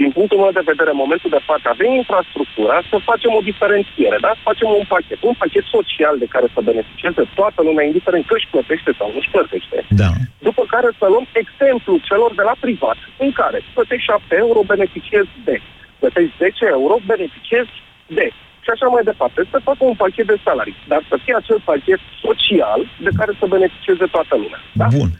Din 0.00 0.10
punctul 0.16 0.42
meu 0.42 0.52
de 0.58 0.68
vedere, 0.70 0.90
în 0.92 1.02
momentul 1.04 1.30
de 1.36 1.46
față, 1.48 1.66
avem 1.68 1.90
infrastructura 2.02 2.76
să 2.90 3.06
facem 3.10 3.32
o 3.38 3.46
diferențiere, 3.50 4.18
da? 4.24 4.30
Să 4.38 4.48
facem 4.50 4.68
un 4.80 4.86
pachet, 4.94 5.20
un 5.30 5.36
pachet 5.42 5.66
social 5.76 6.14
de 6.22 6.32
care 6.34 6.46
să 6.54 6.68
beneficieze 6.70 7.22
toată 7.38 7.60
lumea, 7.66 7.84
indiferent 7.84 8.24
că 8.26 8.34
își 8.36 8.52
plătește 8.54 8.90
sau 8.98 9.06
nu 9.12 9.18
își 9.20 9.32
plătește. 9.34 9.78
Da. 10.02 10.10
După 10.48 10.62
care 10.74 10.88
să 10.98 11.06
luăm 11.12 11.26
exemplu 11.42 11.92
celor 12.08 12.30
de 12.38 12.44
la 12.50 12.54
privat, 12.64 12.98
în 13.24 13.30
care 13.40 13.58
plătești 13.76 14.08
7 14.10 14.36
euro, 14.44 14.60
beneficiezi 14.74 15.32
de. 15.48 15.56
Plătești 16.02 16.34
10 16.38 16.64
euro, 16.76 16.94
beneficiezi 17.12 17.74
de. 18.18 18.26
Și 18.64 18.70
așa 18.74 18.86
mai 18.94 19.04
departe. 19.10 19.38
Să 19.52 19.66
facă 19.68 19.82
un 19.90 19.96
pachet 20.02 20.26
de 20.32 20.36
salarii, 20.46 20.78
dar 20.90 21.00
să 21.10 21.16
fie 21.24 21.34
acel 21.36 21.58
pachet 21.70 22.00
social 22.26 22.80
de 23.06 23.10
care 23.18 23.32
să 23.40 23.54
beneficieze 23.56 24.06
toată 24.16 24.34
lumea. 24.42 24.60
Da? 24.80 24.86
Bun. 24.98 25.10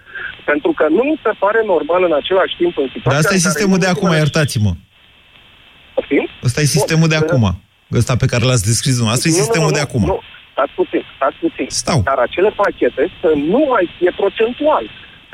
Pentru 0.50 0.70
că 0.78 0.84
nu 0.96 1.02
mi 1.10 1.20
se 1.24 1.30
pare 1.42 1.60
normal 1.72 2.02
în 2.08 2.14
același 2.20 2.54
timp 2.60 2.74
în 2.82 2.88
situația 2.94 3.10
Dar 3.12 3.18
asta 3.22 3.34
e 3.34 3.36
în 3.36 3.42
care 3.42 3.52
sistemul 3.52 3.78
de 3.84 3.88
nu 3.88 3.94
acum, 3.94 4.08
mai- 4.08 4.18
iertați-mă. 4.22 4.72
Poftim? 5.94 6.24
Ăsta 6.46 6.60
e 6.60 6.74
sistemul 6.78 7.08
de 7.08 7.18
Bun. 7.18 7.26
acum. 7.26 7.44
Ăsta 8.00 8.14
pe 8.22 8.26
care 8.32 8.44
l-ați 8.48 8.66
descris 8.70 8.94
dumneavoastră 9.00 9.28
e 9.28 9.32
Nu, 9.32 9.38
nu, 9.38 9.44
sistemul 9.44 9.70
nu, 9.72 9.76
de 9.78 9.82
nu, 9.82 9.86
acum. 9.88 10.02
Nu, 10.12 10.18
stați 10.54 10.72
puțin, 10.80 11.02
stați 11.16 11.38
puțin. 11.44 11.66
Stau. 11.82 11.98
Dar 12.10 12.18
acele 12.26 12.50
pachete 12.62 13.04
să 13.20 13.28
nu 13.52 13.60
mai 13.72 13.84
fie 13.96 14.12
procentual. 14.20 14.84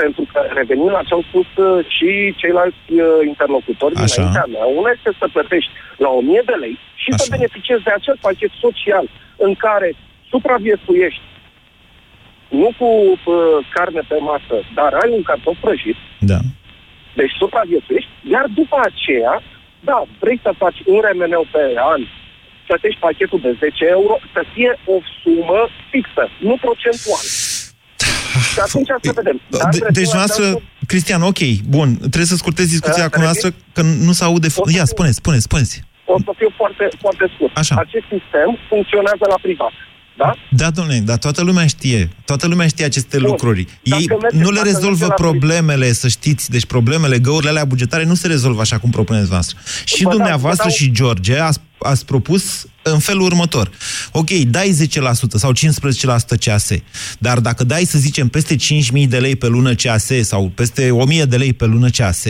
Pentru 0.02 0.22
că 0.32 0.38
revenind 0.60 0.90
la 0.96 1.02
ce 1.08 1.12
au 1.18 1.24
spus 1.30 1.48
uh, 1.56 1.84
și 1.96 2.10
ceilalți 2.40 2.84
uh, 2.92 3.02
interlocutori 3.32 3.94
Așa. 3.94 4.06
dinaintea 4.14 4.46
mea, 4.54 4.64
una 4.80 4.90
este 4.96 5.10
să 5.20 5.26
plătești 5.36 5.70
la 6.04 6.08
1000 6.08 6.42
de 6.50 6.56
lei 6.64 6.76
și 7.02 7.08
să 7.18 7.24
beneficiezi 7.36 7.82
de 7.88 7.92
acel 7.98 8.16
pachet 8.26 8.52
social 8.64 9.06
în 9.46 9.52
care 9.66 9.88
supraviețuiești 10.32 11.24
nu 12.60 12.68
cu 12.78 12.88
uh, 13.10 13.66
carne 13.74 14.02
pe 14.08 14.16
masă, 14.30 14.54
dar 14.78 14.90
ai 15.02 15.10
un 15.18 15.22
cartof 15.22 15.56
prăjit, 15.60 15.96
Da. 16.32 16.38
deci 17.18 17.32
supraviețuiești, 17.42 18.10
iar 18.34 18.46
după 18.60 18.76
aceea, 18.88 19.34
da, 19.88 19.98
vrei 20.22 20.38
să 20.42 20.50
faci 20.62 20.78
un 20.92 21.00
remeneu 21.08 21.44
pe 21.54 21.62
an, 21.92 22.00
plătești 22.66 23.00
pachetul 23.06 23.40
de 23.46 23.52
10 23.58 23.84
euro, 23.98 24.14
să 24.34 24.40
fie 24.54 24.72
o 24.94 24.96
sumă 25.22 25.60
fixă, 25.90 26.24
nu 26.48 26.54
procentual. 26.66 27.24
Și 28.52 28.58
atunci 28.66 28.90
să 29.02 29.12
vedem. 29.20 29.40
Dar 29.48 29.60
De, 29.70 29.78
trebuie 29.78 29.98
deci, 30.00 30.12
să- 30.14 30.16
noastră, 30.20 30.44
Cristian, 30.90 31.22
ok, 31.22 31.40
bun, 31.76 31.88
trebuie 32.12 32.32
să 32.32 32.36
scurtez 32.42 32.66
discuția 32.76 33.06
Da, 33.08 33.14
cu 33.14 33.20
noastră, 33.26 33.48
că 33.76 33.82
nu 34.06 34.12
se 34.18 34.24
aude... 34.24 34.48
F- 34.56 34.74
Ia, 34.76 34.84
spuneți, 34.94 35.16
spuneți, 35.22 35.42
spuneți. 35.42 35.74
O 36.04 36.16
să 36.26 36.32
fiu 36.40 36.50
foarte, 36.56 36.88
foarte 37.04 37.24
scurt. 37.34 37.56
Așa. 37.56 37.74
Acest 37.84 38.06
sistem 38.14 38.48
funcționează 38.68 39.24
la 39.32 39.38
privat. 39.46 39.72
Da? 40.20 40.34
Da, 40.50 40.70
domnule, 40.70 40.98
dar 40.98 41.16
toată 41.18 41.42
lumea 41.42 41.66
știe. 41.66 42.10
Toată 42.24 42.46
lumea 42.46 42.66
știe 42.66 42.84
aceste 42.84 43.18
Bun. 43.18 43.26
lucruri. 43.28 43.66
Dacă 43.82 44.00
Ei 44.02 44.08
mergeți- 44.08 44.36
nu 44.42 44.50
le 44.50 44.54
dacă 44.56 44.66
rezolvă 44.66 44.88
mergeți 44.88 45.08
la 45.08 45.14
problemele, 45.14 45.92
să 45.92 46.08
știți. 46.08 46.50
Deci 46.50 46.64
problemele, 46.66 47.18
găurile 47.18 47.50
alea 47.50 47.64
bugetare 47.64 48.04
nu 48.04 48.14
se 48.14 48.26
rezolvă 48.26 48.60
așa 48.60 48.78
cum 48.78 48.90
propuneți 48.90 49.28
voastră. 49.28 49.58
Și 49.84 50.02
Vă 50.02 50.08
dau- 50.08 50.18
dumneavoastră 50.18 50.62
vă 50.68 50.74
dau- 50.76 50.78
și 50.78 50.92
George 50.92 51.38
ați, 51.38 51.58
ați 51.78 52.04
propus 52.04 52.66
în 52.82 52.98
felul 52.98 53.22
următor. 53.22 53.70
Ok, 54.12 54.30
dai 54.30 54.70
10% 54.70 55.38
sau 55.38 55.52
15% 55.52 56.36
CAS, 56.36 56.68
dar 57.18 57.38
dacă 57.40 57.64
dai, 57.64 57.84
să 57.84 57.98
zicem, 57.98 58.28
peste 58.28 58.56
5.000 58.56 59.06
de 59.06 59.18
lei 59.18 59.36
pe 59.36 59.46
lună 59.46 59.74
CAS 59.74 60.06
sau 60.22 60.52
peste 60.54 60.90
1.000 60.90 61.26
de 61.26 61.36
lei 61.36 61.52
pe 61.52 61.64
lună 61.64 61.88
CAS, 61.88 62.22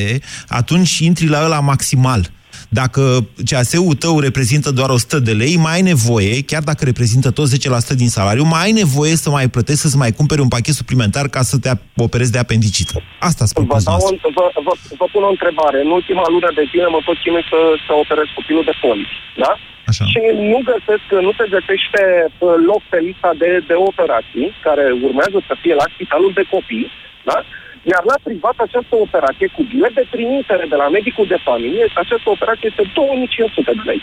atunci 0.49 0.99
intri 0.99 1.27
la 1.27 1.45
ăla 1.45 1.61
maximal. 1.61 2.31
Dacă 2.79 3.03
CAS-ul 3.51 3.95
tău 4.05 4.15
reprezintă 4.27 4.69
doar 4.79 4.91
100 4.91 5.19
de 5.29 5.35
lei, 5.43 5.55
mai 5.67 5.75
ai 5.77 5.85
nevoie, 5.93 6.33
chiar 6.51 6.63
dacă 6.71 6.83
reprezintă 6.91 7.29
tot 7.39 7.47
10% 7.95 7.97
din 8.03 8.11
salariu, 8.19 8.45
mai 8.55 8.63
ai 8.67 8.73
nevoie 8.83 9.15
să 9.25 9.29
mai 9.37 9.47
plătești, 9.55 9.81
să-ți 9.85 10.01
mai 10.03 10.13
cumperi 10.19 10.45
un 10.47 10.53
pachet 10.57 10.75
suplimentar 10.81 11.27
ca 11.37 11.43
să 11.51 11.57
te 11.65 11.71
operezi 12.07 12.33
de 12.37 12.41
apendicită. 12.45 12.95
Asta 13.29 13.41
ați 13.45 13.53
Vă, 13.55 13.61
propus 13.61 13.83
dau 13.85 13.93
noastră. 13.93 14.15
o, 14.29 14.31
vă, 14.39 14.45
vă, 14.67 14.73
vă 15.01 15.07
pun 15.15 15.23
o 15.29 15.35
întrebare. 15.37 15.79
În 15.87 15.91
ultima 15.99 16.25
lună 16.35 16.49
de 16.59 16.65
zile 16.73 16.87
mă 16.95 17.01
tot 17.09 17.19
chinui 17.23 17.45
să, 17.53 17.59
să 17.87 17.93
operez 18.03 18.29
copilul 18.39 18.65
de 18.71 18.75
poliți. 18.85 19.17
Da? 19.45 19.53
Așa. 19.91 20.05
Și 20.13 20.21
nu 20.53 20.59
găsesc, 20.73 21.07
nu 21.29 21.33
se 21.39 21.47
găsește 21.57 22.03
uh, 22.29 22.55
loc 22.71 22.83
pe 22.93 22.99
lista 23.09 23.31
de, 23.43 23.51
de 23.71 23.77
operații 23.91 24.49
care 24.67 24.85
urmează 25.09 25.39
să 25.49 25.55
fie 25.63 25.75
la 25.81 25.87
spitalul 25.95 26.33
de 26.39 26.45
copii, 26.55 26.89
da? 27.31 27.37
Iar 27.93 28.03
la 28.13 28.17
privat 28.29 28.57
această 28.67 28.95
operație 29.07 29.49
cu 29.57 29.63
bilet 29.73 29.95
de 30.01 30.05
trimitere 30.15 30.65
de 30.73 30.77
la 30.83 30.89
medicul 30.97 31.27
de 31.35 31.39
familie, 31.49 31.85
această 32.05 32.29
operație 32.37 32.67
este 32.73 32.85
2500 32.95 33.73
de 33.79 33.85
lei. 33.91 34.01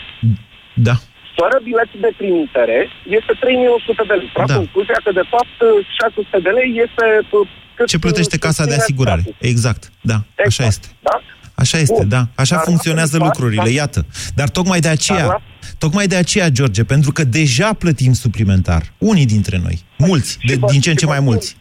Da. 0.88 0.96
Fără 1.40 1.56
bilet 1.68 1.90
de 2.04 2.10
trimitere 2.20 2.78
este 3.18 3.32
3100 3.40 4.02
de 4.10 4.14
lei. 4.20 4.30
Trag 4.36 4.48
Da. 4.52 4.56
concluzia 4.62 4.98
că 5.06 5.10
de 5.20 5.26
fapt 5.34 5.56
600 6.00 6.38
de 6.46 6.52
lei 6.58 6.70
este 6.86 7.04
uh, 7.36 7.48
cât, 7.76 7.86
Ce 7.92 7.98
plătește 8.06 8.36
cât 8.36 8.44
casa 8.48 8.62
de 8.64 8.70
ține 8.70 8.82
asigurare? 8.82 9.22
statul. 9.24 9.48
Exact, 9.52 9.82
da, 10.10 10.18
așa 10.48 10.62
Exact, 10.64 10.70
este. 10.74 10.88
Da? 11.08 11.16
Așa 11.62 11.78
este, 11.84 12.00
Bun. 12.02 12.08
da. 12.16 12.22
Așa 12.42 12.54
Dar 12.54 12.62
la 12.64 12.68
funcționează 12.70 13.16
privat, 13.16 13.28
lucrurile, 13.30 13.62
da. 13.70 13.70
iată. 13.80 14.00
Dar 14.38 14.48
tocmai 14.58 14.80
de 14.86 14.88
aceea, 14.88 15.26
Dar 15.26 15.42
tocmai 15.78 16.06
de 16.06 16.16
aceea, 16.24 16.48
George, 16.48 16.84
pentru 16.84 17.10
că 17.12 17.24
deja 17.24 17.72
plătim 17.72 18.12
suplimentar, 18.12 18.82
unii 18.98 19.26
dintre 19.26 19.56
noi, 19.62 19.76
mulți, 19.98 20.38
de, 20.46 20.54
vă- 20.60 20.66
din 20.70 20.80
ce 20.80 20.88
în 20.88 20.94
și 20.94 21.00
ce 21.00 21.06
vă 21.06 21.12
mai 21.12 21.20
spun- 21.20 21.28
mulți. 21.32 21.56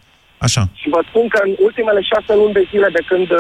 Așa. 0.46 0.64
Și 0.82 0.88
vă 0.90 1.02
spun 1.10 1.26
că 1.34 1.40
în 1.44 1.54
ultimele 1.68 2.02
șase 2.12 2.32
luni 2.36 2.58
de 2.58 2.68
zile 2.72 2.90
de 2.98 3.04
când 3.10 3.28
uh, 3.32 3.40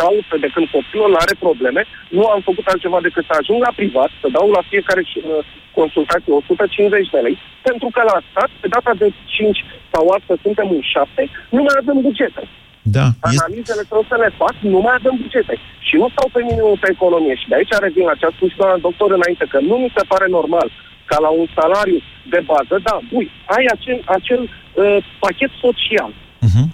caut, 0.00 0.28
de 0.44 0.48
când 0.54 0.66
copilul 0.76 1.14
are 1.22 1.34
probleme, 1.46 1.82
nu 2.08 2.24
am 2.34 2.40
făcut 2.48 2.66
altceva 2.66 2.98
decât 3.06 3.24
să 3.26 3.34
ajung 3.36 3.60
la 3.62 3.72
privat, 3.80 4.10
să 4.20 4.28
dau 4.36 4.50
la 4.50 4.62
fiecare 4.70 5.02
uh, 5.04 5.22
consultație 5.78 6.32
150 6.32 7.08
de 7.14 7.20
lei, 7.26 7.36
pentru 7.68 7.88
că 7.94 8.00
la 8.10 8.18
stat, 8.30 8.50
pe 8.60 8.68
data 8.68 8.92
de 9.02 9.08
5 9.24 9.64
sau 9.92 10.02
astăzi 10.16 10.42
suntem 10.46 10.68
în 10.76 10.80
7, 10.80 11.30
nu 11.56 11.62
mai 11.62 11.76
avem 11.80 11.98
bugete. 12.06 12.42
Da. 12.96 13.06
Analizele 13.32 13.82
trebuie 13.88 14.12
să 14.12 14.18
le 14.24 14.30
fac, 14.40 14.54
nu 14.74 14.80
mai 14.86 14.94
avem 15.00 15.14
bugete. 15.22 15.54
Și 15.86 15.94
nu 16.00 16.06
stau 16.14 16.28
pe 16.34 16.40
minimul 16.50 16.78
pe 16.82 16.88
economie. 16.96 17.34
Și 17.40 17.48
de 17.50 17.54
aici 17.58 17.74
revin 17.86 18.04
la 18.10 18.18
ce 18.20 18.24
a 18.26 18.32
spus 18.36 18.48
și 18.52 18.58
doamna 18.60 18.84
doctor 18.86 19.08
înainte, 19.18 19.44
că 19.52 19.58
nu 19.70 19.74
mi 19.82 19.94
se 19.96 20.02
pare 20.12 20.26
normal 20.38 20.68
ca 21.10 21.16
la 21.24 21.30
un 21.40 21.46
salariu 21.58 22.00
de 22.32 22.40
bază, 22.50 22.74
da, 22.88 22.94
bui, 23.10 23.26
ai 23.54 23.64
acel, 23.74 23.98
acel 24.18 24.40
uh, 24.44 24.98
pachet 25.24 25.50
social. 25.66 26.10
Uh-huh. 26.46 26.66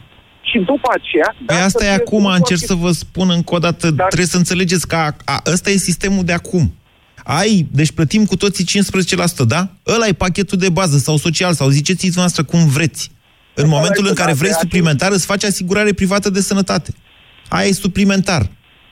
Și 0.49 0.57
după 0.71 0.89
aceea... 0.99 1.29
Păi 1.37 1.47
dacă 1.51 1.65
asta 1.69 1.85
e 1.85 1.93
fie- 1.93 2.01
acum, 2.01 2.23
nu 2.23 2.39
încerc 2.41 2.63
poate- 2.65 2.73
să 2.73 2.85
vă 2.85 2.91
spun 3.05 3.29
încă 3.39 3.53
o 3.55 3.61
dată, 3.67 3.87
Dar- 3.91 4.07
trebuie 4.13 4.35
să 4.35 4.41
înțelegeți 4.43 4.87
că 4.91 4.97
a, 5.05 5.09
a, 5.35 5.37
ăsta 5.55 5.69
e 5.71 5.77
sistemul 5.91 6.25
de 6.31 6.35
acum. 6.41 6.65
Ai, 7.25 7.53
deci 7.73 7.93
plătim 7.99 8.23
cu 8.31 8.37
toții 8.37 8.65
15%, 9.45 9.47
da? 9.55 9.69
Ăla 9.87 10.07
e 10.07 10.13
pachetul 10.13 10.59
de 10.59 10.69
bază 10.69 10.97
sau 10.99 11.17
social, 11.17 11.53
sau 11.53 11.69
ziceți-ți 11.69 12.19
noastră 12.19 12.43
cum 12.45 12.67
vreți. 12.69 13.11
În 13.55 13.65
Ăla 13.67 13.75
momentul 13.77 14.05
este, 14.05 14.13
în 14.13 14.21
care 14.21 14.33
da, 14.35 14.41
vrei 14.43 14.55
de 14.55 14.61
suplimentar, 14.65 15.11
îți 15.13 15.27
faci 15.33 15.45
asigurare 15.45 15.93
privată 16.01 16.29
de 16.31 16.41
sănătate. 16.51 16.91
Aia 17.49 17.67
e 17.69 17.73
suplimentar. 17.87 18.43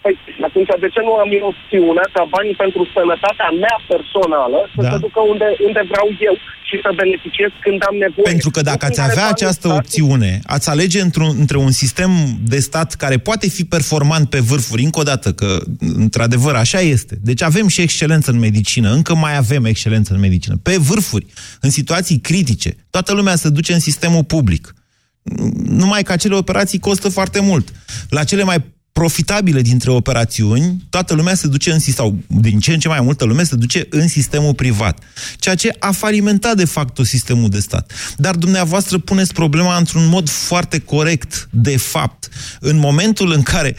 Păi, 0.02 0.14
atunci 0.48 0.70
de 0.84 0.88
ce 0.94 1.00
nu 1.09 1.12
am 1.22 1.30
eu 1.38 1.46
opțiunea 1.52 2.06
ca 2.16 2.22
banii 2.34 2.56
pentru 2.64 2.82
sănătatea 2.96 3.48
mea 3.64 3.76
personală 3.92 4.59
să 4.74 4.80
Da. 4.82 4.90
se 4.90 4.96
ducă 5.04 5.20
unde, 5.32 5.48
unde 5.68 5.82
vreau 5.92 6.09
eu 6.28 6.34
și 6.68 6.76
să 6.82 6.90
beneficiez 6.96 7.50
când 7.64 7.80
am 7.88 7.96
nevoie? 8.04 8.28
Pentru 8.32 8.50
că 8.50 8.60
dacă 8.60 8.84
Nu 8.86 8.88
ați 8.88 8.94
când 8.94 9.08
are 9.08 9.12
avea 9.12 9.28
banii 9.28 9.42
această 9.42 9.68
statul. 9.68 9.78
opțiune, 9.78 10.40
ați 10.44 10.68
alege 10.68 11.00
într-un, 11.00 11.36
între 11.38 11.56
un 11.56 11.70
sistem 11.70 12.10
de 12.42 12.58
stat 12.58 12.94
care 12.94 13.18
poate 13.18 13.48
fi 13.48 13.64
performant 13.64 14.30
pe 14.30 14.38
vârfuri, 14.38 14.82
încă 14.82 15.00
o 15.00 15.02
dată, 15.02 15.32
că 15.32 15.60
într-adevăr 15.78 16.54
așa 16.54 16.80
este. 16.80 17.18
Deci 17.22 17.42
avem 17.42 17.68
și 17.68 17.80
excelență 17.80 18.30
în 18.30 18.38
medicină, 18.38 18.92
încă 18.92 19.14
mai 19.14 19.36
avem 19.36 19.64
excelență 19.64 20.12
în 20.14 20.20
medicină. 20.20 20.56
Pe 20.62 20.76
vârfuri, 20.76 21.26
în 21.60 21.70
situații 21.70 22.18
critice, 22.18 22.76
toată 22.90 23.12
lumea 23.12 23.36
se 23.36 23.48
duce 23.48 23.72
în 23.72 23.80
sistemul 23.80 24.24
public. 24.24 24.74
Numai 25.64 26.02
că 26.02 26.12
acele 26.12 26.34
operații 26.34 26.78
costă 26.78 27.08
foarte 27.08 27.40
mult. 27.40 27.72
La 28.08 28.24
cele 28.24 28.42
mai 28.42 28.64
profitabile 28.93 29.61
dintre 29.61 29.91
operațiuni, 29.91 30.86
toată 30.91 31.14
lumea 31.14 31.34
se 31.34 31.47
duce 31.47 31.72
în 31.72 31.78
sau 31.78 32.18
din 32.26 32.59
ce 32.59 32.72
în 32.72 32.78
ce 32.78 32.89
mai 32.89 33.01
multă 33.01 33.24
lume 33.24 33.43
se 33.43 33.57
duce 33.57 33.86
în 33.91 34.09
sistemul 34.09 34.55
privat. 34.55 34.99
Ceea 35.36 35.55
ce 35.55 35.76
a 35.78 35.91
falimentat 35.91 36.57
de 36.57 36.64
fapt 36.64 37.07
sistemul 37.07 37.49
de 37.49 37.61
stat. 37.61 37.93
Dar 38.16 38.34
dumneavoastră 38.34 38.99
puneți 38.99 39.32
problema 39.32 39.76
într-un 39.76 40.07
mod 40.07 40.28
foarte 40.28 40.78
corect, 40.78 41.49
de 41.51 41.76
fapt. 41.76 42.28
În 42.61 42.78
momentul 42.78 43.32
în 43.32 43.43
care, 43.43 43.76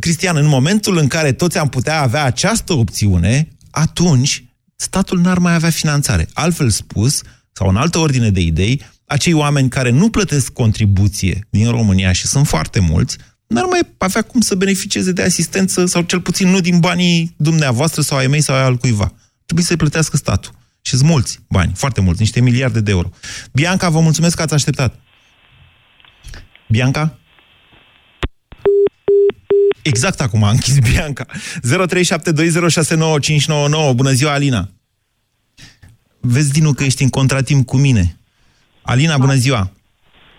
Cristian, 0.00 0.36
în 0.36 0.46
momentul 0.46 0.96
în 0.96 1.06
care 1.06 1.32
toți 1.32 1.58
am 1.58 1.68
putea 1.68 2.00
avea 2.00 2.24
această 2.24 2.72
opțiune, 2.72 3.48
atunci 3.70 4.44
statul 4.76 5.20
n-ar 5.20 5.38
mai 5.38 5.54
avea 5.54 5.70
finanțare. 5.70 6.28
Altfel 6.32 6.70
spus, 6.70 7.22
sau 7.52 7.68
în 7.68 7.76
altă 7.76 7.98
ordine 7.98 8.30
de 8.30 8.40
idei, 8.40 8.80
acei 9.06 9.32
oameni 9.32 9.68
care 9.68 9.90
nu 9.90 10.10
plătesc 10.10 10.52
contribuție 10.52 11.46
din 11.50 11.70
România 11.70 12.12
și 12.12 12.26
sunt 12.26 12.46
foarte 12.46 12.80
mulți, 12.80 13.16
n-ar 13.52 13.64
mai 13.64 13.80
avea 13.98 14.22
cum 14.22 14.40
să 14.40 14.54
beneficieze 14.54 15.12
de 15.12 15.22
asistență 15.22 15.86
sau 15.86 16.02
cel 16.02 16.20
puțin 16.20 16.48
nu 16.48 16.60
din 16.60 16.80
banii 16.80 17.34
dumneavoastră 17.36 18.02
sau 18.02 18.18
ai 18.18 18.26
mei 18.26 18.40
sau 18.40 18.54
ai 18.54 18.62
altcuiva. 18.62 19.12
Trebuie 19.44 19.66
să-i 19.66 19.76
plătească 19.76 20.16
statul. 20.16 20.52
Și 20.82 20.96
sunt 20.96 21.08
mulți 21.08 21.40
bani, 21.48 21.72
foarte 21.74 22.00
mulți, 22.00 22.20
niște 22.20 22.40
miliarde 22.40 22.80
de 22.80 22.90
euro. 22.90 23.10
Bianca, 23.52 23.88
vă 23.88 24.00
mulțumesc 24.00 24.36
că 24.36 24.42
ați 24.42 24.54
așteptat. 24.54 24.98
Bianca? 26.68 27.18
Exact 29.82 30.20
acum 30.20 30.42
a 30.42 30.50
închis 30.50 30.78
Bianca. 30.92 31.26
0372069599. 31.26 31.30
Bună 33.94 34.10
ziua, 34.10 34.32
Alina. 34.32 34.68
Vezi, 36.20 36.52
Dinu, 36.52 36.72
că 36.72 36.84
ești 36.84 37.02
în 37.02 37.08
contratimp 37.08 37.66
cu 37.66 37.76
mine. 37.76 38.16
Alina, 38.82 39.18
bună 39.18 39.34
ziua. 39.34 39.70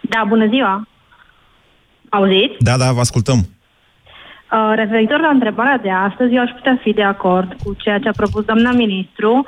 Da, 0.09 0.25
bună 0.27 0.47
ziua. 0.47 0.87
Auziți? 2.13 2.55
Da, 2.59 2.77
da, 2.77 2.91
vă 2.91 2.99
ascultăm. 2.99 3.37
Uh, 3.37 4.71
referitor 4.75 5.19
la 5.19 5.27
întrebarea 5.27 5.77
de 5.77 5.91
astăzi, 5.91 6.33
eu 6.33 6.41
aș 6.41 6.51
putea 6.51 6.79
fi 6.81 6.93
de 6.93 7.03
acord 7.03 7.55
cu 7.63 7.75
ceea 7.77 7.99
ce 7.99 8.07
a 8.07 8.19
propus 8.21 8.43
doamna 8.45 8.71
ministru, 8.71 9.45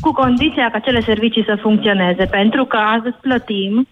cu 0.00 0.12
condiția 0.12 0.70
ca 0.70 0.76
acele 0.76 1.00
servicii 1.00 1.44
să 1.44 1.58
funcționeze, 1.60 2.24
pentru 2.24 2.64
că 2.64 2.76
astăzi 2.76 3.16
plătim 3.20 3.88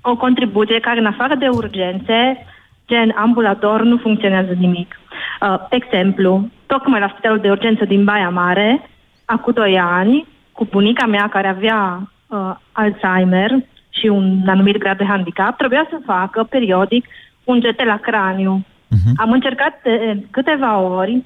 o 0.00 0.16
contribuție 0.16 0.80
care, 0.80 0.98
în 0.98 1.06
afară 1.06 1.34
de 1.34 1.48
urgențe, 1.48 2.46
gen 2.86 3.14
ambulator, 3.16 3.82
nu 3.82 3.96
funcționează 3.96 4.52
nimic. 4.58 5.00
Uh, 5.40 5.56
exemplu, 5.70 6.48
tocmai 6.66 7.00
la 7.00 7.08
spitalul 7.08 7.38
de 7.38 7.50
urgență 7.50 7.84
din 7.84 8.04
Baia 8.04 8.28
Mare, 8.28 8.90
acum 9.24 9.52
2 9.52 9.78
ani, 9.78 10.26
cu 10.52 10.64
bunica 10.70 11.06
mea 11.06 11.28
care 11.28 11.48
avea 11.48 12.10
uh, 12.26 12.54
Alzheimer 12.72 13.50
și 13.90 14.06
un 14.06 14.42
anumit 14.46 14.78
grad 14.78 14.96
de 14.96 15.04
handicap, 15.04 15.56
trebuia 15.56 15.86
să 15.90 16.06
facă 16.06 16.42
periodic 16.42 17.06
un 17.44 17.58
GT 17.60 17.84
la 17.84 17.98
craniu. 18.02 18.64
Uh-huh. 18.64 19.12
Am 19.16 19.30
încercat 19.32 19.80
de 19.82 20.26
câteva 20.30 20.78
ori 20.78 21.22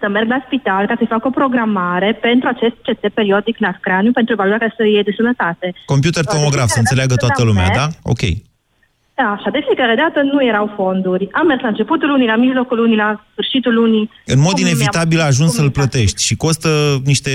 să 0.00 0.08
merg 0.08 0.28
la 0.28 0.42
spital 0.46 0.86
ca 0.86 0.94
să-i 0.96 1.06
fac 1.14 1.24
o 1.24 1.30
programare 1.30 2.12
pentru 2.20 2.48
acest 2.48 2.74
CT 2.82 3.08
periodic 3.14 3.56
la 3.58 3.72
craniu 3.80 4.12
pentru 4.12 4.32
evaluarea 4.32 4.72
sării 4.76 5.02
de 5.02 5.12
sănătate. 5.16 5.74
Computer 5.84 6.24
tomograf, 6.24 6.68
să 6.68 6.78
înțeleagă 6.78 7.14
toată 7.14 7.44
lumea, 7.44 7.68
da? 7.74 7.86
Ok. 8.02 8.20
Da, 9.14 9.28
așa, 9.36 9.50
de 9.50 9.60
fiecare 9.66 9.94
dată 9.94 10.18
nu 10.32 10.44
erau 10.44 10.72
fonduri. 10.76 11.28
Am 11.32 11.46
mers 11.46 11.60
la 11.62 11.68
începutul 11.68 12.08
lunii, 12.08 12.26
la 12.26 12.36
mijlocul 12.36 12.76
lunii, 12.76 12.96
la 12.96 13.24
sfârșitul 13.32 13.74
lunii. 13.74 14.10
În 14.26 14.40
mod 14.40 14.52
Cum 14.52 14.60
inevitabil 14.66 15.16
mi-a- 15.16 15.24
a 15.24 15.32
ajuns 15.32 15.48
cum 15.48 15.58
să-l 15.58 15.70
mi-a- 15.72 15.78
plătești 15.78 16.24
și 16.26 16.34
costă 16.36 16.68
niște 17.04 17.30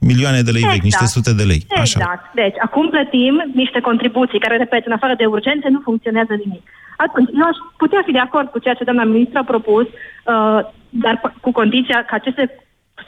milioane 0.00 0.40
de 0.42 0.50
lei 0.50 0.62
vechi, 0.72 0.82
niște 0.90 1.06
sute 1.06 1.32
de 1.32 1.42
lei. 1.42 1.62
Așa. 1.84 1.98
Exact. 2.00 2.24
Deci, 2.34 2.56
acum 2.66 2.88
plătim 2.88 3.34
niște 3.54 3.80
contribuții 3.80 4.38
care, 4.44 4.56
repet, 4.56 4.86
în 4.86 4.92
afară 4.92 5.14
de 5.16 5.24
urgențe, 5.24 5.68
nu 5.68 5.80
funcționează 5.88 6.32
nimic. 6.44 6.62
Atunci, 6.96 7.28
eu 7.40 7.46
aș 7.52 7.56
putea 7.76 8.02
fi 8.06 8.12
de 8.12 8.18
acord 8.18 8.48
cu 8.50 8.58
ceea 8.58 8.74
ce 8.74 8.84
doamna 8.84 9.04
ministru 9.04 9.38
a 9.38 9.44
propus, 9.52 9.86
uh, 9.86 10.60
dar 11.04 11.14
p- 11.22 11.34
cu 11.40 11.50
condiția 11.52 12.04
ca 12.08 12.14
aceste 12.16 12.44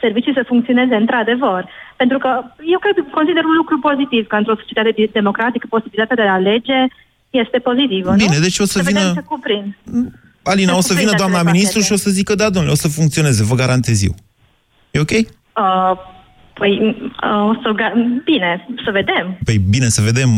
servicii 0.03 0.33
să 0.37 0.43
funcționeze 0.51 0.95
într-adevăr. 0.95 1.61
Pentru 2.01 2.17
că 2.17 2.29
eu 2.73 2.79
cred, 2.79 2.95
consider 3.11 3.43
un 3.43 3.55
lucru 3.61 3.79
pozitiv 3.79 4.27
că 4.27 4.35
într-o 4.35 4.55
societate 4.61 4.91
de- 4.97 5.09
democratică 5.19 5.65
posibilitatea 5.69 6.15
de 6.15 6.29
a 6.29 6.33
alege 6.41 6.79
este 7.29 7.57
pozitivă, 7.59 8.11
Bine, 8.11 8.35
nu? 8.35 8.41
deci 8.47 8.59
o 8.59 8.65
să 8.65 8.81
vedem 8.83 9.01
vină- 9.01 9.13
ce 9.13 9.21
cuprind. 9.33 9.67
Alina, 10.43 10.71
Se 10.71 10.77
o 10.77 10.81
să 10.81 10.93
vină 10.93 10.99
cuprinde 11.09 11.21
doamna 11.21 11.37
acele 11.37 11.51
ministru 11.51 11.79
pachete. 11.79 11.95
și 11.95 12.01
o 12.01 12.03
să 12.05 12.15
zică, 12.17 12.35
da, 12.35 12.49
domnule, 12.49 12.73
o 12.77 12.81
să 12.83 12.87
funcționeze, 12.99 13.43
vă 13.43 13.55
garantez 13.55 14.03
eu. 14.09 14.15
E 14.91 14.99
ok? 15.05 15.11
Uh, 15.11 16.13
Păi, 16.61 16.71
uh, 17.23 17.49
o 17.51 17.53
să, 17.61 17.67
bine, 18.23 18.67
să 18.85 18.91
vedem. 18.91 19.37
Păi 19.43 19.57
bine, 19.69 19.87
să 19.97 20.01
vedem. 20.09 20.29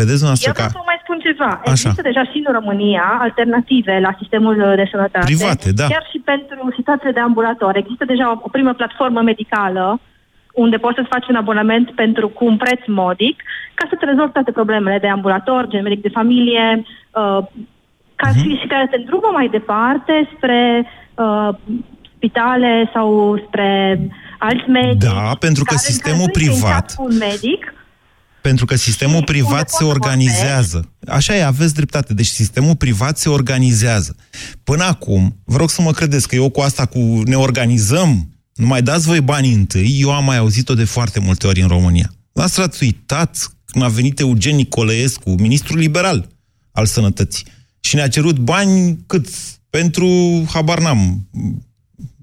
Vedeți 0.00 0.20
dumneavoastră 0.22 0.48
Eu 0.52 0.56
ca... 0.60 0.66
să 0.68 0.82
mai 1.24 1.36
spun 1.36 1.44
ceva. 1.44 1.50
Așa. 1.50 1.72
Există 1.72 2.02
deja 2.02 2.24
și 2.30 2.42
în 2.44 2.52
România 2.58 3.06
alternative 3.26 3.98
la 4.06 4.12
sistemul 4.20 4.56
de 4.76 4.86
sănătate. 4.90 5.24
Private, 5.24 5.72
da. 5.72 5.86
Chiar 5.86 6.06
și 6.12 6.18
pentru 6.32 6.72
situațiile 6.78 7.12
de 7.12 7.20
ambulator. 7.20 7.76
Există 7.76 8.04
deja 8.04 8.30
o, 8.30 8.36
o 8.46 8.48
primă 8.48 8.72
platformă 8.72 9.20
medicală 9.20 10.00
unde 10.54 10.76
poți 10.76 10.96
să-ți 10.96 11.12
faci 11.14 11.28
un 11.28 11.34
abonament 11.34 11.90
pentru 11.90 12.28
cu 12.28 12.44
un 12.44 12.56
preț 12.56 12.80
modic 12.86 13.42
ca 13.74 13.86
să 13.90 13.96
te 13.96 14.04
rezolvi 14.04 14.32
toate 14.32 14.52
problemele 14.52 14.98
de 14.98 15.08
ambulator, 15.08 15.66
gen 15.68 15.82
medic 15.82 16.02
de 16.02 16.16
familie, 16.18 16.82
uh, 16.84 17.40
ca 18.20 18.28
uh-huh. 18.30 18.40
și, 18.40 18.48
și 18.60 18.66
care 18.66 18.86
te 18.90 18.96
îndrumă 18.96 19.30
mai 19.32 19.48
departe 19.48 20.28
spre 20.36 20.86
uh, 21.14 21.48
spitale 22.16 22.90
sau 22.94 23.38
spre 23.46 24.00
alți 24.38 24.68
medici. 24.68 25.02
Da, 25.02 25.30
pentru 25.38 25.64
că 25.64 25.74
care 25.74 25.86
sistemul 25.90 26.26
încălzuie 26.26 26.54
în 26.54 26.60
privat... 26.60 26.86
cap 26.86 26.96
cu 26.96 27.04
Un 27.10 27.16
medic, 27.16 27.74
Pentru 28.48 28.64
că 28.64 28.76
sistemul 28.76 29.18
Și 29.18 29.24
privat 29.24 29.50
unde 29.50 29.58
se 29.58 29.64
poți 29.64 29.76
să 29.76 29.84
organizează. 29.84 30.88
Așa 31.06 31.36
e, 31.36 31.44
aveți 31.44 31.74
dreptate. 31.74 32.14
Deci 32.14 32.26
sistemul 32.26 32.76
privat 32.76 33.18
se 33.18 33.28
organizează. 33.28 34.16
Până 34.64 34.84
acum, 34.84 35.40
vă 35.44 35.56
rog 35.56 35.70
să 35.70 35.82
mă 35.82 35.92
credeți 35.92 36.28
că 36.28 36.34
eu 36.34 36.50
cu 36.50 36.60
asta 36.60 36.86
cu 36.86 37.22
ne 37.24 37.36
organizăm, 37.36 38.28
nu 38.54 38.66
mai 38.66 38.82
dați 38.82 39.06
voi 39.06 39.20
banii 39.20 39.54
întâi, 39.54 40.00
eu 40.00 40.12
am 40.12 40.24
mai 40.24 40.36
auzit-o 40.36 40.74
de 40.74 40.84
foarte 40.84 41.20
multe 41.20 41.46
ori 41.46 41.60
în 41.60 41.68
România. 41.68 42.14
Lasă 42.32 42.62
ați 42.62 42.82
uitat 42.82 43.50
când 43.64 43.84
a 43.84 43.88
venit 43.88 44.20
Eugen 44.20 44.56
Nicolăescu, 44.56 45.30
ministrul 45.30 45.78
liberal 45.78 46.28
al 46.72 46.86
sănătății, 46.86 47.46
și 47.80 47.94
ne-a 47.94 48.08
cerut 48.08 48.38
bani 48.38 48.98
cât 49.06 49.28
pentru, 49.70 50.08
habar 50.52 50.80
n-am, 50.80 51.28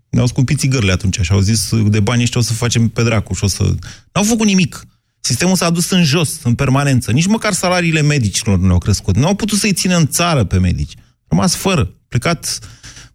ne-au 0.09 0.27
scumpit 0.27 0.59
țigările 0.59 0.91
atunci 0.91 1.19
și 1.21 1.31
au 1.31 1.39
zis 1.39 1.69
de 1.87 1.99
bani 1.99 2.21
ăștia 2.21 2.39
o 2.39 2.43
să 2.43 2.53
facem 2.53 2.87
pe 2.87 3.03
dracu 3.03 3.33
și 3.33 3.43
o 3.43 3.47
să... 3.47 3.63
N-au 4.11 4.23
făcut 4.23 4.45
nimic. 4.45 4.85
Sistemul 5.21 5.55
s-a 5.55 5.69
dus 5.69 5.89
în 5.89 6.03
jos, 6.03 6.39
în 6.43 6.55
permanență. 6.55 7.11
Nici 7.11 7.27
măcar 7.27 7.53
salariile 7.53 8.01
medicilor 8.01 8.59
nu 8.59 8.71
au 8.71 8.77
crescut. 8.77 9.15
Nu 9.15 9.27
au 9.27 9.35
putut 9.35 9.57
să-i 9.57 9.73
țină 9.73 9.97
în 9.97 10.07
țară 10.07 10.43
pe 10.43 10.57
medici. 10.57 10.93
Au 10.97 11.03
rămas 11.29 11.55
fără. 11.55 11.93
Plecat 12.07 12.59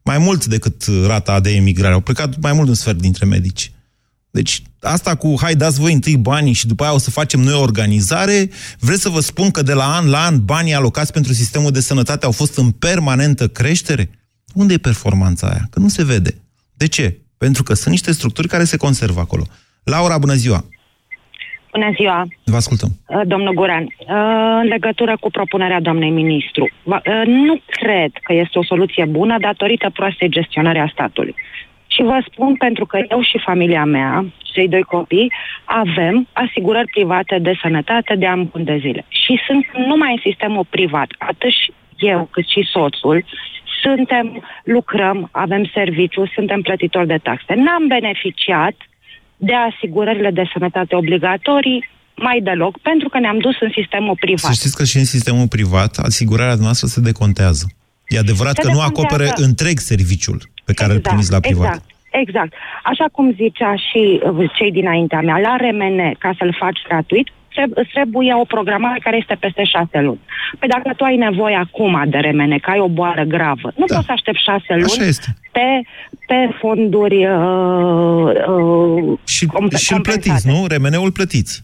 mai 0.03 0.19
mult 0.19 0.45
decât 0.45 0.85
rata 1.07 1.41
de 1.41 1.51
emigrare. 1.51 1.95
Au 1.95 2.01
plecat 2.01 2.41
mai 2.41 2.53
mult 2.53 2.69
un 2.69 2.75
sfert 2.75 2.99
dintre 2.99 3.25
medici. 3.25 3.71
Deci 4.31 4.63
asta 4.81 5.15
cu 5.15 5.35
hai 5.41 5.55
dați 5.55 5.79
voi 5.79 5.93
întâi 5.93 6.17
banii 6.17 6.53
și 6.53 6.67
după 6.67 6.83
aia 6.83 6.93
o 6.93 6.99
să 6.99 7.11
facem 7.11 7.41
noi 7.41 7.55
o 7.55 7.61
organizare, 7.61 8.51
vreți 8.79 9.03
să 9.03 9.09
vă 9.09 9.21
spun 9.21 9.51
că 9.51 9.63
de 9.63 9.73
la 9.73 9.97
an 9.97 10.09
la 10.09 10.25
an 10.25 10.45
banii 10.45 10.75
alocați 10.75 11.13
pentru 11.13 11.33
sistemul 11.33 11.71
de 11.71 11.81
sănătate 11.81 12.25
au 12.25 12.33
fost 12.33 12.57
în 12.57 12.71
permanentă 12.71 13.49
creștere? 13.49 14.11
Unde 14.55 14.73
e 14.73 14.79
performanța 14.79 15.47
aia? 15.47 15.67
Că 15.71 15.79
nu 15.79 15.89
se 15.89 16.05
vede. 16.05 16.43
De 16.75 16.87
ce? 16.87 17.21
Pentru 17.37 17.63
că 17.63 17.75
sunt 17.75 17.89
niște 17.89 18.13
structuri 18.13 18.49
care 18.49 18.65
se 18.65 18.77
conservă 18.77 19.21
acolo. 19.21 19.47
Laura, 19.85 20.19
bună 20.19 20.35
ziua! 20.35 20.69
Bună 21.77 21.91
ziua, 21.97 22.27
Vă 22.45 22.57
ascultăm. 22.57 22.89
uh, 23.07 23.21
domnul 23.25 23.55
Guran. 23.55 23.83
Uh, 23.85 24.07
În 24.63 24.67
legătură 24.69 25.17
cu 25.21 25.31
propunerea 25.31 25.81
doamnei 25.81 26.11
ministru, 26.11 26.71
va- 26.83 27.03
uh, 27.07 27.23
nu 27.27 27.61
cred 27.67 28.11
că 28.23 28.33
este 28.33 28.59
o 28.59 28.65
soluție 28.65 29.05
bună 29.05 29.37
datorită 29.39 29.91
proastei 29.91 30.29
gestionări 30.29 30.79
a 30.79 30.89
statului. 30.93 31.35
Și 31.87 32.03
vă 32.03 32.19
spun 32.33 32.55
pentru 32.55 32.87
că 32.87 32.99
eu 33.11 33.23
și 33.23 33.39
familia 33.45 33.85
mea, 33.85 34.25
cei 34.53 34.69
doi 34.69 34.83
copii, 34.83 35.33
avem 35.65 36.27
asigurări 36.33 36.87
private 36.91 37.39
de 37.39 37.59
sănătate 37.63 38.15
de 38.15 38.27
ani 38.27 38.49
buni 38.53 38.65
de 38.65 38.77
zile. 38.81 39.05
Și 39.09 39.41
sunt 39.47 39.67
numai 39.87 40.11
în 40.13 40.21
sistemul 40.31 40.67
privat. 40.71 41.09
Atât 41.19 41.51
și 41.51 41.73
eu 41.99 42.29
cât 42.31 42.47
și 42.49 42.63
soțul 42.73 43.25
suntem, 43.83 44.43
lucrăm, 44.65 45.29
avem 45.33 45.71
serviciu, 45.75 46.27
suntem 46.35 46.61
plătitori 46.63 47.07
de 47.07 47.19
taxe. 47.23 47.55
N-am 47.55 47.87
beneficiat 47.87 48.75
de 49.37 49.55
asigurările 49.55 50.31
de 50.31 50.45
sănătate 50.53 50.97
obligatorii 50.97 51.89
mai 52.17 52.41
deloc, 52.41 52.79
pentru 52.81 53.09
că 53.09 53.19
ne-am 53.19 53.39
dus 53.39 53.61
în 53.61 53.71
sistemul 53.75 54.17
privat. 54.21 54.39
Să 54.39 54.53
știți 54.53 54.77
că 54.77 54.85
și 54.85 54.97
în 54.97 55.05
sistemul 55.05 55.49
privat 55.49 55.97
asigurarea 55.99 56.55
noastră 56.55 56.87
se 56.87 57.01
decontează. 57.01 57.67
E 58.09 58.19
adevărat 58.19 58.55
Se 58.55 58.61
că 58.61 58.67
nu 58.69 58.75
decontează. 58.75 59.03
acopere 59.07 59.47
întreg 59.47 59.79
serviciul 59.79 60.41
pe 60.65 60.73
care 60.73 60.93
îl 60.93 61.01
primiți 61.01 61.31
la 61.31 61.41
privat. 61.41 61.65
Exact, 61.67 61.85
exact. 62.11 62.53
Așa 62.85 63.05
cum 63.13 63.33
zicea 63.33 63.75
și 63.77 64.21
uh, 64.23 64.51
cei 64.57 64.73
dinaintea 64.73 65.21
mea, 65.21 65.39
la 65.39 65.57
RMN, 65.57 66.15
ca 66.19 66.35
să-l 66.39 66.57
faci 66.59 66.79
gratuit, 66.89 67.29
treb- 67.29 67.33
îți 67.33 67.46
trebuie 67.93 68.35
o 68.35 68.45
programare 68.45 69.01
care 69.03 69.17
este 69.17 69.35
peste 69.41 69.65
șase 69.65 70.01
luni. 70.01 70.21
Păi 70.59 70.69
dacă 70.69 70.91
tu 70.97 71.05
ai 71.05 71.17
nevoie 71.17 71.57
acum 71.57 72.03
de 72.09 72.19
RMN, 72.19 72.59
că 72.59 72.71
ai 72.71 72.79
o 72.79 72.89
boală 72.89 73.23
gravă, 73.23 73.73
nu 73.77 73.85
Da. 73.87 73.95
poți 73.95 74.07
să 74.07 74.13
aștepți 74.13 74.43
șase 74.43 74.73
Așa 74.73 74.85
luni 74.97 75.09
este. 75.09 75.27
pe, 75.53 75.67
pe 76.27 76.39
fonduri 76.61 77.27
uh, 77.27 78.31
uh, 78.49 79.19
Și, 79.25 79.47
comp- 79.47 79.79
și 79.79 79.93
îl 79.93 80.01
plătiți, 80.01 80.47
nu? 80.49 80.65
Remeneul 80.69 81.13
plătiți. 81.13 81.63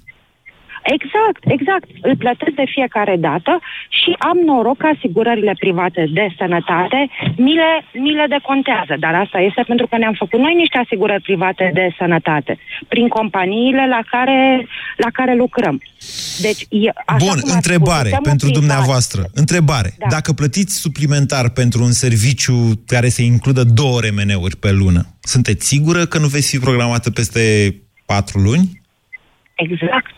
Exact, 0.82 1.42
exact. 1.56 1.88
Îl 2.00 2.16
plătesc 2.16 2.54
de 2.54 2.64
fiecare 2.74 3.16
dată 3.16 3.60
și 3.88 4.10
am 4.18 4.38
noroc 4.44 4.76
că 4.76 4.86
asigurările 4.96 5.54
private 5.58 6.02
de 6.12 6.26
sănătate 6.38 7.08
mi 7.36 7.54
le, 7.54 7.72
mi 7.92 8.14
le 8.14 8.26
decontează. 8.28 8.94
Dar 8.98 9.14
asta 9.14 9.38
este 9.38 9.62
pentru 9.66 9.86
că 9.86 9.96
ne-am 9.96 10.16
făcut 10.18 10.40
noi 10.40 10.54
niște 10.54 10.78
asigurări 10.78 11.22
private 11.22 11.70
de 11.74 11.94
sănătate 11.98 12.58
prin 12.88 13.08
companiile 13.08 13.86
la 13.88 14.02
care, 14.10 14.66
la 14.96 15.10
care 15.12 15.34
lucrăm. 15.34 15.80
Deci, 16.40 16.60
e, 16.68 16.88
așa 17.06 17.24
Bun, 17.26 17.38
cum 17.40 17.48
ați 17.48 17.54
întrebare 17.54 18.08
spus, 18.08 18.18
sistemul 18.18 18.28
pentru 18.28 18.46
privat- 18.48 18.58
dumneavoastră. 18.60 19.22
Întrebare. 19.34 19.90
Da. 19.98 20.06
Dacă 20.08 20.32
plătiți 20.32 20.80
suplimentar 20.80 21.50
pentru 21.50 21.82
un 21.82 21.92
serviciu 21.92 22.54
care 22.86 23.08
să 23.08 23.22
includă 23.22 23.62
două 23.64 24.00
remeneuri 24.00 24.56
pe 24.56 24.72
lună, 24.72 25.02
sunteți 25.20 25.66
sigură 25.66 26.06
că 26.06 26.18
nu 26.18 26.26
veți 26.26 26.50
fi 26.50 26.58
programată 26.58 27.10
peste 27.10 27.40
patru 28.06 28.38
luni? 28.38 28.82
Exact. 29.54 30.10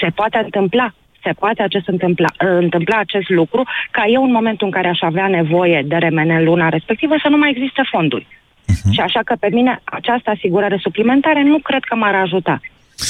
Se 0.00 0.06
poate 0.14 0.38
întâmpla. 0.38 0.94
Se 1.22 1.32
poate 1.38 1.62
acest 1.62 1.88
întâmpla, 1.88 2.28
întâmpla 2.38 2.98
acest 2.98 3.28
lucru 3.28 3.62
ca 3.90 4.04
eu 4.06 4.22
în 4.24 4.32
momentul 4.32 4.66
în 4.66 4.72
care 4.72 4.88
aș 4.88 5.00
avea 5.00 5.28
nevoie 5.28 5.82
de 5.86 5.96
remene 5.96 6.34
în 6.34 6.44
luna 6.44 6.68
respectivă 6.68 7.14
să 7.22 7.28
nu 7.28 7.36
mai 7.36 7.50
existe 7.50 7.82
fonduri. 7.90 8.26
Și 8.92 9.00
așa 9.00 9.20
că 9.24 9.34
pe 9.40 9.48
mine 9.52 9.80
această 9.84 10.30
asigurare 10.30 10.78
suplimentare 10.80 11.42
nu 11.42 11.58
cred 11.58 11.82
că 11.84 11.94
m-ar 11.94 12.14
ajuta. 12.14 12.60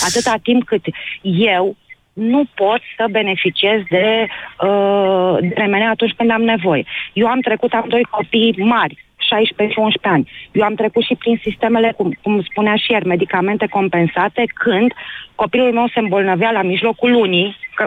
Atâta 0.06 0.34
timp 0.42 0.64
cât 0.64 0.84
eu 1.22 1.76
nu 2.12 2.44
pot 2.54 2.80
să 2.96 3.06
beneficiez 3.10 3.80
de, 3.88 4.26
uh, 4.66 5.36
de 5.40 5.52
remene 5.54 5.86
atunci 5.86 6.14
când 6.16 6.30
am 6.30 6.42
nevoie. 6.42 6.84
Eu 7.12 7.26
am 7.26 7.40
trecut, 7.40 7.72
am 7.72 7.84
doi 7.88 8.02
copii 8.10 8.54
mari, 8.58 9.04
16 9.32 9.74
și 9.74 9.78
11 9.78 10.08
ani. 10.16 10.30
Eu 10.52 10.64
am 10.64 10.74
trecut 10.74 11.02
și 11.02 11.14
prin 11.14 11.36
sistemele, 11.42 11.92
cum, 11.96 12.08
cum 12.22 12.42
spunea 12.42 12.76
și 12.76 12.92
ieri, 12.92 13.06
medicamente 13.06 13.66
compensate, 13.66 14.42
când 14.54 14.90
copilul 15.34 15.72
meu 15.72 15.86
se 15.88 15.98
îmbolnăvea 15.98 16.50
la 16.50 16.62
mijlocul 16.62 17.10
lunii, 17.10 17.56
că 17.74 17.84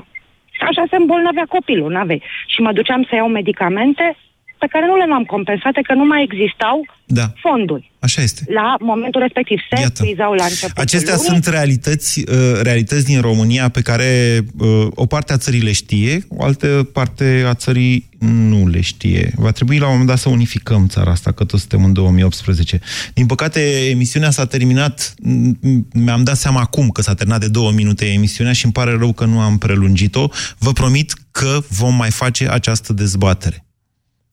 așa 0.59 0.83
se 0.89 0.95
îmbolnăvea 0.95 1.45
copilul, 1.49 1.91
n-avei. 1.91 2.23
Și 2.47 2.61
mă 2.61 2.71
duceam 2.71 3.03
să 3.09 3.15
iau 3.15 3.27
medicamente 3.27 4.15
pe 4.59 4.67
care 4.69 4.85
nu 4.85 4.95
le 4.95 5.05
am 5.13 5.23
compensate, 5.23 5.81
că 5.87 5.93
nu 5.93 6.05
mai 6.05 6.21
existau 6.23 6.85
Da. 7.05 7.33
fonduri. 7.35 7.91
Așa 7.99 8.21
este. 8.21 8.41
La 8.47 8.75
momentul 8.79 9.21
respectiv 9.21 9.57
se 9.69 9.83
epuizau 9.85 10.33
la 10.33 10.43
început. 10.43 10.77
Acestea 10.77 11.15
sunt 11.17 11.45
realități, 11.45 12.19
uh, 12.19 12.59
realități 12.61 13.05
din 13.05 13.21
România 13.21 13.69
pe 13.69 13.81
care 13.81 14.39
uh, 14.59 14.87
o 14.89 15.05
parte 15.05 15.33
a 15.33 15.37
țării 15.37 15.61
le 15.61 15.71
știe, 15.71 16.25
o 16.29 16.43
altă 16.43 16.89
parte 16.93 17.43
a 17.47 17.53
țării 17.53 18.09
nu 18.19 18.67
le 18.67 18.81
știe. 18.81 19.31
Va 19.35 19.51
trebui 19.51 19.77
la 19.77 19.85
un 19.85 19.91
moment 19.91 20.09
dat 20.09 20.17
să 20.17 20.29
unificăm 20.29 20.87
țara 20.87 21.11
asta, 21.11 21.31
că 21.31 21.43
toți 21.43 21.61
suntem 21.61 21.83
în 21.83 21.93
2018. 21.93 22.79
Din 23.13 23.25
păcate, 23.25 23.59
emisiunea 23.89 24.29
s-a 24.29 24.45
terminat, 24.45 25.13
m- 25.21 25.79
mi-am 25.93 26.23
dat 26.23 26.37
seama 26.37 26.59
acum 26.59 26.89
că 26.89 27.01
s-a 27.01 27.13
terminat 27.13 27.39
de 27.41 27.47
două 27.47 27.71
minute 27.71 28.05
emisiunea 28.05 28.53
și 28.53 28.63
îmi 28.63 28.73
pare 28.73 28.95
rău 28.97 29.13
că 29.13 29.25
nu 29.25 29.39
am 29.39 29.57
prelungit-o. 29.57 30.27
Vă 30.57 30.71
promit 30.71 31.13
că 31.31 31.59
vom 31.69 31.95
mai 31.95 32.11
face 32.11 32.49
această 32.49 32.93
dezbatere. 32.93 33.65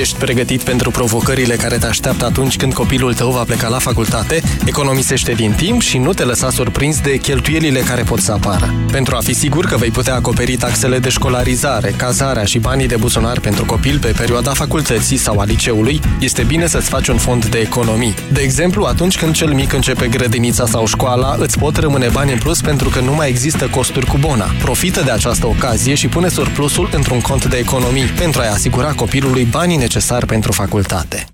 Ești 0.00 0.18
pregătit 0.18 0.62
pentru 0.62 0.90
provocările 0.90 1.54
care 1.54 1.76
te 1.76 1.86
așteaptă 1.86 2.24
atunci 2.24 2.56
când 2.56 2.74
copilul 2.74 3.14
tău 3.14 3.30
va 3.30 3.42
pleca 3.42 3.68
la 3.68 3.78
facultate? 3.78 4.42
Economisește 4.64 5.32
din 5.32 5.52
timp 5.52 5.80
și 5.80 5.98
nu 5.98 6.12
te 6.12 6.24
lăsa 6.24 6.50
surprins 6.50 7.00
de 7.00 7.16
cheltuielile 7.16 7.80
care 7.80 8.02
pot 8.02 8.18
să 8.18 8.32
apară. 8.32 8.74
Pentru 8.90 9.16
a 9.16 9.20
fi 9.20 9.34
sigur 9.34 9.64
că 9.64 9.76
vei 9.76 9.90
putea 9.90 10.14
acoperi 10.14 10.56
taxele 10.56 10.98
de 10.98 11.08
școlarizare, 11.08 11.94
cazarea 11.96 12.44
și 12.44 12.58
banii 12.58 12.86
de 12.86 12.96
buzunar 12.96 13.40
pentru 13.40 13.64
copil 13.64 13.98
pe 13.98 14.14
perioada 14.16 14.50
facultății 14.50 15.16
sau 15.16 15.38
a 15.38 15.44
liceului, 15.44 16.00
este 16.20 16.42
bine 16.42 16.66
să-ți 16.66 16.88
faci 16.88 17.08
un 17.08 17.16
fond 17.16 17.46
de 17.46 17.58
economii. 17.58 18.14
De 18.32 18.40
exemplu, 18.40 18.84
atunci 18.84 19.18
când 19.18 19.34
cel 19.34 19.52
mic 19.52 19.72
începe 19.72 20.08
grădinița 20.08 20.66
sau 20.66 20.86
școala, 20.86 21.36
îți 21.38 21.58
pot 21.58 21.76
rămâne 21.76 22.08
bani 22.12 22.32
în 22.32 22.38
plus 22.38 22.60
pentru 22.60 22.88
că 22.88 23.00
nu 23.00 23.14
mai 23.14 23.28
există 23.28 23.68
costuri 23.70 24.06
cu 24.06 24.16
bona. 24.18 24.50
Profită 24.62 25.02
de 25.02 25.10
această 25.10 25.46
ocazie 25.46 25.94
și 25.94 26.08
pune 26.08 26.28
surplusul 26.28 26.88
într-un 26.92 27.20
cont 27.20 27.44
de 27.44 27.56
economii 27.56 28.04
pentru 28.04 28.40
a-i 28.40 28.48
asigura 28.48 28.92
copilului 28.92 29.44
banii 29.44 29.76
necesar 29.86 30.24
pentru 30.24 30.52
facultate. 30.52 31.26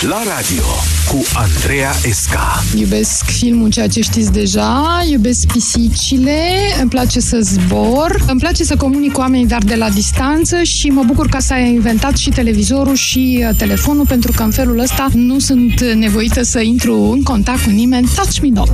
La 0.00 0.22
radio 0.36 0.64
cu 1.12 1.22
Andreea 1.34 1.92
Esca. 2.04 2.62
Iubesc 2.76 3.24
filmul 3.24 3.70
Ceea 3.70 3.88
ce 3.88 4.00
știți 4.00 4.32
deja, 4.32 5.04
iubesc 5.10 5.46
pisicile, 5.46 6.40
îmi 6.80 6.90
place 6.90 7.20
să 7.20 7.38
zbor, 7.40 8.24
îmi 8.26 8.40
place 8.40 8.64
să 8.64 8.76
comunic 8.76 9.12
cu 9.12 9.20
oamenii, 9.20 9.46
dar 9.46 9.62
de 9.62 9.74
la 9.74 9.90
distanță 9.90 10.62
și 10.62 10.88
mă 10.88 11.02
bucur 11.02 11.28
că 11.28 11.40
s-a 11.40 11.58
inventat 11.58 12.16
și 12.16 12.30
televizorul 12.30 12.94
și 12.94 13.44
uh, 13.48 13.56
telefonul, 13.56 14.06
pentru 14.06 14.32
că 14.36 14.42
în 14.42 14.50
felul 14.50 14.78
ăsta 14.78 15.08
nu 15.14 15.38
sunt 15.38 15.80
nevoită 15.80 16.42
să 16.42 16.60
intru 16.60 16.94
în 16.94 17.22
contact 17.22 17.64
cu 17.64 17.70
nimeni. 17.70 18.08
Touch 18.14 18.38
me 18.42 18.48
not! 18.48 18.72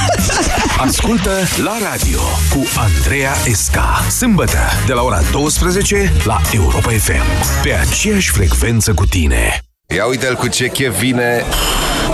Ascultă 0.86 1.30
la 1.64 1.76
radio 1.90 2.20
cu 2.50 2.64
Andreea 2.76 3.32
Esca. 3.46 4.06
Sâmbătă, 4.10 4.58
de 4.86 4.92
la 4.92 5.02
ora 5.02 5.20
12 5.32 6.12
la 6.24 6.40
Europa 6.52 6.90
FM. 6.90 7.62
Pe 7.62 7.72
aceeași 7.72 8.30
frecvență 8.30 8.94
cu 8.94 9.06
tine. 9.06 9.64
Ia 9.86 10.06
uite-l 10.06 10.34
cu 10.34 10.48
ce 10.48 10.70
chef 10.74 10.98
vine 10.98 11.44